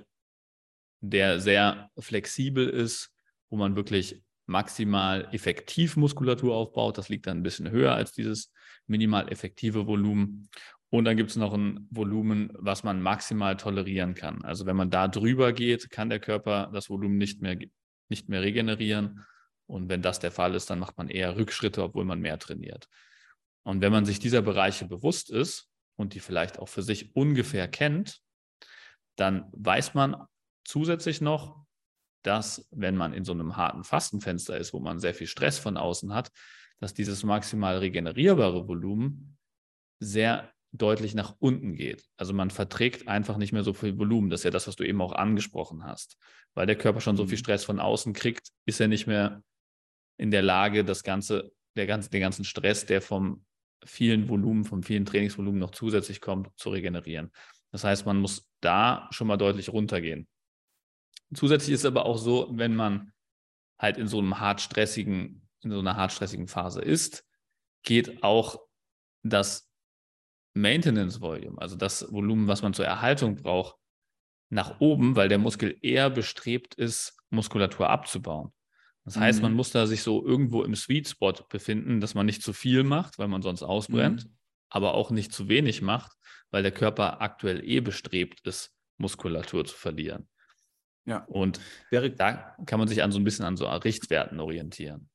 der 1.01 1.41
sehr 1.41 1.89
flexibel 1.99 2.69
ist, 2.69 3.11
wo 3.49 3.57
man 3.57 3.75
wirklich 3.75 4.23
maximal 4.45 5.27
effektiv 5.33 5.97
Muskulatur 5.97 6.55
aufbaut. 6.55 6.97
Das 6.97 7.09
liegt 7.09 7.27
dann 7.27 7.39
ein 7.39 7.43
bisschen 7.43 7.69
höher 7.69 7.93
als 7.93 8.13
dieses 8.13 8.53
minimal 8.87 9.29
effektive 9.29 9.87
Volumen. 9.87 10.47
Und 10.89 11.03
dann 11.03 11.17
gibt 11.17 11.31
es 11.31 11.35
noch 11.35 11.53
ein 11.53 11.85
Volumen, 11.91 12.49
was 12.53 12.85
man 12.85 13.01
maximal 13.01 13.57
tolerieren 13.57 14.15
kann. 14.15 14.41
Also 14.45 14.65
wenn 14.65 14.77
man 14.77 14.89
da 14.89 15.09
drüber 15.09 15.51
geht, 15.51 15.89
kann 15.89 16.09
der 16.09 16.19
Körper 16.19 16.69
das 16.71 16.89
Volumen 16.89 17.17
nicht 17.17 17.41
mehr, 17.41 17.57
nicht 18.07 18.29
mehr 18.29 18.41
regenerieren. 18.41 19.25
Und 19.67 19.89
wenn 19.89 20.01
das 20.01 20.19
der 20.19 20.31
Fall 20.31 20.55
ist, 20.55 20.69
dann 20.69 20.79
macht 20.79 20.97
man 20.97 21.09
eher 21.09 21.35
Rückschritte, 21.37 21.83
obwohl 21.83 22.05
man 22.05 22.19
mehr 22.19 22.37
trainiert. 22.39 22.87
Und 23.63 23.81
wenn 23.81 23.91
man 23.91 24.05
sich 24.05 24.19
dieser 24.19 24.41
Bereiche 24.41 24.85
bewusst 24.85 25.31
ist 25.31 25.69
und 25.95 26.13
die 26.13 26.19
vielleicht 26.19 26.59
auch 26.59 26.69
für 26.69 26.83
sich 26.83 27.15
ungefähr 27.15 27.67
kennt, 27.67 28.21
dann 29.15 29.49
weiß 29.53 29.93
man 29.93 30.27
zusätzlich 30.63 31.21
noch, 31.21 31.65
dass 32.21 32.67
wenn 32.71 32.95
man 32.95 33.13
in 33.13 33.23
so 33.23 33.33
einem 33.33 33.55
harten 33.55 33.83
Fastenfenster 33.83 34.57
ist, 34.57 34.73
wo 34.73 34.79
man 34.79 34.99
sehr 34.99 35.13
viel 35.13 35.27
Stress 35.27 35.57
von 35.57 35.77
außen 35.77 36.13
hat, 36.13 36.31
dass 36.79 36.93
dieses 36.93 37.23
maximal 37.23 37.77
regenerierbare 37.77 38.67
Volumen 38.67 39.37
sehr 39.99 40.51
deutlich 40.71 41.15
nach 41.15 41.35
unten 41.39 41.73
geht. 41.75 42.03
Also 42.17 42.33
man 42.33 42.49
verträgt 42.49 43.07
einfach 43.07 43.37
nicht 43.37 43.53
mehr 43.53 43.63
so 43.63 43.73
viel 43.73 43.97
Volumen. 43.97 44.29
Das 44.29 44.41
ist 44.41 44.45
ja 44.45 44.51
das, 44.51 44.67
was 44.67 44.75
du 44.75 44.83
eben 44.83 45.01
auch 45.01 45.13
angesprochen 45.13 45.85
hast. 45.85 46.17
Weil 46.53 46.67
der 46.67 46.77
Körper 46.77 46.99
schon 46.99 47.15
so 47.15 47.27
viel 47.27 47.37
Stress 47.37 47.63
von 47.63 47.79
außen 47.79 48.13
kriegt, 48.13 48.49
ist 48.65 48.81
er 48.81 48.87
nicht 48.87 49.07
mehr 49.07 49.41
in 50.17 50.31
der 50.31 50.41
Lage, 50.41 50.83
das 50.83 51.03
Ganze, 51.03 51.51
der 51.75 51.87
ganze, 51.87 52.09
den 52.09 52.21
ganzen 52.21 52.45
Stress, 52.45 52.85
der 52.85 53.01
vom 53.01 53.45
vielen 53.85 54.29
Volumen, 54.29 54.63
vom 54.63 54.83
vielen 54.83 55.05
Trainingsvolumen 55.05 55.59
noch 55.59 55.71
zusätzlich 55.71 56.21
kommt, 56.21 56.49
zu 56.57 56.69
regenerieren. 56.69 57.31
Das 57.71 57.83
heißt, 57.83 58.05
man 58.05 58.17
muss 58.17 58.49
da 58.61 59.07
schon 59.11 59.27
mal 59.27 59.37
deutlich 59.37 59.69
runtergehen. 59.69 60.27
Zusätzlich 61.33 61.73
ist 61.73 61.81
es 61.81 61.85
aber 61.85 62.05
auch 62.05 62.17
so, 62.17 62.49
wenn 62.51 62.75
man 62.75 63.11
halt 63.77 63.97
in 63.97 64.07
so 64.07 64.19
einem 64.19 64.39
hart 64.39 64.61
stressigen, 64.61 65.47
in 65.61 65.71
so 65.71 65.79
einer 65.79 65.95
hart 65.95 66.11
stressigen 66.11 66.47
Phase 66.47 66.81
ist, 66.81 67.25
geht 67.83 68.23
auch 68.23 68.59
das 69.23 69.69
Maintenance 70.53 71.19
Volume, 71.19 71.59
also 71.59 71.75
das 71.75 72.11
Volumen, 72.11 72.47
was 72.47 72.61
man 72.61 72.73
zur 72.73 72.85
Erhaltung 72.85 73.35
braucht, 73.35 73.75
nach 74.49 74.79
oben, 74.79 75.15
weil 75.15 75.27
der 75.27 75.37
Muskel 75.37 75.77
eher 75.81 76.09
bestrebt 76.09 76.75
ist, 76.75 77.17
Muskulatur 77.29 77.89
abzubauen. 77.89 78.53
Das 79.05 79.17
heißt, 79.17 79.41
man 79.41 79.51
Mhm. 79.51 79.57
muss 79.57 79.71
da 79.71 79.85
sich 79.85 80.01
so 80.01 80.25
irgendwo 80.25 80.63
im 80.63 80.75
Sweet 80.75 81.07
Spot 81.07 81.33
befinden, 81.49 82.01
dass 82.01 82.15
man 82.15 82.25
nicht 82.25 82.41
zu 82.41 82.53
viel 82.53 82.83
macht, 82.83 83.19
weil 83.19 83.27
man 83.27 83.41
sonst 83.43 83.61
ausbrennt, 83.63 84.25
Mhm. 84.25 84.37
aber 84.69 84.95
auch 84.95 85.11
nicht 85.11 85.31
zu 85.31 85.47
wenig 85.47 85.81
macht, 85.81 86.11
weil 86.51 86.63
der 86.63 86.71
Körper 86.71 87.21
aktuell 87.21 87.63
eh 87.63 87.81
bestrebt 87.81 88.41
ist, 88.47 88.73
Muskulatur 88.97 89.63
zu 89.65 89.75
verlieren. 89.75 90.27
Ja. 91.05 91.19
Und 91.25 91.59
Wäre, 91.91 92.09
da 92.09 92.55
kann 92.65 92.79
man 92.79 92.87
sich 92.87 93.03
an 93.03 93.11
so 93.11 93.19
ein 93.19 93.23
bisschen 93.23 93.45
an 93.45 93.57
so 93.57 93.67
Richtwerten 93.67 94.39
orientieren. 94.39 95.09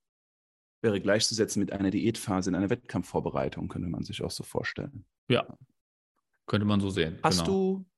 wäre 0.82 0.98
gleichzusetzen 1.00 1.60
mit 1.60 1.72
einer 1.72 1.90
Diätphase 1.90 2.48
in 2.48 2.54
einer 2.56 2.70
Wettkampfvorbereitung, 2.70 3.68
könnte 3.68 3.88
man 3.88 4.02
sich 4.02 4.22
auch 4.22 4.30
so 4.30 4.44
vorstellen. 4.44 5.04
Ja, 5.28 5.46
könnte 6.46 6.64
man 6.64 6.80
so 6.80 6.88
sehen. 6.90 7.18
Hast 7.22 7.40
genau. 7.44 7.50
du 7.50 7.89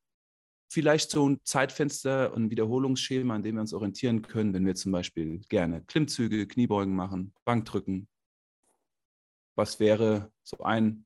vielleicht 0.73 1.11
so 1.11 1.29
ein 1.29 1.39
Zeitfenster 1.45 2.33
und 2.33 2.45
ein 2.45 2.51
Wiederholungsschema, 2.51 3.35
an 3.35 3.43
dem 3.43 3.57
wir 3.57 3.61
uns 3.61 3.75
orientieren 3.75 4.23
können, 4.23 4.55
wenn 4.55 4.65
wir 4.65 4.75
zum 4.75 4.91
Beispiel 4.91 5.39
gerne 5.49 5.83
Klimmzüge, 5.85 6.47
Kniebeugen 6.49 6.97
machen, 6.97 7.35
Bankdrücken? 7.45 8.09
Was 9.55 9.81
wäre 9.81 10.33
so 10.43 10.61
ein 10.61 11.05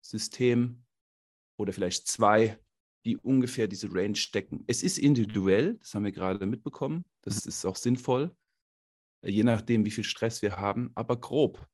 System 0.00 0.84
oder 1.58 1.72
vielleicht 1.72 2.06
zwei, 2.06 2.60
die 3.04 3.16
ungefähr 3.16 3.66
diese 3.66 3.92
Range 3.92 4.18
decken? 4.32 4.62
Es 4.68 4.84
ist 4.84 4.98
individuell, 4.98 5.74
das 5.78 5.94
haben 5.94 6.04
wir 6.04 6.12
gerade 6.12 6.46
mitbekommen. 6.46 7.04
Das 7.22 7.44
ist 7.44 7.64
auch 7.64 7.76
sinnvoll, 7.76 8.30
je 9.24 9.42
nachdem, 9.42 9.84
wie 9.84 9.90
viel 9.90 10.04
Stress 10.04 10.42
wir 10.42 10.58
haben, 10.58 10.92
aber 10.94 11.20
grob. 11.20 11.66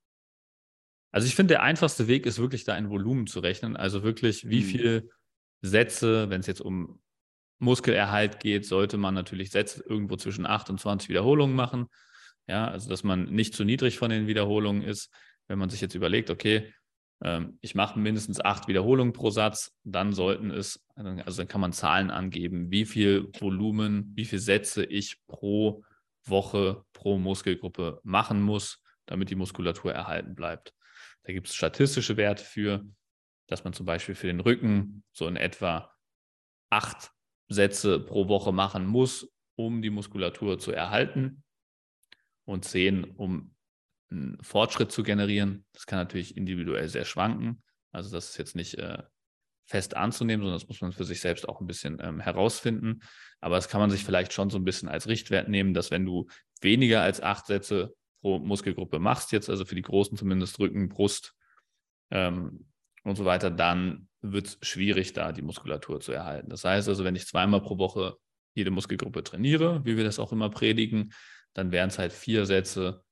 Also 1.13 1.27
ich 1.27 1.37
finde, 1.37 1.55
der 1.55 1.63
einfachste 1.63 2.09
Weg 2.09 2.25
ist 2.25 2.39
wirklich 2.39 2.65
da 2.65 2.73
ein 2.73 2.89
Volumen 2.89 3.27
zu 3.27 3.41
rechnen. 3.41 3.77
Also 3.77 4.03
wirklich, 4.03 4.49
wie 4.49 4.63
mhm. 4.63 4.67
viel 4.67 5.11
Sätze, 5.61 6.31
wenn 6.31 6.41
es 6.41 6.47
jetzt 6.47 6.63
um 6.63 7.04
Muskelerhalt 7.65 8.41
geht, 8.41 8.67
sollte 8.67 8.97
man 8.97 9.15
natürlich 9.15 9.51
Sätze 9.51 9.83
irgendwo 9.89 10.17
zwischen 10.17 10.47
8 10.47 10.71
und 10.71 10.81
20 10.81 11.09
Wiederholungen 11.09 11.57
machen. 11.57 11.87
Ja, 12.47 12.69
also 12.69 12.89
dass 12.89 13.05
man 13.05 13.25
nicht 13.25 13.55
zu 13.55 13.65
niedrig 13.65 13.99
von 13.99 14.11
den 14.11 14.27
Wiederholungen 14.27 14.83
ist. 14.83 15.11
Wenn 15.49 15.59
man 15.59 15.71
sich 15.71 15.81
jetzt 15.81 15.95
überlegt, 15.95 16.31
okay, 16.31 16.73
ähm, 17.23 17.59
ich 17.61 17.75
mache 17.75 17.99
mindestens 17.99 18.41
acht 18.41 18.69
Wiederholungen 18.69 19.13
pro 19.13 19.31
Satz, 19.31 19.73
dann 19.83 20.13
sollten 20.13 20.51
es, 20.51 20.85
also 20.95 21.39
dann 21.39 21.49
kann 21.49 21.61
man 21.61 21.73
Zahlen 21.73 22.11
angeben, 22.11 22.71
wie 22.71 22.85
viel 22.85 23.29
Volumen, 23.39 24.13
wie 24.15 24.25
viele 24.25 24.43
Sätze 24.43 24.85
ich 24.85 25.17
pro 25.27 25.83
Woche, 26.25 26.85
pro 26.93 27.19
Muskelgruppe 27.19 28.01
machen 28.03 28.43
muss, 28.43 28.83
damit 29.07 29.31
die 29.31 29.37
Muskulatur 29.37 29.93
erhalten 29.93 30.35
bleibt. 30.35 30.75
Da 31.25 31.33
gibt 31.33 31.49
es 31.49 31.55
statistische 31.55 32.17
Werte 32.17 32.45
für, 32.45 32.85
dass 33.47 33.65
man 33.65 33.73
zum 33.73 33.87
Beispiel 33.87 34.15
für 34.15 34.27
den 34.27 34.41
Rücken 34.41 35.05
so 35.13 35.27
in 35.27 35.37
etwa 35.37 35.95
acht 36.71 37.11
Sätze 37.55 38.01
pro 38.01 38.29
Woche 38.29 38.53
machen 38.53 38.87
muss, 38.87 39.33
um 39.57 39.83
die 39.83 39.91
Muskulatur 39.91 40.59
zu 40.59 40.73
erhalten 40.73 41.43
und 42.45 42.65
zehn, 42.65 43.05
um 43.05 43.55
einen 44.11 44.39
Fortschritt 44.43 44.93
zu 44.93 45.03
generieren. 45.03 45.65
Das 45.73 45.87
kann 45.87 45.99
natürlich 45.99 46.37
individuell 46.37 46.89
sehr 46.89 47.05
schwanken. 47.05 47.63
Also 47.93 48.11
das 48.11 48.31
ist 48.31 48.37
jetzt 48.37 48.57
nicht 48.57 48.75
äh, 48.75 49.03
fest 49.67 49.97
anzunehmen, 49.97 50.43
sondern 50.43 50.61
das 50.61 50.69
muss 50.69 50.81
man 50.81 50.93
für 50.93 51.05
sich 51.05 51.21
selbst 51.21 51.49
auch 51.49 51.61
ein 51.61 51.67
bisschen 51.67 51.99
ähm, 52.01 52.21
herausfinden. 52.21 53.01
Aber 53.41 53.57
das 53.57 53.69
kann 53.69 53.81
man 53.81 53.91
sich 53.91 54.05
vielleicht 54.05 54.33
schon 54.33 54.51
so 54.51 54.59
ein 54.59 54.65
bisschen 54.65 54.89
als 54.89 55.09
Richtwert 55.09 55.49
nehmen, 55.49 55.75
dass 55.75 55.91
wenn 55.91 56.05
du 56.05 56.27
weniger 56.61 57.03
als 57.03 57.23
acht 57.23 57.47
Sätze 57.47 57.95
pro 58.21 58.39
Muskelgruppe 58.39 58.99
machst, 58.99 59.33
jetzt 59.33 59.49
also 59.49 59.65
für 59.65 59.75
die 59.75 59.83
großen 59.83 60.17
zumindest 60.17 60.59
Rücken, 60.59 60.89
Brust 60.89 61.35
ähm, 62.11 62.67
und 63.05 63.17
so 63.17 63.25
weiter, 63.25 63.51
dann 63.51 64.09
wird 64.33 64.47
es 64.47 64.59
schwierig, 64.63 65.13
da 65.13 65.33
die 65.33 65.43
Muskulatur 65.43 66.01
zu 66.01 66.13
erhalten. 66.13 66.49
Das 66.51 66.65
heißt 66.65 66.89
also, 66.89 67.05
wenn 67.05 67.17
ich 67.17 67.27
zweimal 67.27 67.61
pro 67.61 67.79
Woche 67.79 68.17
jede 68.55 68.71
Muskelgruppe 68.71 69.23
trainiere, 69.23 69.85
wie 69.85 69.97
wir 69.97 70.05
das 70.05 70.19
auch 70.19 70.33
immer 70.33 70.51
predigen, 70.51 71.13
dann 71.53 71.73
wären 71.73 71.89
es 71.89 71.99
halt 71.99 72.13
vier 72.13 72.47
Sätze 72.47 73.05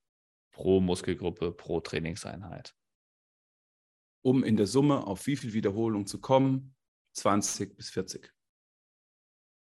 pro 0.53 0.81
Muskelgruppe, 0.81 1.53
pro 1.53 1.81
Trainingseinheit. 1.81 2.75
Um 4.25 4.45
in 4.45 4.57
der 4.57 4.67
Summe 4.67 5.07
auf 5.07 5.27
wie 5.27 5.37
viel 5.37 5.53
Wiederholung 5.53 6.07
zu 6.07 6.21
kommen? 6.21 6.75
20 7.15 7.77
bis 7.77 7.91
40. 7.91 8.33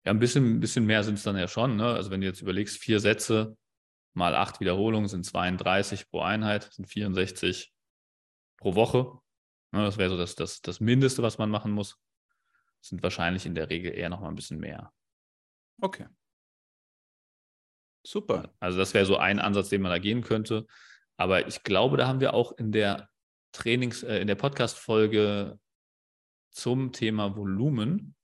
Ja, 0.06 0.12
ein 0.12 0.20
bisschen, 0.20 0.58
ein 0.58 0.60
bisschen 0.60 0.86
mehr 0.86 1.04
sind 1.04 1.16
es 1.16 1.24
dann 1.24 1.36
ja 1.36 1.48
schon. 1.48 1.76
Ne? 1.76 1.88
Also 1.88 2.12
wenn 2.12 2.22
du 2.22 2.28
jetzt 2.28 2.42
überlegst, 2.42 2.78
vier 2.78 3.00
Sätze 3.00 3.58
mal 4.14 4.36
acht 4.36 4.60
Wiederholungen 4.60 5.10
sind 5.10 5.26
32 5.26 6.10
pro 6.10 6.22
Einheit, 6.22 6.72
sind 6.72 6.86
64 6.86 7.74
pro 8.58 8.76
Woche. 8.76 9.20
Ne? 9.76 9.84
Das 9.84 9.98
wäre 9.98 10.10
so 10.10 10.18
das, 10.18 10.36
das, 10.36 10.62
das 10.62 10.80
Mindeste, 10.80 11.22
was 11.22 11.38
man 11.38 11.50
machen 11.50 11.72
muss. 11.72 12.00
Sind 12.82 13.04
wahrscheinlich 13.04 13.46
in 13.46 13.56
der 13.56 13.70
Regel 13.70 13.94
eher 13.94 14.10
noch 14.10 14.22
mal 14.22 14.30
ein 14.30 14.36
bisschen 14.36 14.60
mehr. 14.60 14.92
Okay. 15.82 16.08
Super. 18.06 18.54
Also 18.60 18.78
das 18.78 18.94
wäre 18.94 19.06
so 19.06 19.18
ein 19.18 19.40
Ansatz, 19.40 19.70
den 19.70 19.82
man 19.82 19.92
da 19.92 20.00
gehen 20.00 20.22
könnte. 20.22 20.66
Aber 21.18 21.48
ich 21.48 21.64
glaube, 21.64 21.98
da 21.98 22.08
haben 22.08 22.20
wir 22.20 22.34
auch 22.34 22.52
in 22.54 22.72
der 22.72 23.10
Trainings, 23.52 24.04
äh, 24.04 24.20
in 24.20 24.28
der 24.28 24.36
Podcast-Folge 24.36 25.60
zum 26.52 26.92
Thema 26.92 27.36
Volumen 27.36 28.16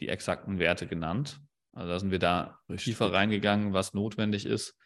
die 0.00 0.08
exakten 0.08 0.58
Werte 0.58 0.86
genannt. 0.86 1.40
Also 1.72 1.88
da 1.88 1.98
sind 1.98 2.10
wir 2.10 2.18
da 2.18 2.60
Richtig. 2.68 2.92
tiefer 2.92 3.12
reingegangen, 3.12 3.72
was 3.72 3.94
notwendig 3.94 4.44
ist. 4.44 4.76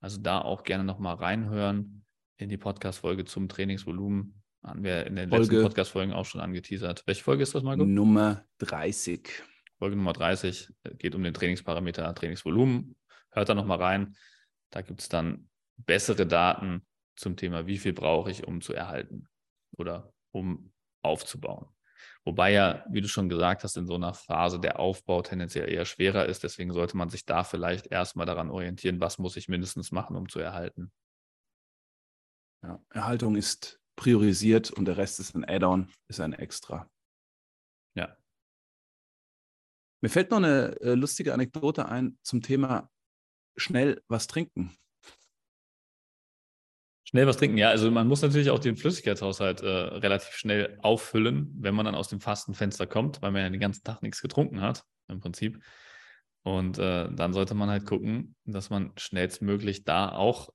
Also 0.00 0.20
da 0.20 0.40
auch 0.40 0.62
gerne 0.62 0.84
nochmal 0.84 1.14
reinhören 1.14 2.04
in 2.36 2.48
die 2.48 2.56
Podcast-Folge 2.56 3.24
zum 3.24 3.48
Trainingsvolumen. 3.48 4.42
Haben 4.62 4.84
wir 4.84 5.06
in 5.06 5.16
den 5.16 5.30
Folge 5.30 5.44
letzten 5.44 5.62
Podcast-Folgen 5.62 6.12
auch 6.12 6.26
schon 6.26 6.40
angeteasert. 6.40 7.02
Welche 7.06 7.22
Folge 7.22 7.42
ist 7.42 7.54
das, 7.54 7.62
Marco? 7.62 7.84
Nummer 7.84 8.44
30. 8.58 9.42
Folge 9.78 9.96
Nummer 9.96 10.12
30 10.12 10.68
äh, 10.82 10.94
geht 10.94 11.14
um 11.14 11.22
den 11.22 11.32
Trainingsparameter 11.32 12.14
Trainingsvolumen 12.14 12.94
hört 13.32 13.48
da 13.48 13.54
nochmal 13.54 13.78
rein. 13.78 14.16
Da 14.70 14.82
gibt 14.82 15.00
es 15.00 15.08
dann 15.08 15.48
bessere 15.76 16.26
Daten 16.26 16.86
zum 17.16 17.36
Thema, 17.36 17.66
wie 17.66 17.78
viel 17.78 17.92
brauche 17.92 18.30
ich, 18.30 18.46
um 18.46 18.60
zu 18.60 18.72
erhalten 18.72 19.28
oder 19.76 20.12
um 20.32 20.72
aufzubauen. 21.02 21.66
Wobei 22.24 22.52
ja, 22.52 22.84
wie 22.90 23.00
du 23.00 23.08
schon 23.08 23.28
gesagt 23.28 23.64
hast, 23.64 23.76
in 23.76 23.86
so 23.86 23.94
einer 23.94 24.14
Phase 24.14 24.60
der 24.60 24.78
Aufbau 24.78 25.22
tendenziell 25.22 25.70
eher 25.70 25.84
schwerer 25.84 26.26
ist. 26.26 26.42
Deswegen 26.44 26.72
sollte 26.72 26.96
man 26.96 27.08
sich 27.08 27.24
da 27.24 27.44
vielleicht 27.44 27.86
erstmal 27.86 28.26
daran 28.26 28.50
orientieren, 28.50 29.00
was 29.00 29.18
muss 29.18 29.36
ich 29.36 29.48
mindestens 29.48 29.90
machen, 29.90 30.16
um 30.16 30.28
zu 30.28 30.38
erhalten. 30.38 30.92
Ja, 32.62 32.82
Erhaltung 32.90 33.36
ist 33.36 33.79
priorisiert 34.00 34.70
und 34.70 34.86
der 34.86 34.96
Rest 34.96 35.20
ist 35.20 35.34
ein 35.34 35.44
Add-on, 35.44 35.92
ist 36.08 36.20
ein 36.20 36.32
Extra. 36.32 36.88
Ja. 37.94 38.16
Mir 40.00 40.08
fällt 40.08 40.30
noch 40.30 40.38
eine 40.38 40.80
äh, 40.80 40.94
lustige 40.94 41.34
Anekdote 41.34 41.86
ein 41.86 42.18
zum 42.22 42.40
Thema 42.40 42.90
schnell 43.58 44.02
was 44.08 44.26
trinken. 44.26 44.74
Schnell 47.04 47.26
was 47.26 47.36
trinken, 47.36 47.58
ja. 47.58 47.68
Also 47.68 47.90
man 47.90 48.08
muss 48.08 48.22
natürlich 48.22 48.48
auch 48.48 48.58
den 48.58 48.78
Flüssigkeitshaushalt 48.78 49.60
äh, 49.60 49.68
relativ 49.68 50.32
schnell 50.32 50.78
auffüllen, 50.80 51.54
wenn 51.58 51.74
man 51.74 51.84
dann 51.84 51.94
aus 51.94 52.08
dem 52.08 52.20
Fastenfenster 52.20 52.86
kommt, 52.86 53.20
weil 53.20 53.32
man 53.32 53.42
ja 53.42 53.50
den 53.50 53.60
ganzen 53.60 53.84
Tag 53.84 54.00
nichts 54.00 54.22
getrunken 54.22 54.62
hat, 54.62 54.82
im 55.08 55.20
Prinzip. 55.20 55.62
Und 56.42 56.78
äh, 56.78 57.12
dann 57.12 57.34
sollte 57.34 57.54
man 57.54 57.68
halt 57.68 57.84
gucken, 57.84 58.34
dass 58.46 58.70
man 58.70 58.92
schnellstmöglich 58.96 59.84
da 59.84 60.10
auch 60.10 60.48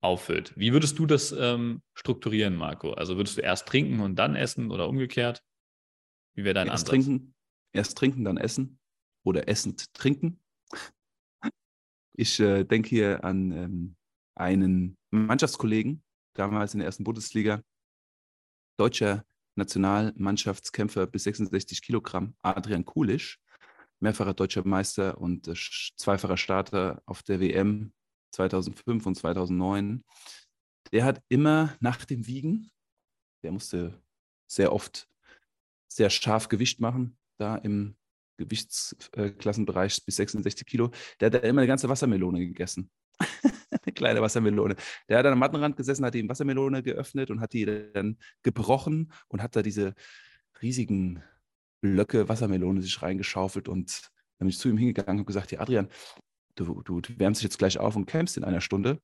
auffüllt. 0.00 0.52
Wie 0.56 0.72
würdest 0.72 0.98
du 0.98 1.06
das 1.06 1.32
ähm, 1.32 1.82
strukturieren, 1.94 2.56
Marco? 2.56 2.92
Also 2.92 3.16
würdest 3.16 3.38
du 3.38 3.42
erst 3.42 3.66
trinken 3.66 4.00
und 4.00 4.16
dann 4.16 4.36
essen 4.36 4.70
oder 4.70 4.88
umgekehrt? 4.88 5.42
Wie 6.34 6.44
wäre 6.44 6.54
dein 6.54 6.68
erst 6.68 6.88
Ansatz? 6.88 7.04
Trinken, 7.04 7.34
erst 7.72 7.98
trinken, 7.98 8.24
dann 8.24 8.36
essen 8.36 8.78
oder 9.24 9.48
essend 9.48 9.92
trinken. 9.94 10.40
Ich 12.16 12.40
äh, 12.40 12.64
denke 12.64 12.88
hier 12.88 13.24
an 13.24 13.52
ähm, 13.52 13.96
einen 14.34 14.96
Mannschaftskollegen, 15.10 16.02
damals 16.34 16.74
in 16.74 16.80
der 16.80 16.86
ersten 16.86 17.04
Bundesliga, 17.04 17.62
deutscher 18.76 19.24
Nationalmannschaftskämpfer 19.56 21.06
bis 21.06 21.24
66 21.24 21.82
Kilogramm, 21.82 22.34
Adrian 22.42 22.84
Kulisch, 22.84 23.40
mehrfacher 24.00 24.34
deutscher 24.34 24.66
Meister 24.66 25.18
und 25.18 25.48
äh, 25.48 25.54
zweifacher 25.96 26.36
Starter 26.36 27.02
auf 27.06 27.22
der 27.24 27.40
WM 27.40 27.92
2005 28.32 29.06
und 29.06 29.14
2009. 29.14 30.04
Der 30.92 31.04
hat 31.04 31.22
immer 31.28 31.76
nach 31.80 32.04
dem 32.04 32.26
Wiegen, 32.26 32.70
der 33.42 33.52
musste 33.52 34.00
sehr 34.46 34.72
oft 34.72 35.08
sehr 35.88 36.10
scharf 36.10 36.48
Gewicht 36.48 36.80
machen, 36.80 37.16
da 37.38 37.56
im 37.56 37.96
Gewichtsklassenbereich 38.38 40.04
bis 40.04 40.16
66 40.16 40.66
Kilo, 40.66 40.90
der 41.20 41.26
hat 41.26 41.34
da 41.34 41.38
immer 41.38 41.60
eine 41.60 41.66
ganze 41.66 41.88
Wassermelone 41.88 42.38
gegessen. 42.38 42.90
eine 43.82 43.92
kleine 43.94 44.22
Wassermelone. 44.22 44.76
Der 45.08 45.18
hat 45.18 45.26
an 45.26 45.32
am 45.32 45.38
Mattenrand 45.40 45.76
gesessen, 45.76 46.04
hat 46.04 46.14
die 46.14 46.28
Wassermelone 46.28 46.82
geöffnet 46.82 47.30
und 47.30 47.40
hat 47.40 47.52
die 47.52 47.64
dann 47.64 48.18
gebrochen 48.42 49.12
und 49.28 49.42
hat 49.42 49.56
da 49.56 49.62
diese 49.62 49.94
riesigen 50.62 51.22
Blöcke 51.80 52.28
Wassermelone 52.28 52.80
sich 52.82 53.02
reingeschaufelt 53.02 53.68
und 53.68 54.10
dann 54.38 54.46
bin 54.46 54.50
ich 54.50 54.58
zu 54.58 54.68
ihm 54.68 54.78
hingegangen 54.78 55.20
und 55.20 55.26
gesagt, 55.26 55.50
ja 55.52 55.60
Adrian, 55.60 55.88
du, 56.64 57.00
du, 57.00 57.00
wärmst 57.18 57.40
dich 57.40 57.44
jetzt 57.44 57.58
gleich 57.58 57.78
auf 57.78 57.96
und 57.96 58.06
kämpfst 58.06 58.36
in 58.36 58.44
einer 58.44 58.60
Stunde. 58.60 59.00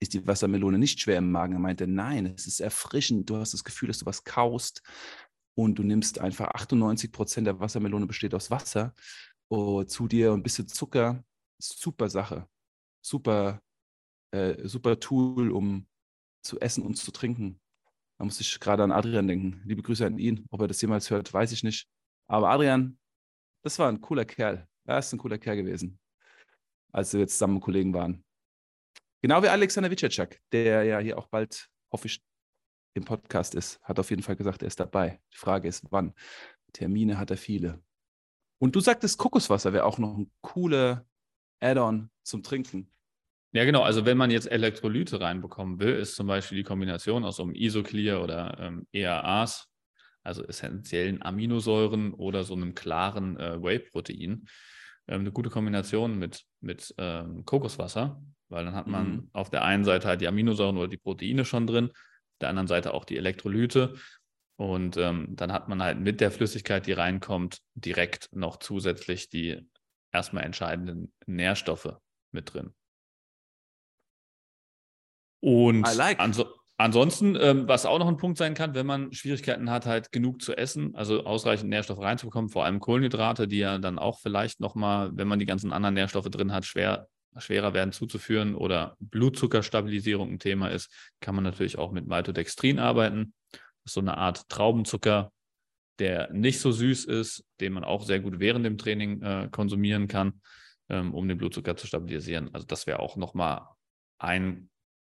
Ist 0.00 0.14
die 0.14 0.26
Wassermelone 0.26 0.78
nicht 0.78 1.00
schwer 1.00 1.18
im 1.18 1.30
Magen? 1.30 1.54
Er 1.54 1.58
meinte, 1.60 1.86
nein, 1.86 2.26
es 2.26 2.46
ist 2.46 2.60
erfrischend. 2.60 3.30
Du 3.30 3.36
hast 3.36 3.54
das 3.54 3.64
Gefühl, 3.64 3.88
dass 3.88 3.98
du 3.98 4.06
was 4.06 4.24
kaust 4.24 4.82
und 5.54 5.78
du 5.78 5.82
nimmst 5.82 6.18
einfach 6.18 6.48
98 6.48 7.12
Prozent 7.12 7.46
der 7.46 7.60
Wassermelone 7.60 8.06
besteht 8.06 8.34
aus 8.34 8.50
Wasser 8.50 8.94
oh, 9.48 9.84
zu 9.84 10.08
dir 10.08 10.32
und 10.32 10.40
ein 10.40 10.42
bisschen 10.42 10.68
Zucker. 10.68 11.24
Super 11.60 12.08
Sache. 12.08 12.48
Super, 13.04 13.60
äh, 14.32 14.66
super 14.66 14.98
Tool, 14.98 15.50
um 15.52 15.86
zu 16.42 16.58
essen 16.60 16.82
und 16.82 16.96
zu 16.96 17.12
trinken. 17.12 17.60
Da 18.18 18.24
muss 18.24 18.40
ich 18.40 18.58
gerade 18.60 18.82
an 18.82 18.92
Adrian 18.92 19.28
denken. 19.28 19.62
Liebe 19.64 19.82
Grüße 19.82 20.06
an 20.06 20.18
ihn. 20.18 20.46
Ob 20.50 20.60
er 20.62 20.68
das 20.68 20.80
jemals 20.80 21.10
hört, 21.10 21.32
weiß 21.32 21.52
ich 21.52 21.62
nicht. 21.62 21.86
Aber 22.28 22.50
Adrian, 22.50 22.98
das 23.62 23.78
war 23.78 23.88
ein 23.88 24.00
cooler 24.00 24.24
Kerl. 24.24 24.66
Er 24.84 24.98
ist 24.98 25.12
ein 25.12 25.18
cooler 25.18 25.38
Kerl 25.38 25.56
gewesen, 25.56 25.98
als 26.92 27.12
wir 27.12 27.20
jetzt 27.20 27.34
zusammen 27.34 27.60
Kollegen 27.60 27.94
waren. 27.94 28.24
Genau 29.22 29.42
wie 29.42 29.48
Alexander 29.48 29.90
Witschetschak, 29.90 30.40
der 30.52 30.84
ja 30.84 30.98
hier 30.98 31.18
auch 31.18 31.28
bald, 31.28 31.68
hoffe 31.90 32.08
im 32.94 33.04
Podcast 33.04 33.54
ist, 33.54 33.80
hat 33.82 33.98
auf 33.98 34.10
jeden 34.10 34.22
Fall 34.22 34.36
gesagt, 34.36 34.62
er 34.62 34.68
ist 34.68 34.80
dabei. 34.80 35.20
Die 35.32 35.38
Frage 35.38 35.68
ist, 35.68 35.84
wann. 35.90 36.14
Termine 36.72 37.18
hat 37.18 37.30
er 37.30 37.36
viele. 37.36 37.82
Und 38.58 38.74
du 38.76 38.80
sagtest, 38.80 39.18
Kokoswasser 39.18 39.72
wäre 39.72 39.84
auch 39.84 39.98
noch 39.98 40.16
ein 40.16 40.30
cooler 40.40 41.06
Add-on 41.60 42.10
zum 42.22 42.42
Trinken. 42.42 42.90
Ja, 43.52 43.64
genau. 43.64 43.82
Also 43.82 44.06
wenn 44.06 44.16
man 44.16 44.30
jetzt 44.30 44.50
Elektrolyte 44.50 45.20
reinbekommen 45.20 45.78
will, 45.78 45.94
ist 45.94 46.14
zum 46.14 46.26
Beispiel 46.26 46.56
die 46.56 46.64
Kombination 46.64 47.24
aus 47.24 47.36
so 47.36 47.42
einem 47.42 47.54
Isoclear 47.54 48.22
oder 48.22 48.56
ähm, 48.58 48.86
ERAs, 48.92 49.68
also 50.22 50.42
essentiellen 50.44 51.22
Aminosäuren 51.22 52.14
oder 52.14 52.44
so 52.44 52.54
einem 52.54 52.74
klaren 52.74 53.38
äh, 53.38 53.62
Whey-Protein, 53.62 54.46
ähm, 55.08 55.20
eine 55.20 55.32
gute 55.32 55.50
Kombination 55.50 56.18
mit, 56.18 56.44
mit 56.60 56.94
ähm, 56.98 57.44
Kokoswasser, 57.44 58.22
weil 58.48 58.64
dann 58.64 58.74
hat 58.74 58.86
man 58.86 59.10
mhm. 59.10 59.30
auf 59.32 59.50
der 59.50 59.64
einen 59.64 59.84
Seite 59.84 60.08
halt 60.08 60.20
die 60.20 60.28
Aminosäuren 60.28 60.76
oder 60.76 60.88
die 60.88 60.98
Proteine 60.98 61.44
schon 61.44 61.66
drin 61.66 61.90
der 62.42 62.50
anderen 62.50 62.68
Seite 62.68 62.92
auch 62.92 63.04
die 63.04 63.16
Elektrolyte. 63.16 63.94
Und 64.56 64.96
ähm, 64.96 65.28
dann 65.30 65.52
hat 65.52 65.68
man 65.68 65.82
halt 65.82 65.98
mit 65.98 66.20
der 66.20 66.30
Flüssigkeit, 66.30 66.86
die 66.86 66.92
reinkommt, 66.92 67.60
direkt 67.74 68.28
noch 68.32 68.58
zusätzlich 68.58 69.28
die 69.28 69.66
erstmal 70.12 70.44
entscheidenden 70.44 71.12
Nährstoffe 71.26 71.96
mit 72.32 72.52
drin. 72.52 72.74
Und 75.40 75.82
like. 75.96 76.20
anso 76.20 76.46
ansonsten, 76.82 77.36
ähm, 77.40 77.68
was 77.68 77.86
auch 77.86 77.98
noch 77.98 78.08
ein 78.08 78.16
Punkt 78.16 78.38
sein 78.38 78.54
kann, 78.54 78.74
wenn 78.74 78.86
man 78.86 79.12
Schwierigkeiten 79.12 79.70
hat, 79.70 79.86
halt 79.86 80.12
genug 80.12 80.42
zu 80.42 80.56
essen, 80.56 80.94
also 80.94 81.24
ausreichend 81.24 81.70
Nährstoffe 81.70 82.00
reinzubekommen, 82.00 82.50
vor 82.50 82.64
allem 82.64 82.80
Kohlenhydrate, 82.80 83.48
die 83.48 83.58
ja 83.58 83.78
dann 83.78 83.98
auch 83.98 84.20
vielleicht 84.20 84.60
nochmal, 84.60 85.10
wenn 85.14 85.28
man 85.28 85.38
die 85.38 85.46
ganzen 85.46 85.72
anderen 85.72 85.94
Nährstoffe 85.94 86.28
drin 86.30 86.52
hat, 86.52 86.64
schwer, 86.64 87.08
schwerer 87.38 87.72
werden 87.74 87.92
zuzuführen 87.92 88.54
oder 88.54 88.96
Blutzuckerstabilisierung 89.00 90.32
ein 90.32 90.38
Thema 90.38 90.68
ist, 90.68 90.92
kann 91.20 91.34
man 91.34 91.44
natürlich 91.44 91.78
auch 91.78 91.92
mit 91.92 92.06
Maltodextrin 92.06 92.78
arbeiten. 92.78 93.32
Das 93.50 93.60
ist 93.86 93.94
so 93.94 94.00
eine 94.00 94.18
Art 94.18 94.48
Traubenzucker, 94.48 95.32
der 95.98 96.32
nicht 96.32 96.60
so 96.60 96.72
süß 96.72 97.04
ist, 97.06 97.44
den 97.60 97.72
man 97.72 97.84
auch 97.84 98.04
sehr 98.04 98.20
gut 98.20 98.40
während 98.40 98.66
dem 98.66 98.78
Training 98.78 99.22
äh, 99.22 99.48
konsumieren 99.50 100.08
kann, 100.08 100.40
ähm, 100.88 101.14
um 101.14 101.28
den 101.28 101.38
Blutzucker 101.38 101.76
zu 101.76 101.86
stabilisieren. 101.86 102.50
Also 102.52 102.66
das 102.66 102.86
wäre 102.86 103.00
auch 103.00 103.16
nochmal 103.16 103.66
ein 104.18 104.68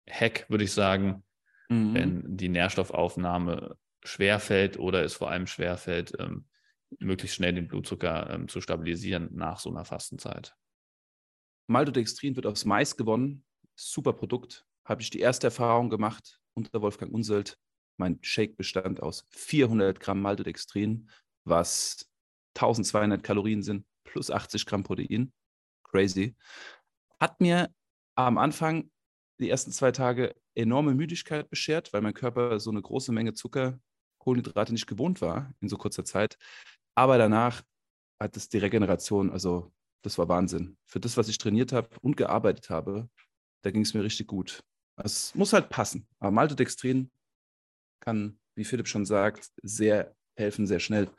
Hack, 0.09 0.47
würde 0.49 0.65
ich 0.65 0.73
sagen, 0.73 1.25
mhm. 1.69 1.95
wenn 1.95 2.37
die 2.37 2.49
Nährstoffaufnahme 2.49 3.77
schwerfällt 4.05 4.79
oder 4.79 5.05
es 5.05 5.15
vor 5.15 5.31
allem 5.31 5.47
schwerfällt, 5.47 6.13
ähm, 6.19 6.47
möglichst 6.99 7.37
schnell 7.37 7.55
den 7.55 7.69
Blutzucker 7.69 8.31
ähm, 8.31 8.49
zu 8.49 8.61
stabilisieren 8.61 9.29
nach 9.33 9.59
so 9.59 9.71
einer 9.71 9.85
Fastenzeit. 9.85 10.55
Maltodextrin 11.67 12.37
wird 12.37 12.47
aus 12.47 12.65
Mais 12.65 12.97
gewonnen. 12.97 13.45
Super 13.75 14.13
Produkt. 14.13 14.65
Habe 14.85 15.03
ich 15.03 15.11
die 15.11 15.21
erste 15.21 15.49
Erfahrung 15.49 15.91
gemacht 15.91 16.41
unter 16.55 16.81
Wolfgang 16.81 17.13
Unselt. 17.13 17.59
Mein 17.99 18.19
Shake 18.23 18.57
bestand 18.57 19.03
aus 19.03 19.27
400 19.31 19.99
Gramm 19.99 20.21
Maltodextrin, 20.23 21.11
was 21.45 22.09
1200 22.55 23.23
Kalorien 23.23 23.63
sind, 23.63 23.85
plus 24.05 24.31
80 24.31 24.67
Gramm 24.67 24.85
Protein. 24.85 25.33
Crazy. 25.83 26.37
Hat 27.19 27.41
mir 27.41 27.75
am 28.15 28.39
Anfang 28.39 28.91
die 29.39 29.51
ersten 29.51 29.73
zwei 29.73 29.93
Tage 29.93 30.35
enorme 30.57 30.95
Müdigkeit 30.95 31.49
beschert, 31.51 31.93
weil 31.93 32.03
mein 32.03 32.15
Körper 32.15 32.59
so 32.61 32.71
eine 32.71 32.83
große 32.83 33.13
Menge 33.13 33.35
Zucker, 33.35 33.79
Kohlenhydrate 34.19 34.73
nicht 34.73 34.87
gewohnt 34.87 35.21
war 35.21 35.53
in 35.61 35.69
so 35.69 35.77
kurzer 35.77 36.05
Zeit. 36.05 36.37
Aber 36.95 37.19
danach 37.19 37.63
hat 38.19 38.37
es 38.37 38.49
die 38.49 38.59
Regeneration, 38.59 39.31
also 39.31 39.73
das 40.03 40.19
war 40.19 40.29
Wahnsinn. 40.29 40.77
Für 40.87 41.01
das, 41.01 41.17
was 41.17 41.29
ich 41.29 41.39
trainiert 41.39 41.73
habe 41.73 41.91
und 42.01 42.17
gearbeitet 42.17 42.71
habe, 42.71 43.09
da 43.63 43.71
ging 43.71 43.83
es 43.83 43.95
mir 43.95 44.03
richtig 44.03 44.27
gut. 44.27 44.63
Es 44.97 45.35
muss 45.35 45.53
halt 45.53 45.69
passen. 45.69 46.09
Aber 46.19 46.31
Maltodextrin 46.31 47.11
kann, 48.01 48.39
wie 48.55 48.65
Philipp 48.65 48.89
schon 48.89 49.05
sagt, 49.05 49.51
sehr 49.63 50.17
helfen, 50.37 50.67
sehr 50.67 50.81
schnell. 50.81 51.11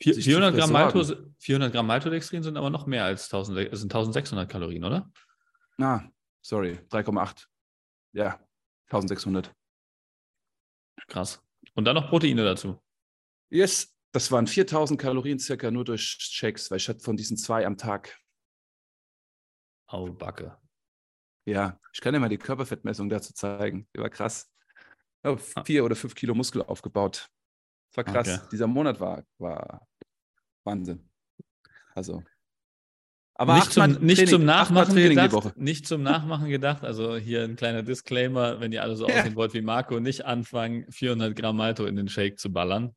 400 0.00 0.54
Gramm, 0.54 0.72
Malto, 0.72 1.02
400 1.38 1.72
Gramm 1.72 1.86
Maltodextrin 1.86 2.42
sind 2.42 2.56
aber 2.56 2.70
noch 2.70 2.86
mehr 2.86 3.04
als 3.04 3.32
1000, 3.32 3.76
sind 3.76 3.94
1600 3.94 4.50
Kalorien, 4.50 4.84
oder? 4.84 5.10
Ah, 5.78 6.02
sorry, 6.42 6.78
3,8. 6.90 7.46
Ja, 8.14 8.40
1600. 8.86 9.52
Krass. 11.08 11.42
Und 11.74 11.84
dann 11.84 11.96
noch 11.96 12.08
Proteine 12.08 12.44
dazu. 12.44 12.80
Yes, 13.50 13.94
das 14.12 14.30
waren 14.30 14.46
4000 14.46 15.00
Kalorien 15.00 15.38
circa 15.38 15.70
nur 15.70 15.84
durch 15.84 16.16
Shakes, 16.20 16.70
weil 16.70 16.78
ich 16.78 16.88
hatte 16.88 17.00
von 17.00 17.16
diesen 17.16 17.36
zwei 17.36 17.66
am 17.66 17.76
Tag. 17.76 18.18
Au 19.88 20.12
Backe. 20.12 20.56
Ja, 21.46 21.78
ich 21.92 22.00
kann 22.00 22.14
dir 22.14 22.20
mal 22.20 22.28
die 22.28 22.38
Körperfettmessung 22.38 23.08
dazu 23.08 23.34
zeigen. 23.34 23.88
Die 23.94 24.00
war 24.00 24.08
krass. 24.08 24.50
Oh, 25.24 25.36
vier 25.36 25.84
oder 25.84 25.96
fünf 25.96 26.14
Kilo 26.14 26.34
Muskel 26.34 26.62
aufgebaut. 26.62 27.28
Das 27.90 27.96
war 27.96 28.04
krass. 28.04 28.38
Okay. 28.38 28.48
Dieser 28.52 28.66
Monat 28.66 29.00
war, 29.00 29.24
war 29.38 29.86
Wahnsinn. 30.64 31.10
Also 31.94 32.22
aber 33.34 33.56
nicht 33.56 33.72
zum, 33.72 33.92
nicht 34.00 34.28
zum 34.28 34.44
Nachmachen 34.44 34.94
gedacht. 34.94 35.56
Nicht 35.56 35.86
zum 35.86 36.02
Nachmachen 36.02 36.48
gedacht. 36.48 36.84
Also 36.84 37.16
hier 37.16 37.42
ein 37.42 37.56
kleiner 37.56 37.82
Disclaimer, 37.82 38.60
wenn 38.60 38.70
ihr 38.72 38.82
alle 38.82 38.96
so 38.96 39.08
ja. 39.08 39.18
aussehen 39.18 39.34
wollt 39.34 39.54
wie 39.54 39.62
Marco, 39.62 39.98
nicht 39.98 40.24
anfangen, 40.24 40.86
400 40.90 41.34
Gramm 41.34 41.56
Malto 41.56 41.84
in 41.86 41.96
den 41.96 42.08
Shake 42.08 42.38
zu 42.38 42.52
ballern. 42.52 42.94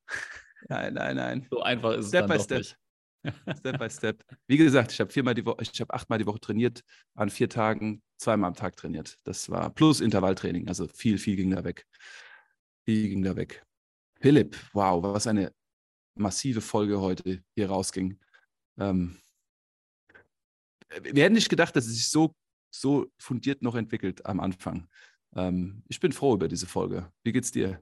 Nein, 0.70 0.94
nein, 0.94 1.16
nein. 1.16 1.48
So 1.50 1.62
einfach 1.62 1.94
ist 1.94 2.10
step 2.10 2.30
es 2.30 2.30
dann 2.30 2.38
by 2.38 2.44
step. 2.44 2.58
nicht. 2.60 2.78
Step 3.60 3.80
by 3.80 3.90
Step. 3.90 4.24
Wie 4.48 4.58
gesagt, 4.58 4.92
ich 4.92 5.00
habe 5.00 5.12
viermal 5.12 5.34
die 5.34 5.46
Woche, 5.46 5.58
ich 5.62 5.82
habe 5.82 5.94
achtmal 5.94 6.20
die 6.20 6.26
Woche 6.26 6.40
trainiert, 6.40 6.82
an 7.16 7.30
vier 7.30 7.50
Tagen, 7.50 8.02
zweimal 8.18 8.50
am 8.50 8.56
Tag 8.56 8.78
trainiert. 8.78 9.18
Das 9.24 9.50
war 9.50 9.70
plus 9.70 10.02
Intervalltraining. 10.02 10.68
Also 10.68 10.88
viel, 10.88 11.18
viel 11.18 11.36
ging 11.36 11.52
da 11.52 11.64
weg. 11.64 11.86
Viel 12.86 13.10
ging 13.10 13.24
da 13.24 13.36
weg. 13.36 13.64
Philipp, 14.22 14.56
wow, 14.74 15.04
was 15.04 15.28
eine 15.28 15.52
massive 16.16 16.62
Folge 16.62 17.02
heute 17.02 17.44
hier 17.56 17.70
rausging. 17.70 18.20
Ähm, 18.80 19.18
wir 21.02 21.24
hätten 21.24 21.36
nicht 21.36 21.50
gedacht, 21.50 21.76
dass 21.76 21.86
es 21.86 21.94
sich 21.94 22.10
so, 22.10 22.36
so 22.72 23.08
fundiert 23.18 23.62
noch 23.62 23.76
entwickelt 23.76 24.26
am 24.26 24.40
Anfang. 24.40 24.88
Ähm, 25.36 25.84
ich 25.88 26.00
bin 26.00 26.12
froh 26.12 26.34
über 26.34 26.48
diese 26.48 26.68
Folge. 26.68 27.12
Wie 27.24 27.32
geht's 27.32 27.52
dir? 27.52 27.82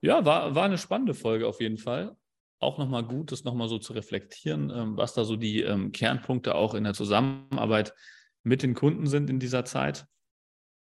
Ja, 0.00 0.24
war, 0.24 0.54
war 0.54 0.64
eine 0.64 0.78
spannende 0.78 1.14
Folge 1.14 1.46
auf 1.46 1.60
jeden 1.60 1.78
Fall. 1.78 2.16
Auch 2.58 2.78
nochmal 2.78 3.04
gut, 3.04 3.32
das 3.32 3.44
nochmal 3.44 3.68
so 3.68 3.78
zu 3.78 3.92
reflektieren, 3.92 4.70
ähm, 4.70 4.96
was 4.96 5.14
da 5.14 5.24
so 5.24 5.36
die 5.36 5.62
ähm, 5.62 5.92
Kernpunkte 5.92 6.54
auch 6.54 6.74
in 6.74 6.84
der 6.84 6.94
Zusammenarbeit 6.94 7.94
mit 8.42 8.62
den 8.62 8.74
Kunden 8.74 9.06
sind 9.06 9.28
in 9.28 9.40
dieser 9.40 9.64
Zeit. 9.64 10.06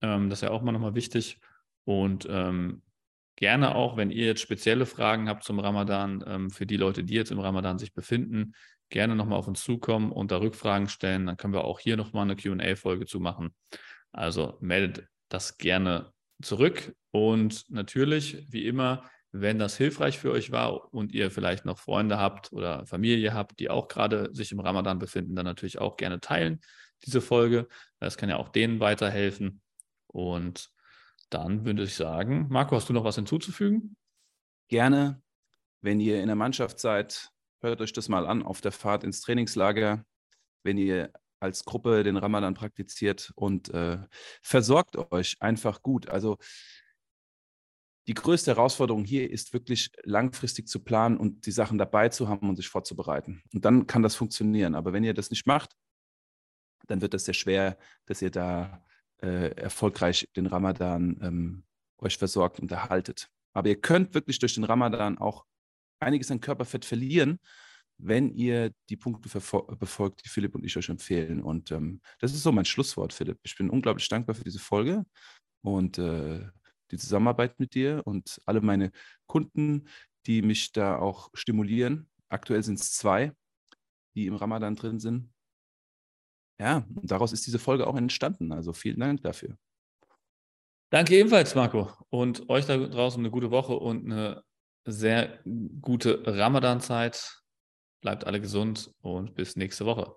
Ähm, 0.02 0.30
das 0.30 0.40
ist 0.40 0.44
ja 0.44 0.52
auch 0.52 0.62
mal 0.62 0.72
nochmal 0.72 0.96
wichtig. 0.96 1.40
Und 1.86 2.28
ähm, 2.30 2.82
gerne 3.40 3.74
auch, 3.74 3.96
wenn 3.96 4.12
ihr 4.12 4.26
jetzt 4.26 4.42
spezielle 4.42 4.86
Fragen 4.86 5.30
habt 5.30 5.46
zum 5.46 5.60
Ramadan, 5.60 6.22
ähm, 6.28 6.50
für 6.50 6.66
die 6.66 6.76
Leute, 6.76 7.06
die 7.06 7.14
jetzt 7.14 7.32
im 7.32 7.40
Ramadan 7.40 7.80
sich 7.80 7.94
befinden, 7.94 8.52
gerne 8.90 9.16
nochmal 9.16 9.40
auf 9.40 9.48
uns 9.48 9.64
zukommen 9.64 10.12
und 10.12 10.32
da 10.32 10.38
Rückfragen 10.38 10.90
stellen. 10.90 11.26
Dann 11.26 11.38
können 11.38 11.54
wir 11.54 11.64
auch 11.64 11.80
hier 11.80 11.96
nochmal 11.96 12.24
eine 12.24 12.36
QA-Folge 12.36 13.06
zu 13.06 13.22
machen. 13.22 13.56
Also 14.12 14.58
meldet 14.60 15.08
das 15.30 15.58
gerne 15.58 16.12
zurück. 16.42 16.94
Und 17.12 17.64
natürlich, 17.70 18.46
wie 18.52 18.66
immer, 18.66 19.10
wenn 19.32 19.58
das 19.58 19.78
hilfreich 19.78 20.20
für 20.20 20.32
euch 20.32 20.52
war 20.52 20.94
und 20.94 21.14
ihr 21.14 21.32
vielleicht 21.32 21.64
noch 21.64 21.80
Freunde 21.80 22.18
habt 22.18 22.52
oder 22.52 22.86
Familie 22.88 23.34
habt, 23.34 23.60
die 23.60 23.70
auch 23.70 23.88
gerade 23.88 24.34
sich 24.34 24.52
im 24.52 24.60
Ramadan 24.60 25.00
befinden, 25.00 25.36
dann 25.36 25.46
natürlich 25.46 25.80
auch 25.80 25.96
gerne 25.96 26.20
teilen, 26.20 26.60
diese 27.06 27.22
Folge. 27.22 27.70
Das 28.02 28.18
kann 28.18 28.30
ja 28.30 28.36
auch 28.36 28.50
denen 28.50 28.82
weiterhelfen. 28.82 29.62
Und 30.08 30.72
dann 31.30 31.66
würde 31.66 31.84
ich 31.84 31.96
sagen, 31.96 32.48
Marco, 32.50 32.76
hast 32.76 32.90
du 32.90 32.94
noch 32.94 33.04
was 33.04 33.16
hinzuzufügen? 33.16 33.96
Gerne. 34.68 35.22
Wenn 35.82 36.00
ihr 36.00 36.22
in 36.22 36.28
der 36.28 36.36
Mannschaft 36.36 36.80
seid, 36.80 37.32
Hört 37.62 37.82
euch 37.82 37.92
das 37.92 38.08
mal 38.08 38.26
an 38.26 38.42
auf 38.42 38.62
der 38.62 38.72
Fahrt 38.72 39.04
ins 39.04 39.20
Trainingslager, 39.22 40.06
wenn 40.64 40.78
ihr 40.78 41.12
als 41.42 41.66
Gruppe 41.66 42.04
den 42.04 42.18
Ramadan 42.18 42.54
praktiziert 42.54 43.32
und 43.36 43.70
äh, 43.74 43.98
versorgt 44.42 44.96
euch 45.12 45.38
einfach 45.42 45.82
gut. 45.82 46.10
Also 46.10 46.38
die 48.08 48.14
größte 48.14 48.52
Herausforderung 48.52 49.04
hier 49.04 49.30
ist 49.30 49.54
wirklich 49.54 49.92
langfristig 50.04 50.68
zu 50.68 50.84
planen 50.84 51.18
und 51.18 51.46
die 51.46 51.52
Sachen 51.52 51.78
dabei 51.78 52.10
zu 52.10 52.28
haben 52.30 52.50
und 52.50 52.56
sich 52.56 52.68
vorzubereiten. 52.68 53.44
Und 53.54 53.66
dann 53.66 53.88
kann 53.88 54.04
das 54.04 54.16
funktionieren. 54.16 54.74
Aber 54.74 54.94
wenn 54.94 55.04
ihr 55.04 55.14
das 55.14 55.30
nicht 55.30 55.46
macht, 55.46 55.76
dann 56.88 57.02
wird 57.02 57.14
es 57.14 57.26
sehr 57.26 57.34
schwer, 57.34 57.78
dass 58.06 58.22
ihr 58.22 58.32
da 58.32 58.84
äh, 59.22 59.52
erfolgreich 59.56 60.28
den 60.36 60.46
Ramadan 60.46 61.20
ähm, 61.22 61.64
euch 61.98 62.18
versorgt 62.18 62.60
und 62.60 62.72
erhaltet. 62.72 63.30
Aber 63.54 63.70
ihr 63.70 63.80
könnt 63.80 64.14
wirklich 64.14 64.40
durch 64.40 64.56
den 64.56 64.64
Ramadan 64.64 65.18
auch 65.18 65.46
einiges 66.00 66.32
an 66.32 66.40
Körperfett 66.40 66.86
verlieren, 66.86 67.40
wenn 67.98 68.30
ihr 68.30 68.72
die 68.90 68.96
Punkte 68.96 69.28
befolgt, 69.28 70.24
die 70.24 70.30
Philipp 70.30 70.56
und 70.56 70.64
ich 70.64 70.78
euch 70.78 70.90
empfehlen. 70.90 71.44
Und 71.44 71.72
ähm, 71.72 72.02
das 72.20 72.34
ist 72.34 72.44
so 72.44 72.52
mein 72.52 72.66
Schlusswort, 72.66 73.12
Philipp. 73.12 73.40
Ich 73.44 73.58
bin 73.58 73.70
unglaublich 73.70 74.08
dankbar 74.08 74.36
für 74.36 74.46
diese 74.46 74.60
Folge 74.60 75.06
und 75.62 75.98
äh, 75.98 76.48
die 76.92 76.98
Zusammenarbeit 76.98 77.60
mit 77.60 77.74
dir 77.76 78.02
und 78.06 78.42
alle 78.46 78.62
meine 78.62 78.92
Kunden, 79.28 79.88
die 80.26 80.42
mich 80.42 80.72
da 80.72 80.98
auch 80.98 81.30
stimulieren. 81.34 82.10
Aktuell 82.30 82.64
sind 82.64 82.80
es 82.80 82.94
zwei, 82.94 83.34
die 84.16 84.28
im 84.28 84.36
Ramadan 84.36 84.76
drin 84.76 85.00
sind. 85.00 85.30
Ja, 86.60 86.86
und 86.94 87.10
daraus 87.10 87.32
ist 87.32 87.48
diese 87.48 87.60
Folge 87.60 87.88
auch 87.88 87.96
entstanden. 87.96 88.52
Also 88.52 88.74
vielen 88.74 89.00
Dank 89.00 89.22
dafür. 89.22 89.58
Danke 90.92 91.16
ebenfalls, 91.18 91.56
Marco. 91.56 91.92
Und 92.10 92.50
euch 92.50 92.66
da 92.66 92.78
draußen 92.78 93.20
eine 93.20 93.32
gute 93.32 93.52
Woche 93.52 93.74
und 93.74 94.06
eine 94.06 94.44
sehr 94.86 95.40
gute 95.82 96.24
Ramadan-Zeit. 96.26 97.42
Bleibt 98.02 98.26
alle 98.26 98.42
gesund 98.42 98.92
und 99.02 99.36
bis 99.36 99.56
nächste 99.56 99.86
Woche. 99.86 100.16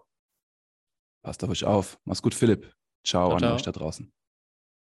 Passt 1.23 1.45
auf 1.45 1.51
euch 1.51 1.65
auf. 1.65 1.99
Mach's 2.05 2.23
gut, 2.23 2.35
Philipp. 2.35 2.75
Ciao, 3.05 3.29
ciao 3.29 3.33
an 3.33 3.39
ciao. 3.39 3.55
euch 3.55 3.63
da 3.63 3.73
draußen. 3.73 4.13